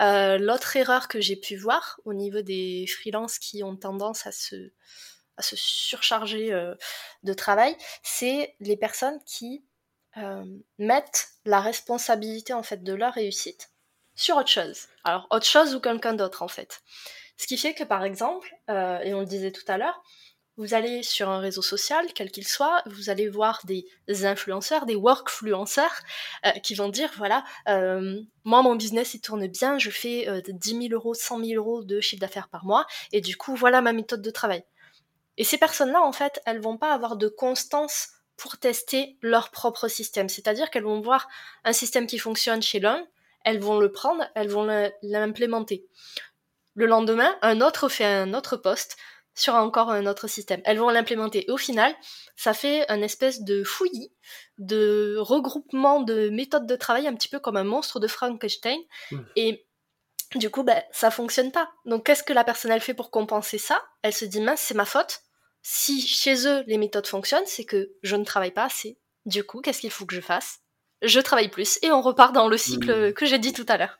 Euh, 0.01 0.38
l'autre 0.38 0.77
erreur 0.77 1.09
que 1.09 1.21
j'ai 1.21 1.37
pu 1.37 1.57
voir 1.57 2.01
au 2.05 2.14
niveau 2.14 2.40
des 2.40 2.87
freelances 2.87 3.38
qui 3.38 3.62
ont 3.62 3.77
tendance 3.77 4.27
à 4.27 4.33
se 4.33 4.73
se 5.38 5.57
surcharger 5.57 6.53
euh, 6.53 6.75
de 7.23 7.33
travail, 7.33 7.75
c'est 8.03 8.55
les 8.61 8.77
personnes 8.77 9.19
qui 9.25 9.64
euh, 10.19 10.45
mettent 10.77 11.29
la 11.47 11.62
responsabilité 11.62 12.53
en 12.53 12.62
fait 12.62 12.83
de 12.83 12.93
leur 12.93 13.14
réussite 13.14 13.71
sur 14.14 14.37
autre 14.37 14.51
chose. 14.51 14.88
Alors 15.03 15.27
autre 15.31 15.47
chose 15.47 15.75
ou 15.75 15.81
quelqu'un 15.81 16.12
d'autre 16.12 16.43
en 16.43 16.49
fait. 16.49 16.83
Ce 17.38 17.47
qui 17.47 17.57
fait 17.57 17.73
que 17.73 17.85
par 17.85 18.05
exemple, 18.05 18.55
et 18.69 19.14
on 19.14 19.21
le 19.21 19.25
disait 19.25 19.51
tout 19.51 19.64
à 19.66 19.79
l'heure, 19.79 20.03
vous 20.61 20.75
allez 20.75 21.03
sur 21.03 21.29
un 21.31 21.40
réseau 21.40 21.62
social, 21.62 22.07
quel 22.14 22.31
qu'il 22.31 22.46
soit, 22.46 22.83
vous 22.87 23.09
allez 23.09 23.29
voir 23.29 23.62
des 23.64 23.87
influenceurs, 24.25 24.85
des 24.85 24.94
workfluenceurs 24.94 26.03
euh, 26.44 26.51
qui 26.62 26.75
vont 26.75 26.90
dire, 26.90 27.11
voilà, 27.16 27.44
euh, 27.68 28.20
moi 28.44 28.62
mon 28.62 28.77
business 28.77 29.14
il 29.14 29.20
tourne 29.20 29.46
bien, 29.46 29.79
je 29.79 29.90
fais 29.90 30.29
10 30.46 30.88
000 30.88 30.92
euros, 30.92 31.14
100 31.14 31.44
000 31.44 31.53
euros 31.55 31.83
de 31.83 32.01
chiffre 32.01 32.20
d'affaires 32.20 32.49
par 32.49 32.64
mois, 32.66 32.87
et 33.12 33.20
du 33.23 33.37
coup 33.37 33.55
voilà 33.57 33.81
ma 33.81 33.92
méthode 33.92 34.23
de 34.23 34.31
travail. 34.31 34.62
Et 35.38 35.44
ces 35.44 35.57
personnes-là, 35.57 36.03
en 36.03 36.12
fait, 36.12 36.42
elles 36.44 36.61
vont 36.61 36.77
pas 36.77 36.92
avoir 36.92 37.16
de 37.16 37.29
constance 37.29 38.09
pour 38.37 38.59
tester 38.59 39.16
leur 39.23 39.51
propre 39.51 39.88
système. 39.88 40.29
C'est-à-dire 40.29 40.70
qu'elles 40.70 40.85
vont 40.85 41.01
voir 41.01 41.29
un 41.64 41.73
système 41.73 42.07
qui 42.07 42.18
fonctionne 42.18 42.61
chez 42.61 42.81
l'un, 42.81 43.07
elles 43.44 43.59
vont 43.59 43.79
le 43.79 43.90
prendre, 43.90 44.23
elles 44.35 44.51
vont 44.51 44.90
l'implémenter. 45.03 45.87
Le 46.75 46.87
lendemain, 46.87 47.35
un 47.42 47.61
autre 47.61 47.88
fait 47.88 48.05
un 48.05 48.35
autre 48.35 48.57
poste 48.57 48.96
sur 49.40 49.55
encore 49.55 49.90
un 49.90 50.07
autre 50.07 50.29
système. 50.29 50.61
Elles 50.64 50.79
vont 50.79 50.90
l'implémenter. 50.90 51.48
Et 51.48 51.50
au 51.50 51.57
final, 51.57 51.94
ça 52.37 52.53
fait 52.53 52.88
un 52.90 53.03
espèce 53.03 53.42
de 53.42 53.64
fouillis, 53.64 54.12
de 54.59 55.16
regroupement 55.18 56.00
de 56.00 56.29
méthodes 56.29 56.66
de 56.66 56.76
travail, 56.76 57.07
un 57.07 57.14
petit 57.14 57.29
peu 57.29 57.40
comme 57.40 57.57
un 57.57 57.64
monstre 57.64 58.00
de 58.00 58.07
Frankenstein. 58.07 58.79
Mmh. 59.11 59.18
Et 59.37 59.66
du 60.37 60.50
coup, 60.50 60.62
ben, 60.62 60.83
ça 60.92 61.11
fonctionne 61.11 61.53
pas. 61.53 61.70
Donc, 61.87 62.07
qu'est-ce 62.07 62.22
que 62.22 62.33
la 62.33 62.44
personne 62.44 62.70
elle 62.70 62.81
fait 62.81 62.94
pour 62.94 63.11
compenser 63.11 63.59
ça? 63.59 63.83
Elle 64.03 64.14
se 64.14 64.24
dit 64.24 64.40
mince, 64.40 64.61
c'est 64.61 64.74
ma 64.74 64.85
faute. 64.85 65.20
Si 65.62 66.00
chez 66.00 66.46
eux 66.46 66.62
les 66.66 66.79
méthodes 66.79 67.07
fonctionnent, 67.07 67.46
c'est 67.46 67.64
que 67.64 67.92
je 68.03 68.16
ne 68.16 68.24
travaille 68.24 68.53
pas 68.53 68.64
assez. 68.64 68.98
Du 69.26 69.44
coup, 69.44 69.61
qu'est-ce 69.61 69.81
qu'il 69.81 69.90
faut 69.90 70.07
que 70.07 70.14
je 70.14 70.20
fasse? 70.20 70.61
Je 71.03 71.20
travaille 71.20 71.48
plus 71.48 71.79
et 71.83 71.90
on 71.90 72.03
repart 72.03 72.35
dans 72.35 72.48
le 72.48 72.57
cycle 72.57 73.09
mmh. 73.09 73.12
que 73.14 73.26
j'ai 73.26 73.38
dit 73.38 73.53
tout 73.53 73.66
à 73.68 73.76
l'heure. 73.76 73.98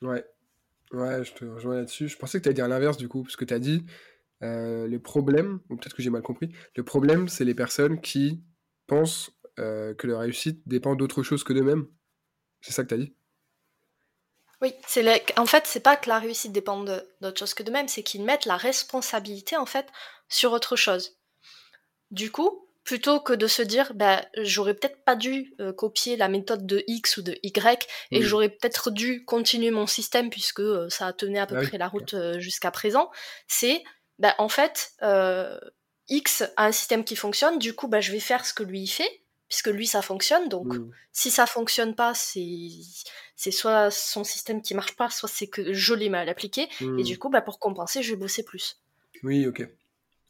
Ouais, 0.00 0.24
Ouais, 0.92 1.24
je 1.24 1.32
te 1.34 1.44
rejoins 1.44 1.76
là-dessus. 1.76 2.08
Je 2.08 2.16
pensais 2.16 2.38
que 2.38 2.44
tu 2.44 2.48
allais 2.48 2.54
dire 2.54 2.68
l'inverse 2.68 2.96
du 2.96 3.08
coup, 3.08 3.22
parce 3.22 3.36
que 3.36 3.44
tu 3.44 3.54
as 3.54 3.58
dit 3.58 3.84
euh, 4.42 4.86
le 4.86 4.98
problème, 5.00 5.60
ou 5.68 5.76
peut-être 5.76 5.94
que 5.94 6.02
j'ai 6.02 6.10
mal 6.10 6.22
compris, 6.22 6.50
le 6.76 6.84
problème, 6.84 7.28
c'est 7.28 7.44
les 7.44 7.54
personnes 7.54 8.00
qui 8.00 8.42
pensent 8.86 9.30
euh, 9.58 9.94
que 9.94 10.06
leur 10.06 10.20
réussite 10.20 10.62
dépend 10.66 10.94
d'autre 10.94 11.22
chose 11.22 11.44
que 11.44 11.52
d'eux-mêmes. 11.52 11.86
C'est 12.60 12.72
ça 12.72 12.84
que 12.84 12.88
tu 12.88 12.94
as 12.94 12.98
dit? 12.98 13.14
Oui, 14.60 14.74
c'est 14.86 15.38
en 15.38 15.46
fait, 15.46 15.66
c'est 15.66 15.80
pas 15.80 15.96
que 15.96 16.08
la 16.08 16.18
réussite 16.18 16.52
dépend 16.52 16.82
d'autre 16.82 17.38
chose 17.38 17.54
que 17.54 17.62
d'eux-mêmes, 17.62 17.86
c'est 17.86 18.02
qu'ils 18.02 18.24
mettent 18.24 18.46
la 18.46 18.56
responsabilité 18.56 19.56
en 19.56 19.66
fait 19.66 19.86
sur 20.28 20.52
autre 20.52 20.74
chose. 20.74 21.16
Du 22.10 22.32
coup, 22.32 22.67
plutôt 22.88 23.20
que 23.20 23.34
de 23.34 23.46
se 23.46 23.60
dire 23.60 23.92
bah 23.92 24.24
j'aurais 24.38 24.72
peut-être 24.72 25.04
pas 25.04 25.14
dû 25.14 25.52
euh, 25.60 25.74
copier 25.74 26.16
la 26.16 26.28
méthode 26.28 26.66
de 26.66 26.84
X 26.86 27.18
ou 27.18 27.22
de 27.22 27.36
Y 27.42 27.86
et 28.10 28.22
j'aurais 28.22 28.48
peut-être 28.48 28.90
dû 28.90 29.26
continuer 29.26 29.70
mon 29.70 29.86
système 29.86 30.30
puisque 30.30 30.60
euh, 30.60 30.88
ça 30.88 31.08
a 31.08 31.12
tenu 31.12 31.36
à 31.36 31.46
peu 31.46 31.58
ah 31.58 31.66
près 31.66 31.76
la 31.76 31.88
route 31.88 32.14
euh, 32.14 32.38
jusqu'à 32.38 32.70
présent. 32.70 33.10
C'est 33.46 33.84
bah, 34.18 34.34
en 34.38 34.48
fait 34.48 34.94
X 36.08 36.44
a 36.56 36.64
un 36.64 36.72
système 36.72 37.04
qui 37.04 37.14
fonctionne 37.14 37.58
du 37.58 37.74
coup 37.74 37.88
bah 37.88 38.00
je 38.00 38.10
vais 38.10 38.20
faire 38.20 38.46
ce 38.46 38.54
que 38.54 38.62
lui 38.62 38.80
il 38.80 38.88
fait 38.88 39.20
puisque 39.48 39.68
lui 39.68 39.86
ça 39.86 40.00
fonctionne. 40.00 40.48
Donc 40.48 40.72
si 41.12 41.30
ça 41.30 41.44
fonctionne 41.44 41.94
pas 41.94 42.14
c'est 42.14 42.70
c'est 43.36 43.50
soit 43.50 43.90
son 43.90 44.24
système 44.24 44.62
qui 44.62 44.72
marche 44.72 44.96
pas 44.96 45.10
soit 45.10 45.28
c'est 45.28 45.48
que 45.48 45.74
je 45.74 45.92
l'ai 45.92 46.08
mal 46.08 46.26
appliqué 46.30 46.70
et 46.80 46.84
mmh. 46.84 47.02
du 47.02 47.18
coup 47.18 47.28
bah 47.28 47.42
pour 47.42 47.58
compenser 47.58 48.02
je 48.02 48.14
vais 48.14 48.18
bosser 48.18 48.44
plus. 48.44 48.80
Oui 49.22 49.46
ok. 49.46 49.68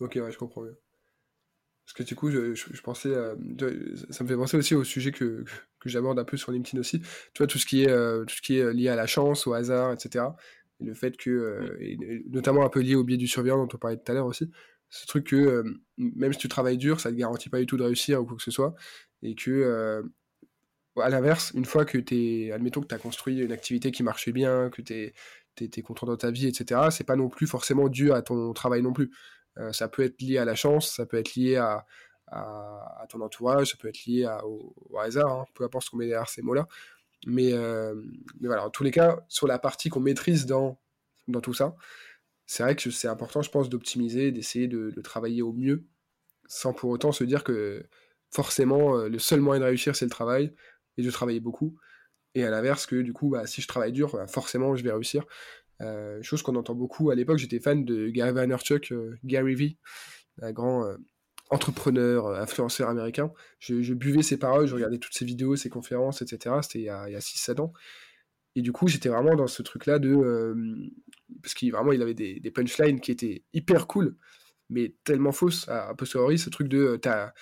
Ok 0.01 0.17
ouais 0.17 0.33
je 0.33 0.39
comprends 0.39 0.63
bien 0.63 0.75
parce 1.89 1.95
que 1.95 2.03
du 2.03 2.15
coup, 2.15 2.31
je, 2.31 2.83
pensais, 2.83 3.15
ça 4.11 4.23
me 4.23 4.29
fait 4.29 4.37
penser 4.37 4.59
aussi 4.59 4.75
au 4.75 4.85
sujet 4.85 5.11
que, 5.11 5.43
que 5.81 5.89
j'aborde 5.89 6.19
un 6.19 6.25
peu 6.25 6.37
sur 6.37 6.53
LinkedIn 6.53 6.79
aussi. 6.79 7.01
Tu 7.01 7.39
vois, 7.39 7.47
tout 7.47 7.57
ce 7.57 7.65
qui 7.65 7.85
est, 7.85 7.89
euh, 7.89 8.27
tout 8.27 8.35
ce 8.35 8.43
qui 8.43 8.59
est 8.59 8.75
lié 8.75 8.91
à 8.91 8.95
la 8.95 9.07
chance, 9.07 9.47
au 9.47 9.55
hasard, 9.55 9.95
etc. 9.95 10.27
Et 10.81 10.85
le 10.85 10.93
fait 10.93 11.17
que, 11.17 11.31
euh, 11.31 12.23
notamment 12.29 12.63
un 12.63 12.69
peu 12.69 12.81
lié 12.81 12.95
au 12.95 13.05
biais 13.05 13.17
du 13.17 13.27
surveillant 13.27 13.57
dont 13.57 13.69
on 13.73 13.79
parlait 13.79 13.97
tout 13.97 14.13
à 14.13 14.15
l'heure 14.15 14.27
aussi, 14.27 14.51
ce 14.91 15.07
truc 15.07 15.29
que 15.29 15.37
euh, 15.37 15.63
même 15.97 16.35
si 16.35 16.39
tu 16.39 16.49
travailles 16.49 16.77
dur, 16.77 17.01
ça 17.01 17.09
ne 17.09 17.15
te 17.15 17.21
garantit 17.21 17.49
pas 17.49 17.59
du 17.59 17.65
tout 17.65 17.79
de 17.79 17.85
réussir 17.85 18.21
ou 18.21 18.27
quoi 18.27 18.37
que 18.37 18.43
ce 18.43 18.51
soit. 18.51 18.75
Et 19.23 19.35
que, 19.35 20.03
à 20.97 21.09
l'inverse, 21.09 21.53
une 21.55 21.65
fois 21.65 21.87
que 21.87 21.97
tu 21.97 22.53
admettons 22.53 22.83
que 22.83 22.87
tu 22.89 22.95
as 22.95 22.99
construit 22.99 23.39
une 23.41 23.53
activité 23.53 23.93
qui 23.93 24.03
marchait 24.03 24.33
bien, 24.33 24.69
que 24.69 24.83
tu 24.83 24.93
es, 24.93 25.15
es, 25.59 25.83
content 25.83 26.07
dans 26.07 26.19
ta 26.19 26.31
vie, 26.31 26.49
etc., 26.49 26.89
c'est 26.91 27.05
pas 27.05 27.17
non 27.17 27.31
plus 27.31 27.47
forcément 27.47 27.89
dû 27.89 28.13
à 28.13 28.21
ton 28.21 28.53
travail 28.53 28.83
non 28.83 28.93
plus. 28.93 29.11
Euh, 29.59 29.73
ça 29.73 29.89
peut 29.89 30.03
être 30.03 30.21
lié 30.21 30.39
à 30.39 30.45
la 30.45 30.55
chance, 30.55 30.95
ça 30.95 31.07
peut 31.07 31.17
être 31.17 31.35
lié 31.35 31.57
à, 31.57 31.87
à, 32.31 33.07
ton 33.09 33.21
entourage, 33.21 33.71
ça 33.71 33.77
peut 33.79 33.89
être 33.89 34.05
lié 34.07 34.29
au, 34.45 34.99
hasard, 34.99 35.31
hein, 35.31 35.45
peu 35.55 35.65
importe 35.65 35.87
ce 35.87 35.91
qu'on 35.91 35.97
met 35.97 36.07
derrière 36.07 36.29
ces 36.29 36.43
mots-là. 36.43 36.69
Mais, 37.27 37.53
euh, 37.53 37.95
mais 38.41 38.47
voilà, 38.47 38.65
en 38.67 38.71
tous 38.71 38.85
les 38.85 38.91
cas, 38.91 39.25
sur 39.29 39.47
la 39.47 39.59
partie 39.59 39.89
qu'on 39.89 40.01
maîtrise 40.01 40.47
dans, 40.47 40.79
dans 41.27 41.41
tout 41.41 41.55
ça, 41.55 41.75
c'est 42.47 42.63
vrai 42.63 42.77
que 42.77 42.91
c'est 42.91 43.09
important, 43.09 43.43
je 43.43 43.51
pense, 43.51 43.69
d'optimiser, 43.69 44.33
d'essayer 44.33 44.69
de, 44.69 44.91
travailler 45.03 45.43
au 45.43 45.53
mieux, 45.53 45.85
sans 46.47 46.73
pour 46.73 46.91
autant 46.91 47.13
se 47.13 47.25
dire 47.25 47.45
que 47.45 47.87
forcément, 48.31 48.97
euh, 48.97 49.09
le 49.09 49.19
seul 49.19 49.41
moyen 49.41 49.61
de 49.61 49.67
réussir, 49.67 49.97
c'est 49.97 50.07
le 50.07 50.11
travail, 50.11 50.55
et 50.97 51.03
de 51.03 51.11
travailler 51.11 51.41
beaucoup. 51.41 51.77
Et 52.35 52.45
à 52.45 52.51
l'inverse, 52.51 52.87
que 52.87 52.97
du 52.97 53.13
coup, 53.13 53.31
bah, 53.31 53.47
si 53.47 53.63
je 53.63 53.69
travaille 53.69 53.93
dur, 53.93 54.13
bah, 54.13 54.27
forcément, 54.27 54.77
je 54.77 54.85
vais 54.85 54.93
réussir. 54.93 55.25
Euh, 55.81 56.23
chose 56.23 56.43
qu'on 56.43 56.57
entend 56.57 56.75
beaucoup. 56.75 57.11
À 57.11 57.15
l'époque, 57.15 57.39
j'étais 57.39 57.61
fan 57.61 57.85
de 57.85 58.09
Gary 58.09 58.33
Vaynerchuk, 58.33 58.93
euh, 58.93 59.17
Gary 59.25 59.55
V, 59.55 59.77
un 60.43 60.53
grand 60.53 60.85
euh, 60.85 60.97
entrepreneur, 61.51 62.29
influenceur 62.29 62.89
américain. 62.89 63.33
Je, 63.61 63.93
buvais 63.95 64.23
ses 64.23 64.39
paroles, 64.39 64.67
je 64.67 64.75
regardais 64.75 64.99
toutes 64.99 65.15
ses 65.15 65.25
vidéos, 65.25 65.57
ses 65.57 65.71
conférences, 65.71 66.23
etc. 66.23 66.57
C'était 66.63 66.81
il 66.81 66.85
y 66.85 66.89
a, 66.89 67.03
a 67.03 67.21
6-7 67.21 67.61
ans. 67.61 67.73
Et 68.57 68.63
du 68.63 68.73
coup, 68.73 68.89
j'étais 68.89 69.09
vraiment 69.09 69.37
dans 69.37 69.47
ce 69.47 69.63
truc-là 69.63 69.99
de. 69.99 70.65
parce 71.43 71.55
qu'il 71.55 71.71
vraiment, 71.71 71.93
il 71.93 72.03
avait 72.03 72.15
des, 72.15 72.41
des, 72.41 72.51
punchlines 72.51 73.01
qui 73.01 73.13
étaient 73.13 73.45
hyper 73.53 73.87
cool, 73.87 74.17
mais 74.69 74.97
tellement 75.05 75.33
fausses. 75.33 75.69
À, 75.69 75.95
posteriori, 75.95 76.39
ce 76.39 76.51
truc 76.51 76.69
de. 76.69 76.97
ta, 76.97 77.35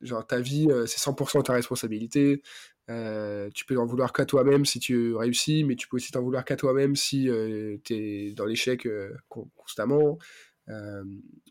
genre, 0.00 0.26
ta 0.26 0.40
vie, 0.40 0.68
c'est 0.86 0.98
100% 0.98 1.42
ta 1.42 1.52
responsabilité. 1.52 2.42
Euh, 2.88 3.50
tu 3.52 3.64
peux 3.64 3.76
en 3.78 3.86
vouloir 3.86 4.12
qu'à 4.12 4.24
toi-même 4.24 4.64
si 4.64 4.78
tu 4.78 5.14
réussis, 5.14 5.64
mais 5.64 5.74
tu 5.74 5.88
peux 5.88 5.96
aussi 5.96 6.12
t'en 6.12 6.22
vouloir 6.22 6.44
qu'à 6.44 6.56
toi-même 6.56 6.94
si 6.94 7.28
euh, 7.28 7.78
tu 7.82 7.94
es 7.94 8.32
dans 8.32 8.44
l'échec 8.44 8.86
euh, 8.86 9.12
constamment. 9.28 10.18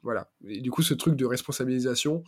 voilà. 0.04 0.32
Et 0.48 0.62
du 0.62 0.72
coup, 0.72 0.82
ce 0.82 0.94
truc 0.94 1.16
de 1.16 1.26
responsabilisation, 1.26 2.24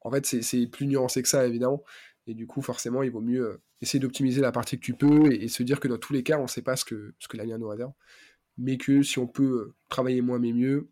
en 0.00 0.10
fait, 0.10 0.26
c'est 0.26 0.66
plus 0.66 0.86
nuancé 0.86 1.22
que 1.22 1.28
ça, 1.28 1.46
évidemment. 1.46 1.82
Et 2.26 2.34
du 2.34 2.46
coup, 2.46 2.62
forcément, 2.62 3.02
il 3.02 3.10
vaut 3.10 3.20
mieux 3.20 3.60
essayer 3.80 4.00
d'optimiser 4.00 4.40
la 4.40 4.52
partie 4.52 4.78
que 4.78 4.84
tu 4.84 4.94
peux 4.94 5.32
et, 5.32 5.48
se 5.48 5.62
dire 5.62 5.80
que 5.80 5.88
dans 5.88 5.98
tous 5.98 6.12
les 6.12 6.22
cas, 6.22 6.38
on 6.38 6.42
ne 6.42 6.48
sait 6.48 6.62
pas 6.62 6.76
ce 6.76 6.84
que, 6.84 7.14
ce 7.18 7.28
que 7.28 7.36
l'avenir 7.36 7.58
nous 7.58 7.68
réserve. 7.68 7.92
Mais 8.58 8.78
que 8.78 9.02
si 9.02 9.18
on 9.18 9.26
peut 9.26 9.74
travailler 9.88 10.22
moins 10.22 10.38
mais 10.38 10.52
mieux, 10.52 10.88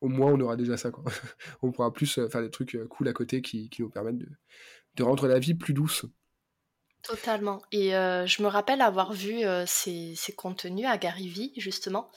au 0.00 0.08
moins 0.08 0.32
on 0.32 0.40
aura 0.40 0.56
déjà 0.56 0.76
ça. 0.76 0.90
Quoi. 0.90 1.04
on 1.62 1.72
pourra 1.72 1.92
plus 1.92 2.20
faire 2.28 2.42
des 2.42 2.50
trucs 2.50 2.78
cool 2.88 3.08
à 3.08 3.12
côté 3.12 3.42
qui, 3.42 3.70
nous 3.78 3.90
permettent 3.90 4.18
de 4.96 5.02
rendre 5.02 5.26
la 5.28 5.38
vie 5.38 5.54
plus 5.54 5.74
douce. 5.74 6.06
Totalement. 7.04 7.60
Et 7.70 7.94
euh, 7.94 8.26
je 8.26 8.42
me 8.42 8.48
rappelle 8.48 8.80
avoir 8.80 9.12
vu 9.12 9.44
euh, 9.44 9.64
ces, 9.66 10.16
contenus 10.36 10.86
à 10.86 10.96
Gary 10.96 11.28
Vee, 11.28 11.52
justement. 11.56 12.10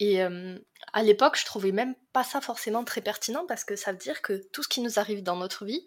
Et 0.00 0.22
euh, 0.22 0.58
à 0.92 1.02
l'époque, 1.04 1.38
je 1.38 1.44
trouvais 1.44 1.70
même 1.70 1.94
pas 2.12 2.24
ça 2.24 2.40
forcément 2.40 2.84
très 2.84 3.00
pertinent 3.00 3.46
parce 3.46 3.62
que 3.62 3.76
ça 3.76 3.92
veut 3.92 3.98
dire 3.98 4.20
que 4.20 4.42
tout 4.52 4.64
ce 4.64 4.68
qui 4.68 4.80
nous 4.80 4.98
arrive 4.98 5.22
dans 5.22 5.36
notre 5.36 5.64
vie, 5.64 5.86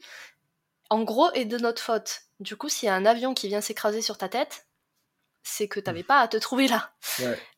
en 0.89 1.03
gros, 1.03 1.31
est 1.33 1.45
de 1.45 1.57
notre 1.57 1.81
faute. 1.81 2.21
Du 2.39 2.55
coup, 2.55 2.69
s'il 2.69 2.87
y 2.87 2.89
a 2.89 2.95
un 2.95 3.05
avion 3.05 3.33
qui 3.33 3.49
vient 3.49 3.61
s'écraser 3.61 4.01
sur 4.01 4.17
ta 4.17 4.29
tête, 4.29 4.67
c'est 5.43 5.67
que 5.67 5.79
t'avais 5.79 6.03
pas 6.03 6.21
à 6.21 6.27
te 6.27 6.37
trouver 6.37 6.67
là. 6.67 6.91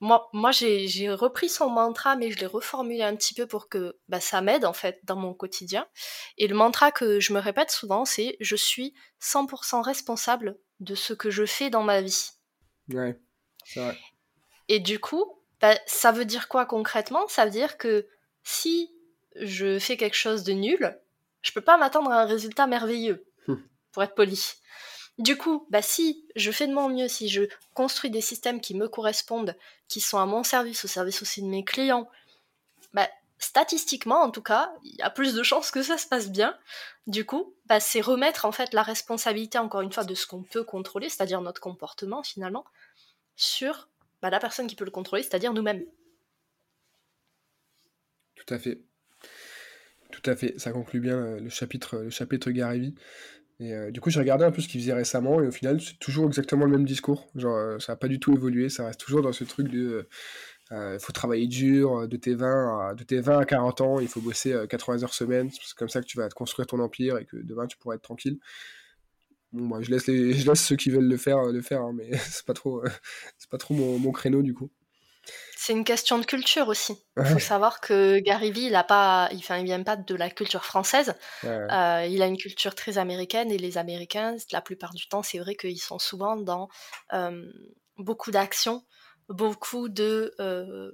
Moi, 0.02 0.30
moi 0.34 0.52
j'ai 0.52 1.10
repris 1.10 1.48
son 1.48 1.70
mantra, 1.70 2.16
mais 2.16 2.32
je 2.32 2.40
l'ai 2.40 2.46
reformulé 2.46 3.02
un 3.02 3.16
petit 3.16 3.34
peu 3.34 3.48
pour 3.48 3.70
que 3.70 3.98
bah, 4.10 4.20
ça 4.20 4.42
m'aide 4.42 4.66
en 4.66 4.74
fait 4.74 5.00
dans 5.04 5.16
mon 5.16 5.34
quotidien. 5.34 5.88
Et 6.38 6.48
le 6.48 6.56
mantra 6.56 6.92
que 6.92 7.20
je 7.20 7.34
me 7.34 7.40
répète 7.40 7.72
souvent, 7.72 8.04
c'est 8.04 8.36
je 8.42 8.56
suis 8.56 8.94
100% 9.22 9.82
responsable 9.82 10.58
de 10.80 10.96
ce 10.96 11.14
que 11.14 11.30
je 11.30 11.46
fais 11.46 11.70
dans 11.70 11.84
ma 11.84 12.02
vie. 12.02 12.32
Ouais, 12.90 13.20
c'est 13.66 13.80
vrai. 13.80 13.98
Et 14.68 14.80
du 14.80 15.00
coup, 15.00 15.26
bah, 15.62 15.78
ça 15.86 16.12
veut 16.12 16.26
dire 16.26 16.48
quoi 16.48 16.66
concrètement? 16.66 17.28
Ça 17.28 17.46
veut 17.46 17.52
dire 17.52 17.78
que 17.78 18.08
si 18.44 18.92
je 19.36 19.80
fais 19.80 19.98
quelque 19.98 20.16
chose 20.16 20.44
de 20.44 20.54
nul, 20.54 20.98
je 21.42 21.52
peux 21.52 21.62
pas 21.62 21.78
m'attendre 21.78 22.12
à 22.12 22.22
un 22.22 22.26
résultat 22.26 22.68
merveilleux, 22.68 23.26
hum. 23.48 23.62
pour 23.92 24.04
être 24.04 24.16
poli. 24.16 24.54
Du 25.18 25.36
coup, 25.36 25.66
bah 25.72 25.82
si 25.82 26.28
je 26.36 26.52
fais 26.52 26.68
de 26.68 26.74
mon 26.74 26.90
mieux, 26.90 27.08
si 27.08 27.28
je 27.28 27.44
construis 27.74 28.12
des 28.12 28.22
systèmes 28.22 28.62
qui 28.62 28.76
me 28.76 28.88
correspondent, 28.88 29.56
qui 29.88 30.00
sont 30.00 30.20
à 30.20 30.28
mon 30.28 30.44
service, 30.44 30.86
au 30.86 30.88
service 30.88 31.22
aussi 31.24 31.42
de 31.42 31.48
mes 31.48 31.64
clients, 31.64 32.08
bah 32.94 33.10
statistiquement 33.40 34.22
en 34.22 34.32
tout 34.32 34.42
cas, 34.42 34.72
il 34.84 34.96
y 34.96 35.02
a 35.02 35.10
plus 35.10 35.36
de 35.36 35.44
chances 35.44 35.72
que 35.72 35.84
ça 35.84 35.98
se 35.98 36.08
passe 36.08 36.30
bien. 36.30 36.58
Du 37.06 37.26
coup, 37.26 37.54
bah, 37.66 37.80
c'est 37.80 38.02
remettre 38.02 38.46
en 38.46 38.52
fait 38.52 38.74
la 38.74 38.84
responsabilité 38.84 39.58
encore 39.58 39.82
une 39.82 39.92
fois 39.92 40.04
de 40.04 40.16
ce 40.16 40.28
qu'on 40.28 40.44
peut 40.44 40.64
contrôler, 40.64 41.10
c'est-à-dire 41.10 41.42
notre 41.42 41.62
comportement 41.62 42.24
finalement, 42.24 42.66
sur 43.36 43.90
bah, 44.22 44.30
la 44.30 44.40
personne 44.40 44.68
qui 44.68 44.76
peut 44.76 44.86
le 44.86 44.92
contrôler, 44.92 45.24
c'est-à-dire 45.24 45.54
nous-mêmes. 45.54 45.86
Tout 48.36 48.54
à 48.54 48.60
fait. 48.60 48.82
Tout 50.12 50.30
à 50.30 50.36
fait. 50.36 50.58
Ça 50.60 50.72
conclut 50.72 51.00
bien 51.00 51.18
euh, 51.18 51.40
le 51.40 51.50
chapitre, 51.50 51.98
le 51.98 52.10
chapitre 52.10 52.50
Et 52.50 53.74
euh, 53.74 53.92
du 53.92 54.02
coup, 54.02 54.10
j'ai 54.10 54.20
regardé 54.20 54.46
un 54.46 54.52
peu 54.52 54.62
ce 54.62 54.68
qu'il 54.68 54.82
faisait 54.82 54.94
récemment, 54.94 55.42
et 55.42 55.48
au 55.48 55.52
final, 55.52 55.82
c'est 55.82 56.00
toujours 56.00 56.28
exactement 56.28 56.66
le 56.66 56.72
même 56.72 56.86
discours. 56.86 57.28
Genre, 57.36 57.56
euh, 57.56 57.80
ça 57.80 57.94
n'a 57.94 57.98
pas 57.98 58.08
du 58.08 58.20
tout 58.20 58.34
évolué, 58.34 58.70
ça 58.70 58.86
reste 58.86 59.00
toujours 59.00 59.22
dans 59.22 59.34
ce 59.34 59.44
truc 59.44 59.68
de 59.70 60.08
il 60.72 61.00
faut 61.00 61.14
travailler 61.14 61.48
dur 61.48 62.08
de 62.08 62.18
tes, 62.18 62.36
20 62.36 62.90
à, 62.90 62.94
de 62.94 63.04
tes 63.04 63.20
20 63.20 63.40
à 63.40 63.46
40 63.46 63.82
ans, 63.82 64.00
il 64.00 64.08
faut 64.08 64.22
bosser 64.22 64.56
80 64.70 65.04
heures 65.04 65.14
semaine, 65.14 65.50
c'est 65.52 65.76
comme 65.76 65.90
ça 65.90 66.02
que 66.02 66.06
tu 66.06 66.18
vas 66.18 66.28
te 66.28 66.34
construire 66.34 66.68
ton 66.68 66.80
empire 66.80 67.18
et 67.18 67.26
que 67.26 67.38
demain 67.38 67.68
tu 67.68 67.78
pourras 67.78 67.96
être 67.96 68.02
tranquille. 68.02 68.40
Bon, 69.54 69.68
bah, 69.68 69.78
je, 69.82 69.92
laisse 69.92 70.08
les, 70.08 70.34
je 70.40 70.50
laisse 70.50 70.64
ceux 70.64 70.76
qui 70.76 70.90
veulent 70.90 71.08
le 71.08 71.18
faire 71.18 71.44
le 71.44 71.62
faire, 71.62 71.82
hein, 71.82 71.94
mais 71.94 72.10
c'est 72.18 72.46
pas 72.46 72.54
trop, 72.54 72.84
c'est 73.38 73.50
pas 73.50 73.58
trop 73.58 73.74
mon, 73.74 74.00
mon, 74.00 74.12
créneau 74.12 74.42
du 74.42 74.54
coup. 74.54 74.70
C'est 75.58 75.74
une 75.74 75.84
question 75.84 76.20
de 76.20 76.26
culture 76.26 76.70
aussi. 76.70 76.94
Il 77.18 77.26
faut 77.26 77.40
savoir 77.40 77.82
que 77.82 78.20
Gary 78.20 78.52
Vee, 78.52 78.68
il 78.68 78.76
a 78.76 78.84
pas, 78.86 79.28
il, 79.32 79.40
enfin, 79.40 79.58
il 79.58 79.66
vient 79.66 79.84
pas 79.84 79.98
de 79.98 80.16
la 80.16 80.30
culture 80.30 80.64
française. 80.64 81.16
Euh, 81.44 82.08
il 82.10 82.22
a 82.22 82.28
une 82.28 82.38
culture 82.38 82.76
très 82.76 82.98
américaine 82.98 83.52
et 83.52 83.58
les 83.58 83.78
Américains, 83.78 84.38
la 84.54 84.62
plupart 84.62 84.94
du 84.94 85.08
temps, 85.10 85.24
c'est 85.24 85.40
vrai 85.40 85.56
qu'ils 85.56 85.82
sont 85.82 86.00
souvent 86.00 86.38
dans 86.38 86.70
euh, 87.12 87.52
beaucoup 87.98 88.32
d'actions, 88.32 88.86
beaucoup 89.30 89.90
de 89.90 90.34
euh, 90.40 90.92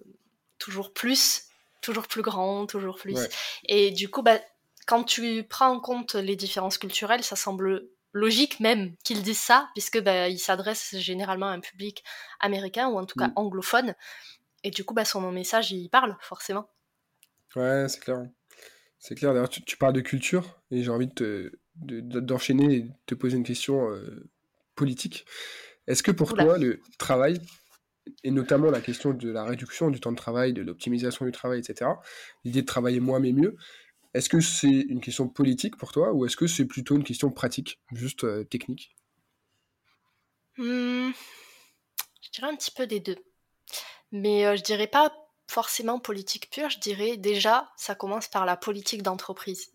toujours 0.60 0.94
plus, 0.94 1.44
toujours 1.82 2.08
plus 2.08 2.22
grand, 2.22 2.66
toujours 2.66 2.98
plus. 2.98 3.20
Et 3.66 3.92
du 3.92 4.10
coup, 4.10 4.22
bah, 4.22 4.40
quand 4.88 5.04
tu 5.04 5.44
prends 5.44 5.70
en 5.70 5.80
compte 5.80 6.16
les 6.16 6.36
différences 6.36 6.78
culturelles, 6.78 7.24
ça 7.24 7.36
semble 7.36 7.88
logique 8.14 8.60
même 8.60 8.96
qu'ils 9.04 9.24
disent 9.24 9.40
ça, 9.40 9.70
puisque 9.74 10.02
bah, 10.02 10.30
il 10.30 10.40
s'adresse 10.40 10.96
généralement 10.98 11.48
à 11.48 11.52
un 11.52 11.60
public 11.60 12.04
américain 12.40 12.88
ou 12.88 12.98
en 12.98 13.06
tout 13.06 13.18
cas 13.18 13.28
mm. 13.28 13.34
anglophone. 13.36 13.96
Et 14.64 14.72
du 14.72 14.84
coup, 14.86 14.94
bah, 14.94 15.06
son 15.06 15.32
message, 15.32 15.72
il 15.72 15.90
parle 15.90 16.16
forcément. 16.22 16.70
Ouais, 17.56 17.88
c'est 17.90 18.00
clair. 18.00 18.26
C'est 19.00 19.16
clair. 19.16 19.34
D'ailleurs, 19.34 19.50
tu, 19.50 19.78
parles 19.78 19.94
de 19.94 20.02
culture 20.02 20.62
et 20.72 20.84
j'ai 20.84 20.90
envie 20.90 21.08
de 21.08 21.60
d'enchaîner 21.76 22.76
et 22.76 22.82
de 22.82 22.92
te 23.08 23.16
poser 23.16 23.36
une 23.36 23.44
question 23.44 23.90
euh, 23.90 24.30
politique. 24.76 25.26
Est-ce 25.88 26.04
que 26.04 26.12
pour 26.12 26.36
toi, 26.36 26.60
le 26.60 26.82
travail, 27.00 27.42
et 28.24 28.32
notamment 28.32 28.70
la 28.70 28.82
question 28.82 29.12
de 29.14 29.30
la 29.30 29.44
réduction 29.44 29.90
du 29.90 30.00
temps 30.00 30.12
de 30.12 30.18
travail, 30.18 30.54
de 30.54 30.62
l'optimisation 30.62 31.26
du 31.26 31.32
travail, 31.32 31.60
etc., 31.60 31.92
l'idée 32.44 32.62
de 32.62 32.68
travailler 32.68 33.00
moins 33.00 33.20
mais 33.20 33.32
mieux, 33.32 33.56
est-ce 34.14 34.30
que 34.30 34.40
c'est 34.42 34.68
une 34.68 35.02
question 35.02 35.28
politique 35.28 35.78
pour 35.78 35.92
toi 35.92 36.14
ou 36.14 36.26
est-ce 36.26 36.38
que 36.38 36.48
c'est 36.48 36.66
plutôt 36.66 36.96
une 36.96 37.04
question 37.04 37.32
pratique, 37.32 37.80
juste 37.92 38.24
euh, 38.24 38.44
technique? 38.44 38.96
Mmh, 40.58 41.12
Je 42.22 42.32
dirais 42.32 42.48
un 42.48 42.56
petit 42.56 42.72
peu 42.72 42.86
des 42.86 43.00
deux. 43.00 43.18
Mais 44.12 44.46
euh, 44.46 44.56
je 44.56 44.62
dirais 44.62 44.88
pas 44.88 45.12
forcément 45.48 46.00
politique 46.00 46.50
pure, 46.52 46.70
je 46.70 46.80
dirais 46.80 47.18
déjà, 47.18 47.72
ça 47.76 47.96
commence 47.96 48.28
par 48.28 48.46
la 48.46 48.56
politique 48.56 49.02
d'entreprise. 49.02 49.72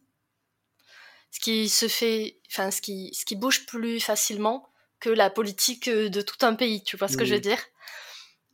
Ce 1.30 1.40
qui 1.40 1.68
se 1.68 1.88
fait, 1.88 2.38
enfin, 2.48 2.70
ce 2.70 2.80
qui, 2.80 3.12
ce 3.14 3.24
qui 3.24 3.36
bouge 3.36 3.66
plus 3.66 4.00
facilement 4.00 4.68
que 5.00 5.10
la 5.10 5.30
politique 5.30 5.88
euh, 5.88 6.08
de 6.08 6.20
tout 6.20 6.44
un 6.46 6.54
pays, 6.54 6.82
tu 6.82 6.96
vois 6.96 7.08
ce 7.08 7.16
que 7.16 7.24
je 7.24 7.34
veux 7.34 7.40
dire? 7.40 7.58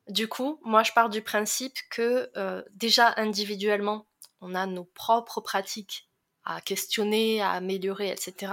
Du 0.09 0.29
coup, 0.29 0.61
moi 0.63 0.83
je 0.83 0.93
pars 0.93 1.09
du 1.09 1.23
principe 1.23 1.77
que 1.91 2.31
déjà 2.75 3.15
individuellement, 3.17 4.07
on 4.41 4.55
a 4.55 4.67
nos 4.67 4.85
propres 4.85 5.41
pratiques 5.41 6.09
à 6.45 6.61
questionner, 6.61 7.41
à 7.41 7.53
améliorer, 7.53 8.11
etc. 8.11 8.53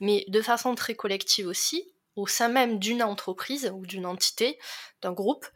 Mais 0.00 0.24
de 0.28 0.42
façon 0.42 0.74
très 0.74 0.94
collective 0.94 1.46
aussi, 1.46 1.94
au 2.16 2.26
sein 2.26 2.48
même 2.48 2.78
d'une 2.78 3.02
entreprise 3.02 3.72
ou 3.74 3.86
d'une 3.86 4.06
entité, 4.06 4.58
d'un 5.02 5.12
groupe, 5.12 5.46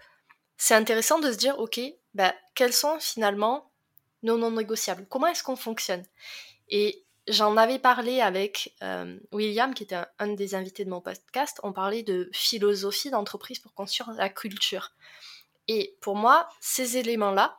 c'est 0.56 0.74
intéressant 0.74 1.18
de 1.20 1.30
se 1.30 1.36
dire, 1.36 1.58
ok, 1.58 1.80
bah, 2.14 2.34
quels 2.54 2.72
sont 2.72 2.98
finalement 2.98 3.70
nos 4.22 4.36
non 4.36 4.50
négociables 4.50 5.06
Comment 5.08 5.28
est-ce 5.28 5.44
qu'on 5.44 5.56
fonctionne? 5.56 6.04
J'en 7.28 7.56
avais 7.56 7.78
parlé 7.78 8.20
avec 8.20 8.74
euh, 8.82 9.18
William, 9.32 9.74
qui 9.74 9.84
était 9.84 10.00
un, 10.18 10.34
des 10.34 10.54
invités 10.54 10.84
de 10.84 10.90
mon 10.90 11.00
podcast. 11.00 11.58
On 11.62 11.72
parlait 11.72 12.02
de 12.02 12.28
philosophie 12.32 13.10
d'entreprise 13.10 13.58
pour 13.58 13.74
construire 13.74 14.12
la 14.12 14.28
culture. 14.28 14.92
Et 15.68 15.96
pour 16.00 16.16
moi, 16.16 16.48
ces 16.60 16.96
éléments-là, 16.96 17.58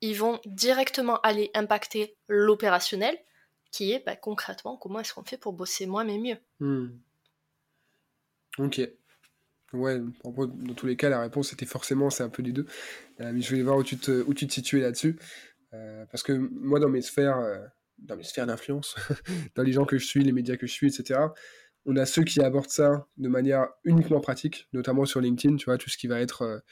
ils 0.00 0.16
vont 0.16 0.40
directement 0.46 1.20
aller 1.20 1.50
impacter 1.54 2.16
l'opérationnel, 2.28 3.18
qui 3.70 3.92
est 3.92 4.04
bah, 4.04 4.16
concrètement 4.16 4.76
comment 4.76 5.00
est-ce 5.00 5.14
qu'on 5.14 5.24
fait 5.24 5.36
pour 5.36 5.52
bosser 5.52 5.86
moins 5.86 6.04
mais 6.04 6.18
mieux. 6.18 6.38
Hmm. 6.58 6.88
Ok. 8.58 8.80
Ouais, 9.72 10.00
dans 10.24 10.74
tous 10.74 10.86
les 10.86 10.96
cas, 10.96 11.08
la 11.10 11.20
réponse 11.20 11.52
était 11.52 11.66
forcément, 11.66 12.10
c'est 12.10 12.24
un 12.24 12.28
peu 12.28 12.42
les 12.42 12.50
deux. 12.50 12.66
Euh, 13.20 13.30
mais 13.32 13.40
je 13.40 13.50
voulais 13.50 13.62
voir 13.62 13.76
où 13.76 13.84
tu 13.84 13.98
te, 13.98 14.22
où 14.22 14.34
tu 14.34 14.48
te 14.48 14.52
situais 14.52 14.80
là-dessus. 14.80 15.16
Euh, 15.74 16.04
parce 16.10 16.24
que 16.24 16.32
moi, 16.32 16.80
dans 16.80 16.88
mes 16.88 17.02
sphères, 17.02 17.38
dans 18.02 18.16
mes 18.16 18.24
sphères 18.24 18.46
d'influence, 18.46 18.96
dans 19.54 19.62
les 19.62 19.72
gens 19.72 19.84
que 19.84 19.98
je 19.98 20.06
suis, 20.06 20.22
les 20.22 20.32
médias 20.32 20.56
que 20.56 20.66
je 20.66 20.72
suis, 20.72 20.88
etc., 20.88 21.20
on 21.86 21.96
a 21.96 22.04
ceux 22.04 22.24
qui 22.24 22.40
abordent 22.40 22.68
ça 22.68 23.06
de 23.16 23.28
manière 23.28 23.66
uniquement 23.84 24.20
pratique, 24.20 24.68
notamment 24.72 25.06
sur 25.06 25.20
LinkedIn, 25.20 25.56
tu 25.56 25.64
vois, 25.64 25.78
tout 25.78 25.88
ce 25.88 25.96
qui 25.96 26.08
va 26.08 26.20
être 26.20 26.62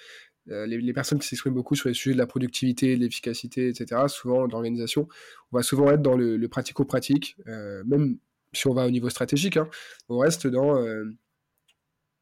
euh, 0.50 0.66
les, 0.66 0.92
personnes 0.92 1.18
qui 1.18 1.28
s'expriment 1.28 1.54
beaucoup 1.54 1.74
sur 1.74 1.88
les 1.88 1.94
sujets 1.94 2.14
de 2.14 2.18
la 2.18 2.26
productivité, 2.26 2.96
de 2.96 3.00
l'efficacité, 3.00 3.68
etc., 3.68 4.02
souvent 4.08 4.48
d'organisation, 4.48 5.08
on 5.52 5.58
va 5.58 5.62
souvent 5.62 5.90
être 5.90 6.00
dans 6.02 6.16
le, 6.16 6.46
pratico-pratique, 6.48 7.36
euh, 7.46 7.82
même 7.84 8.18
si 8.52 8.66
on 8.66 8.72
va 8.72 8.86
au 8.86 8.90
niveau 8.90 9.10
stratégique, 9.10 9.56
hein, 9.56 9.68
on 10.08 10.18
reste 10.18 10.46
dans... 10.46 10.82
Euh, 10.82 11.04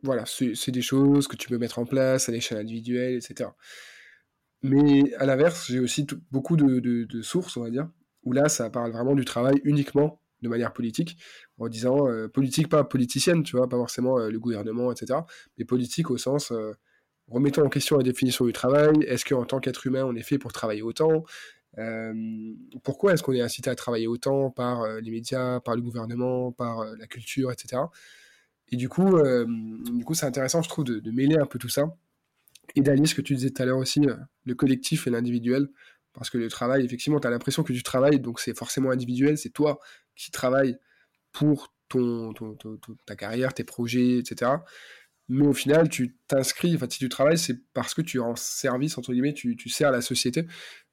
voilà, 0.02 0.24
c'est 0.26 0.70
des 0.70 0.82
choses 0.82 1.26
que 1.26 1.36
tu 1.36 1.48
peux 1.48 1.59
mettre 1.59 1.78
en 1.78 1.86
place 1.86 2.28
à 2.28 2.32
l'échelle 2.32 2.59
individuelle, 2.59 3.14
etc. 3.14 3.50
Mais 4.62 5.14
à 5.14 5.26
l'inverse, 5.26 5.66
j'ai 5.68 5.80
aussi 5.80 6.07
beaucoup 6.30 6.57
de, 6.57 7.22
sources, 7.22 7.57
on 7.57 7.62
va 7.62 7.70
dire, 7.70 7.88
où 8.26 8.32
là, 8.32 8.50
ça 8.50 8.68
parle 8.68 8.92
vraiment 8.92 9.14
du 9.14 9.24
travail 9.24 9.60
uniquement 9.64 10.20
de 10.42 10.50
manière 10.50 10.74
politique, 10.74 11.16
en 11.58 11.68
disant 11.68 12.06
politique, 12.34 12.68
pas 12.68 12.84
politicienne, 12.84 13.42
tu 13.42 13.56
vois, 13.56 13.68
pas 13.68 13.78
forcément 13.78 14.18
le 14.18 14.38
gouvernement, 14.38 14.92
etc., 14.92 15.20
mais 15.56 15.64
politique 15.64 16.10
au 16.10 16.18
sens 16.18 16.52
remettons 17.28 17.64
en 17.64 17.68
question 17.68 17.96
la 17.96 18.02
définition 18.02 18.44
du 18.44 18.52
travail. 18.52 19.02
Est-ce 19.06 19.24
qu'en 19.24 19.44
tant 19.44 19.60
qu'être 19.60 19.86
humain, 19.86 20.04
on 20.04 20.14
est 20.14 20.22
fait 20.22 20.38
pour 20.38 20.52
travailler 20.52 20.82
autant 20.82 21.24
euh, 21.78 22.14
Pourquoi 22.82 23.12
est-ce 23.12 23.22
qu'on 23.22 23.32
est 23.32 23.40
incité 23.40 23.70
à 23.70 23.74
travailler 23.74 24.06
autant 24.06 24.50
par 24.50 24.82
euh, 24.82 25.00
les 25.00 25.10
médias, 25.10 25.60
par 25.60 25.74
le 25.74 25.82
gouvernement, 25.82 26.52
par 26.52 26.80
euh, 26.80 26.94
la 26.98 27.06
culture, 27.06 27.50
etc. 27.52 27.82
Et 28.68 28.76
du 28.76 28.88
coup, 28.88 29.16
du 29.94 30.04
coup, 30.04 30.14
c'est 30.14 30.26
intéressant, 30.26 30.60
je 30.60 30.68
trouve, 30.68 30.84
de, 30.84 31.10
mêler 31.12 31.36
un 31.36 31.46
peu 31.46 31.56
tout 31.56 31.68
ça 31.68 31.96
et 32.74 32.80
d'aller 32.80 33.06
ce 33.06 33.14
que 33.14 33.20
tu 33.20 33.36
disais 33.36 33.50
tout 33.50 33.62
à 33.62 33.64
l'heure 33.64 33.78
aussi, 33.78 34.04
le 34.44 34.54
collectif 34.56 35.06
et 35.06 35.10
l'individuel. 35.10 35.68
Parce 36.16 36.30
que 36.30 36.38
le 36.38 36.48
travail, 36.48 36.84
effectivement, 36.84 37.20
tu 37.20 37.26
as 37.26 37.30
l'impression 37.30 37.62
que 37.62 37.72
tu 37.72 37.82
travailles, 37.82 38.20
donc 38.20 38.40
c'est 38.40 38.56
forcément 38.56 38.90
individuel, 38.90 39.38
c'est 39.38 39.50
toi 39.50 39.78
qui 40.16 40.30
travailles 40.30 40.78
pour 41.32 41.74
ton, 41.88 42.32
ta 43.06 43.14
carrière, 43.14 43.54
tes 43.54 43.64
projets, 43.64 44.18
etc 44.18 44.56
mais 45.28 45.46
au 45.46 45.52
final, 45.52 45.88
tu 45.88 46.16
t'inscris, 46.28 46.74
enfin, 46.76 46.86
si 46.88 46.98
tu 46.98 47.08
travailles, 47.08 47.38
c'est 47.38 47.58
parce 47.72 47.94
que 47.94 48.02
tu 48.02 48.18
es 48.18 48.20
en 48.20 48.36
service, 48.36 48.96
entre 48.96 49.12
guillemets, 49.12 49.34
tu, 49.34 49.56
tu 49.56 49.68
sers 49.68 49.90
la 49.90 50.00
société. 50.00 50.46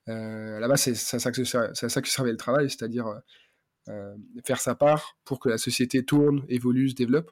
Euh, 0.09 0.59
Là-bas, 0.59 0.77
c'est 0.77 0.91
à, 0.91 1.19
ça 1.19 1.31
que, 1.31 1.43
ça 1.43 1.73
servait 1.73 2.31
le 2.31 2.37
travail, 2.37 2.69
c'est-à-dire 2.69 3.21
euh, 3.89 4.15
faire 4.43 4.59
sa 4.59 4.75
part 4.75 5.17
pour 5.23 5.39
que 5.39 5.49
la 5.49 5.57
société 5.57 6.03
tourne, 6.03 6.43
évolue, 6.49 6.89
se 6.89 6.95
développe. 6.95 7.31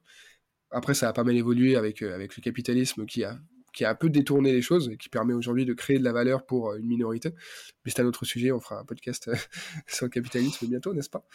Après, 0.70 0.94
ça 0.94 1.10
a 1.10 1.14
pas 1.14 1.24
mal 1.24 1.36
évolué 1.36 1.76
avec, 1.76 2.02
euh, 2.04 2.14
avec 2.14 2.38
le 2.38 2.42
capitalisme 2.42 3.06
qui 3.06 3.24
a, 3.24 3.40
qui 3.74 3.86
a 3.86 3.90
un 3.92 3.96
peu 3.96 4.10
détourné 4.10 4.52
les 4.52 4.62
choses 4.62 4.90
et 4.90 4.98
qui 4.98 5.10
permet 5.10 5.34
aujourd'hui 5.34 5.66
de 5.66 5.74
créer 5.74 6.00
de 6.00 6.04
la 6.04 6.12
valeur 6.12 6.46
pour 6.46 6.72
euh, 6.72 6.78
une 6.78 6.88
minorité. 6.88 7.32
Mais 7.86 7.92
c'est 7.92 8.02
un 8.02 8.06
autre 8.06 8.26
sujet, 8.26 8.52
on 8.52 8.60
fera 8.60 8.80
un 8.80 8.86
podcast 8.86 9.32
sur 9.88 10.06
le 10.06 10.10
capitalisme 10.10 10.68
bientôt, 10.68 10.94
n'est-ce 10.94 11.10
pas? 11.10 11.26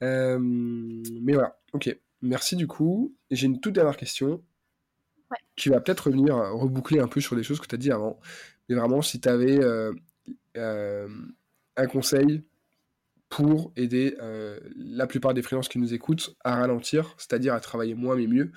Mais 0.00 1.32
voilà, 1.32 1.58
ok. 1.72 1.96
Merci 2.22 2.56
du 2.56 2.66
coup. 2.66 3.14
J'ai 3.30 3.46
une 3.46 3.60
toute 3.60 3.74
dernière 3.74 3.96
question 3.96 4.42
qui 5.56 5.68
va 5.68 5.80
peut-être 5.80 6.06
revenir 6.06 6.36
euh, 6.36 6.52
reboucler 6.52 7.00
un 7.00 7.08
peu 7.08 7.20
sur 7.20 7.36
des 7.36 7.42
choses 7.42 7.60
que 7.60 7.66
tu 7.66 7.74
as 7.74 7.78
dit 7.78 7.90
avant. 7.90 8.20
Mais 8.68 8.74
vraiment, 8.74 9.02
si 9.02 9.20
tu 9.20 9.28
avais 9.28 9.58
euh, 9.62 9.92
euh, 10.56 11.08
un 11.76 11.86
conseil 11.86 12.44
pour 13.28 13.72
aider 13.74 14.16
la 14.76 15.08
plupart 15.08 15.34
des 15.34 15.42
freelances 15.42 15.68
qui 15.68 15.80
nous 15.80 15.92
écoutent 15.92 16.36
à 16.44 16.54
ralentir, 16.54 17.12
c'est-à-dire 17.18 17.54
à 17.54 17.60
travailler 17.60 17.94
moins 17.94 18.14
mais 18.14 18.28
mieux. 18.28 18.52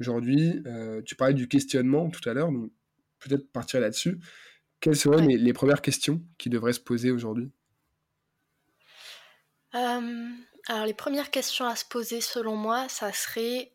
Aujourd'hui, 0.00 0.62
tu 1.04 1.14
parlais 1.14 1.34
du 1.34 1.46
questionnement 1.46 2.10
tout 2.10 2.26
à 2.28 2.32
l'heure, 2.32 2.50
donc 2.50 2.70
peut-être 3.18 3.50
partir 3.52 3.80
là-dessus. 3.80 4.18
Quelles 4.80 4.96
seraient 4.96 5.26
les, 5.26 5.52
premières 5.52 5.82
questions 5.82 6.22
qui 6.38 6.48
devraient 6.48 6.72
se 6.72 6.80
poser 6.80 7.10
aujourd'hui? 7.10 7.50
Alors 9.72 10.86
les 10.86 10.94
premières 10.94 11.30
questions 11.30 11.66
à 11.66 11.76
se 11.76 11.84
poser 11.84 12.20
selon 12.20 12.56
moi, 12.56 12.88
ça 12.88 13.12
serait 13.12 13.72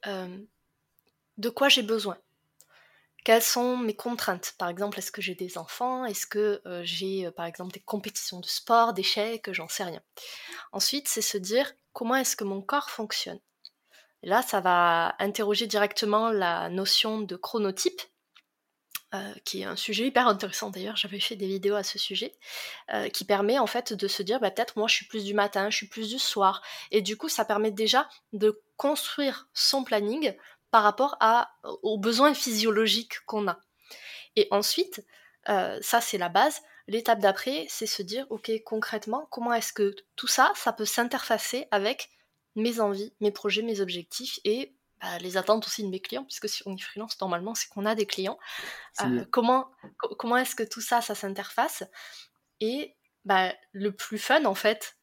de 1.37 1.49
quoi 1.49 1.69
j'ai 1.69 1.83
besoin? 1.83 2.17
Quelles 3.25 3.41
sont 3.41 3.75
mes 3.75 3.95
contraintes? 3.95 4.53
Par 4.59 4.69
exemple, 4.69 4.99
est-ce 4.99 5.11
que 5.11 5.21
j'ai 5.21 5.33
des 5.33 5.57
enfants? 5.57 6.05
Est-ce 6.05 6.27
que 6.27 6.61
euh, 6.67 6.81
j'ai, 6.83 7.25
euh, 7.25 7.31
par 7.31 7.47
exemple, 7.47 7.73
des 7.73 7.79
compétitions 7.79 8.39
de 8.39 8.45
sport, 8.45 8.93
d'échecs? 8.93 9.51
J'en 9.51 9.67
sais 9.67 9.83
rien. 9.83 10.01
Ensuite, 10.71 11.07
c'est 11.07 11.21
se 11.21 11.39
dire 11.39 11.73
comment 11.91 12.15
est-ce 12.15 12.35
que 12.35 12.43
mon 12.43 12.61
corps 12.61 12.91
fonctionne? 12.91 13.39
Là, 14.25 14.41
ça 14.41 14.59
va 14.59 15.15
interroger 15.19 15.67
directement 15.67 16.29
la 16.29 16.69
notion 16.69 17.21
de 17.21 17.35
chronotype, 17.37 18.01
euh, 19.13 19.33
qui 19.45 19.61
est 19.61 19.65
un 19.65 19.77
sujet 19.77 20.07
hyper 20.07 20.27
intéressant 20.27 20.69
d'ailleurs, 20.71 20.97
j'avais 20.97 21.21
fait 21.21 21.37
des 21.37 21.47
vidéos 21.47 21.75
à 21.75 21.83
ce 21.83 21.97
sujet, 21.97 22.35
qui 23.13 23.23
permet 23.23 23.57
en 23.59 23.67
fait 23.67 23.93
de 23.93 24.07
se 24.07 24.23
dire 24.23 24.39
bah, 24.41 24.51
peut-être 24.51 24.77
moi 24.77 24.87
je 24.87 24.95
suis 24.95 25.07
plus 25.07 25.23
du 25.23 25.33
matin, 25.33 25.69
je 25.69 25.77
suis 25.77 25.87
plus 25.87 26.09
du 26.09 26.19
soir, 26.19 26.61
et 26.91 27.01
du 27.01 27.15
coup 27.15 27.29
ça 27.29 27.45
permet 27.45 27.71
déjà 27.71 28.09
de 28.33 28.61
construire 28.75 29.47
son 29.53 29.83
planning 29.83 30.35
par 30.71 30.83
rapport 30.83 31.17
aux 31.83 31.97
besoins 31.97 32.33
physiologiques 32.33 33.19
qu'on 33.25 33.47
a. 33.47 33.59
Et 34.35 34.47
ensuite, 34.51 35.05
Euh, 35.47 35.77
ça, 35.81 36.01
c'est 36.01 36.17
la 36.17 36.29
base. 36.29 36.61
L'étape 36.87 37.19
d'après, 37.19 37.67
c'est 37.69 37.85
se 37.85 38.01
dire, 38.03 38.25
ok, 38.31 38.51
concrètement, 38.65 39.27
comment 39.29 39.53
est-ce 39.53 39.73
que 39.73 39.95
tout 40.15 40.27
ça, 40.27 40.51
ça 40.55 40.73
peut 40.73 40.85
s'interfacer 40.85 41.67
avec 41.69 42.09
mes 42.55 42.79
envies, 42.79 43.13
mes 43.19 43.31
projets, 43.31 43.61
mes 43.61 43.81
objectifs 43.81 44.39
et 44.43 44.75
bah, 45.01 45.17
les 45.19 45.37
attentes 45.37 45.67
aussi 45.67 45.83
de 45.83 45.89
mes 45.89 45.99
clients, 45.99 46.23
puisque 46.23 46.49
si 46.49 46.63
on 46.65 46.75
est 46.75 46.81
freelance, 46.81 47.19
normalement, 47.19 47.53
c'est 47.53 47.67
qu'on 47.69 47.85
a 47.85 47.95
des 47.95 48.05
clients. 48.05 48.39
Euh, 49.01 49.25
comment 49.31 49.69
comment 49.99 50.37
est-ce 50.37 50.55
que 50.55 50.63
tout 50.63 50.81
ça, 50.81 51.01
ça 51.01 51.15
s'interface? 51.15 51.83
Et 52.61 52.95
bah, 53.25 53.53
le 53.73 53.91
plus 53.91 54.17
fun, 54.17 54.45
en 54.45 54.55
fait, 54.55 54.97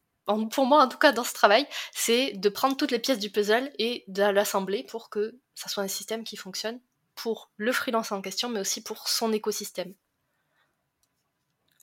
pour 0.50 0.66
moi 0.66 0.82
en 0.82 0.88
tout 0.88 0.98
cas 0.98 1.12
dans 1.12 1.24
ce 1.24 1.34
travail, 1.34 1.66
c'est 1.92 2.32
de 2.32 2.48
prendre 2.48 2.76
toutes 2.76 2.90
les 2.90 2.98
pièces 2.98 3.18
du 3.18 3.30
puzzle 3.30 3.70
et 3.78 4.04
de 4.08 4.22
l'assembler 4.22 4.84
pour 4.84 5.10
que 5.10 5.38
ça 5.54 5.68
soit 5.68 5.82
un 5.82 5.88
système 5.88 6.24
qui 6.24 6.36
fonctionne 6.36 6.80
pour 7.14 7.50
le 7.56 7.72
freelance 7.72 8.12
en 8.12 8.22
question, 8.22 8.48
mais 8.48 8.60
aussi 8.60 8.82
pour 8.82 9.08
son 9.08 9.32
écosystème. 9.32 9.94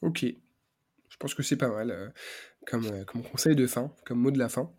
Ok, 0.01 0.24
je 0.24 1.17
pense 1.17 1.34
que 1.34 1.43
c'est 1.43 1.57
pas 1.57 1.67
mal 1.67 1.91
euh, 1.91 2.09
comme, 2.65 2.86
euh, 2.86 3.03
comme 3.03 3.24
conseil 3.24 3.55
de 3.55 3.67
fin, 3.67 3.93
comme 4.05 4.20
mot 4.20 4.32
de 4.32 4.39
la 4.39 4.49
fin. 4.49 4.74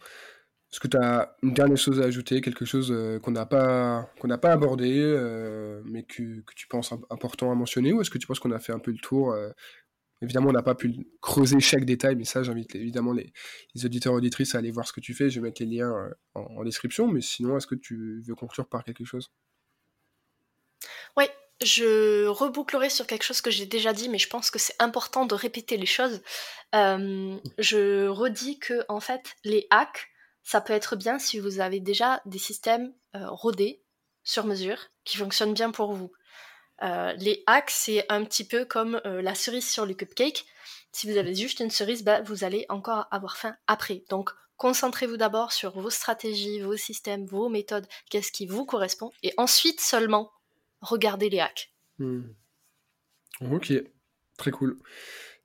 Est-ce 0.73 0.81
que 0.81 0.89
tu 0.89 0.97
as 0.97 1.37
une 1.43 1.53
dernière 1.53 1.77
chose 1.77 2.01
à 2.01 2.05
ajouter, 2.05 2.41
quelque 2.41 2.65
chose 2.65 2.93
euh, 2.93 3.19
qu'on 3.19 3.33
n'a 3.33 3.45
pas, 3.47 4.09
pas 4.41 4.53
abordé, 4.53 5.01
mais 5.85 6.05
que, 6.05 6.41
que, 6.41 6.55
tu 6.55 6.69
penses 6.69 6.93
important 7.11 7.51
à 7.51 7.55
mentionner, 7.55 7.93
ou 7.93 8.01
est-ce 8.01 8.11
que 8.11 8.19
tu 8.19 8.27
penses 8.27 8.39
qu'on 8.39 8.53
a 8.53 8.61
fait 8.61 8.73
un 8.73 8.79
peu 8.79 8.93
le 8.93 8.99
tour 8.99 9.35
Évidemment, 10.23 10.51
on 10.51 10.53
n'a 10.53 10.63
pas 10.63 10.75
pu 10.75 11.07
creuser 11.23 11.61
chaque 11.61 11.85
détail, 11.85 12.15
mais 12.15 12.25
ça, 12.25 12.43
j'invite 12.43 12.75
évidemment 12.75 13.13
les, 13.13 13.33
les 13.75 13.87
auditeurs 13.87 14.13
auditrices 14.13 14.55
à 14.55 14.59
aller 14.59 14.71
voir 14.71 14.87
ce 14.87 14.93
que 14.93 15.01
tu 15.01 15.15
fais. 15.15 15.31
Je 15.31 15.41
vais 15.41 15.49
mettre 15.49 15.63
les 15.63 15.69
liens 15.69 16.11
en, 16.35 16.63
description, 16.63 17.09
mais 17.09 17.23
sinon, 17.23 17.57
est-ce 17.57 17.67
que 17.67 17.75
tu 17.75 18.23
veux 18.27 18.35
conclure 18.35 18.69
par 18.69 18.85
quelque 18.85 19.05
chose? 19.05 19.31
Oui, 21.17 21.25
je 21.63 22.27
rebouclerai 22.27 22.91
sur 22.91 23.07
quelque 23.07 23.23
chose 23.23 23.41
que 23.41 23.51
j'ai 23.51 23.65
déjà 23.65 23.95
dit, 23.95 24.11
mais 24.11 24.19
je 24.19 24.29
pense 24.29 24.51
que 24.51 24.59
c'est 24.59 24.77
important 24.79 25.25
de 25.25 25.35
répéter 25.35 25.79
les 25.79 25.87
choses. 25.87 26.21
Euh, 26.75 27.39
je 27.59 28.07
redis 28.07 28.59
que 28.59 28.85
en 28.91 29.01
fait, 29.01 29.35
les 29.45 29.67
hacks, 29.71 30.10
ça 30.43 30.61
peut 30.61 30.73
être 30.73 30.97
bien 30.97 31.19
si 31.19 31.39
vous 31.39 31.61
avez 31.61 31.81
déjà 31.81 32.21
des 32.27 32.39
systèmes 32.39 32.93
euh, 33.15 33.29
rodés 33.29 33.83
sur 34.23 34.47
mesure 34.47 34.79
qui 35.05 35.17
fonctionnent 35.17 35.55
bien 35.55 35.71
pour 35.71 35.93
vous. 35.93 36.13
Euh, 36.83 37.13
les 37.15 37.43
hacks, 37.47 37.71
c'est 37.71 38.07
un 38.11 38.25
petit 38.25 38.47
peu 38.47 38.65
comme 38.65 39.01
la 39.05 39.35
cerise 39.35 39.69
sur 39.69 39.85
le 39.85 39.95
cupcake. 39.95 40.47
Si 40.93 41.11
vous 41.11 41.19
avez 41.19 41.35
juste 41.35 41.61
une 41.61 41.71
cerise, 41.71 42.03
bah, 42.03 42.23
vous 42.23 42.45
allez 42.45 42.67
encore 42.69 43.07
avoir 43.11 43.37
faim 43.37 43.57
après. 43.67 44.05
Donc, 44.09 44.31
concentrez-vous 44.61 45.17
d'abord 45.17 45.53
sur 45.53 45.79
vos 45.81 45.91
stratégies, 45.91 46.61
vos 46.61 46.77
systèmes, 46.77 47.27
vos 47.27 47.49
méthodes, 47.49 47.87
qu'est-ce 48.11 48.31
qui 48.31 48.47
vous 48.47 48.67
correspond, 48.67 49.11
et 49.23 49.33
ensuite 49.39 49.81
seulement 49.81 50.31
regardez 50.83 51.31
les 51.31 51.41
hacks. 51.41 51.73
Hmm. 51.99 52.23
Ok, 53.51 53.73
très 54.37 54.51
cool. 54.51 54.79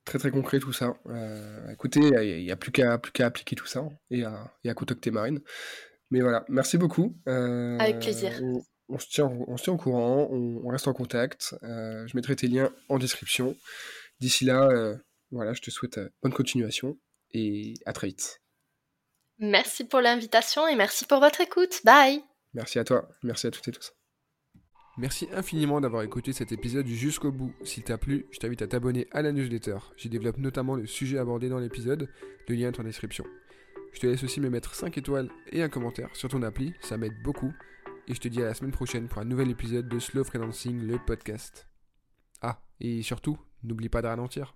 Très 0.06 0.20
très 0.20 0.30
concret 0.30 0.60
tout 0.60 0.72
ça. 0.72 0.96
Euh, 1.06 1.68
écoutez, 1.72 1.98
il 2.00 2.44
n'y 2.44 2.52
a, 2.52 2.56
plus 2.56 2.70
qu'à 2.70 2.96
plus 2.96 3.10
qu'à 3.10 3.26
appliquer 3.26 3.56
tout 3.56 3.66
ça 3.66 3.88
et 4.10 4.22
à, 4.22 4.54
et 4.62 4.70
à 4.70 4.74
contacter 4.74 5.10
Marine. 5.10 5.40
Mais 6.12 6.20
voilà, 6.20 6.44
merci 6.48 6.78
beaucoup. 6.78 7.18
Euh, 7.28 7.76
Avec 7.80 7.98
plaisir. 7.98 8.30
On, 8.88 9.00
se 9.00 9.08
tient, 9.08 9.26
on 9.26 9.56
se 9.56 9.64
tient 9.64 9.72
au 9.72 9.76
courant, 9.76 10.28
on, 10.30 10.68
reste 10.68 10.86
en 10.86 10.92
contact. 10.92 11.56
Euh, 11.64 12.06
je 12.06 12.16
mettrai 12.16 12.36
tes 12.36 12.46
liens 12.46 12.72
en 12.88 12.98
description. 12.98 13.56
D'ici 14.20 14.44
là, 14.44 14.96
voilà, 15.32 15.52
je 15.54 15.60
te 15.60 15.72
souhaite 15.72 15.98
bonne 16.22 16.32
continuation 16.32 16.96
et 17.32 17.74
à 17.84 17.92
très 17.92 18.06
vite. 18.06 18.40
Merci 19.40 19.84
pour 19.84 20.00
l'invitation 20.00 20.68
et 20.68 20.76
merci 20.76 21.04
pour 21.04 21.18
votre 21.18 21.40
écoute. 21.40 21.80
Bye. 21.84 22.22
Merci 22.54 22.78
à 22.78 22.84
toi. 22.84 23.08
Merci 23.24 23.48
à 23.48 23.50
toutes 23.50 23.66
et 23.66 23.72
tous. 23.72 23.92
Merci 24.98 25.28
infiniment 25.34 25.78
d'avoir 25.78 26.02
écouté 26.04 26.32
cet 26.32 26.52
épisode 26.52 26.86
jusqu'au 26.86 27.30
bout. 27.30 27.52
S'il 27.64 27.82
t'a 27.82 27.98
plu, 27.98 28.24
je 28.30 28.38
t'invite 28.38 28.62
à 28.62 28.66
t'abonner 28.66 29.06
à 29.12 29.20
la 29.20 29.30
newsletter. 29.30 29.76
J'y 29.98 30.08
développe 30.08 30.38
notamment 30.38 30.74
le 30.74 30.86
sujet 30.86 31.18
abordé 31.18 31.50
dans 31.50 31.58
l'épisode, 31.58 32.08
le 32.48 32.54
lien 32.54 32.68
est 32.68 32.80
en 32.80 32.82
description. 32.82 33.26
Je 33.92 34.00
te 34.00 34.06
laisse 34.06 34.24
aussi 34.24 34.40
me 34.40 34.48
mettre 34.48 34.74
5 34.74 34.96
étoiles 34.96 35.30
et 35.52 35.62
un 35.62 35.68
commentaire 35.68 36.08
sur 36.16 36.30
ton 36.30 36.42
appli, 36.42 36.72
ça 36.80 36.96
m'aide 36.96 37.22
beaucoup. 37.22 37.52
Et 38.08 38.14
je 38.14 38.20
te 38.20 38.28
dis 38.28 38.40
à 38.40 38.46
la 38.46 38.54
semaine 38.54 38.72
prochaine 38.72 39.06
pour 39.06 39.20
un 39.20 39.26
nouvel 39.26 39.50
épisode 39.50 39.86
de 39.86 39.98
Slow 39.98 40.24
Freelancing, 40.24 40.80
le 40.80 40.98
podcast. 40.98 41.68
Ah, 42.40 42.62
et 42.80 43.02
surtout, 43.02 43.36
n'oublie 43.64 43.90
pas 43.90 44.00
de 44.00 44.06
ralentir. 44.06 44.54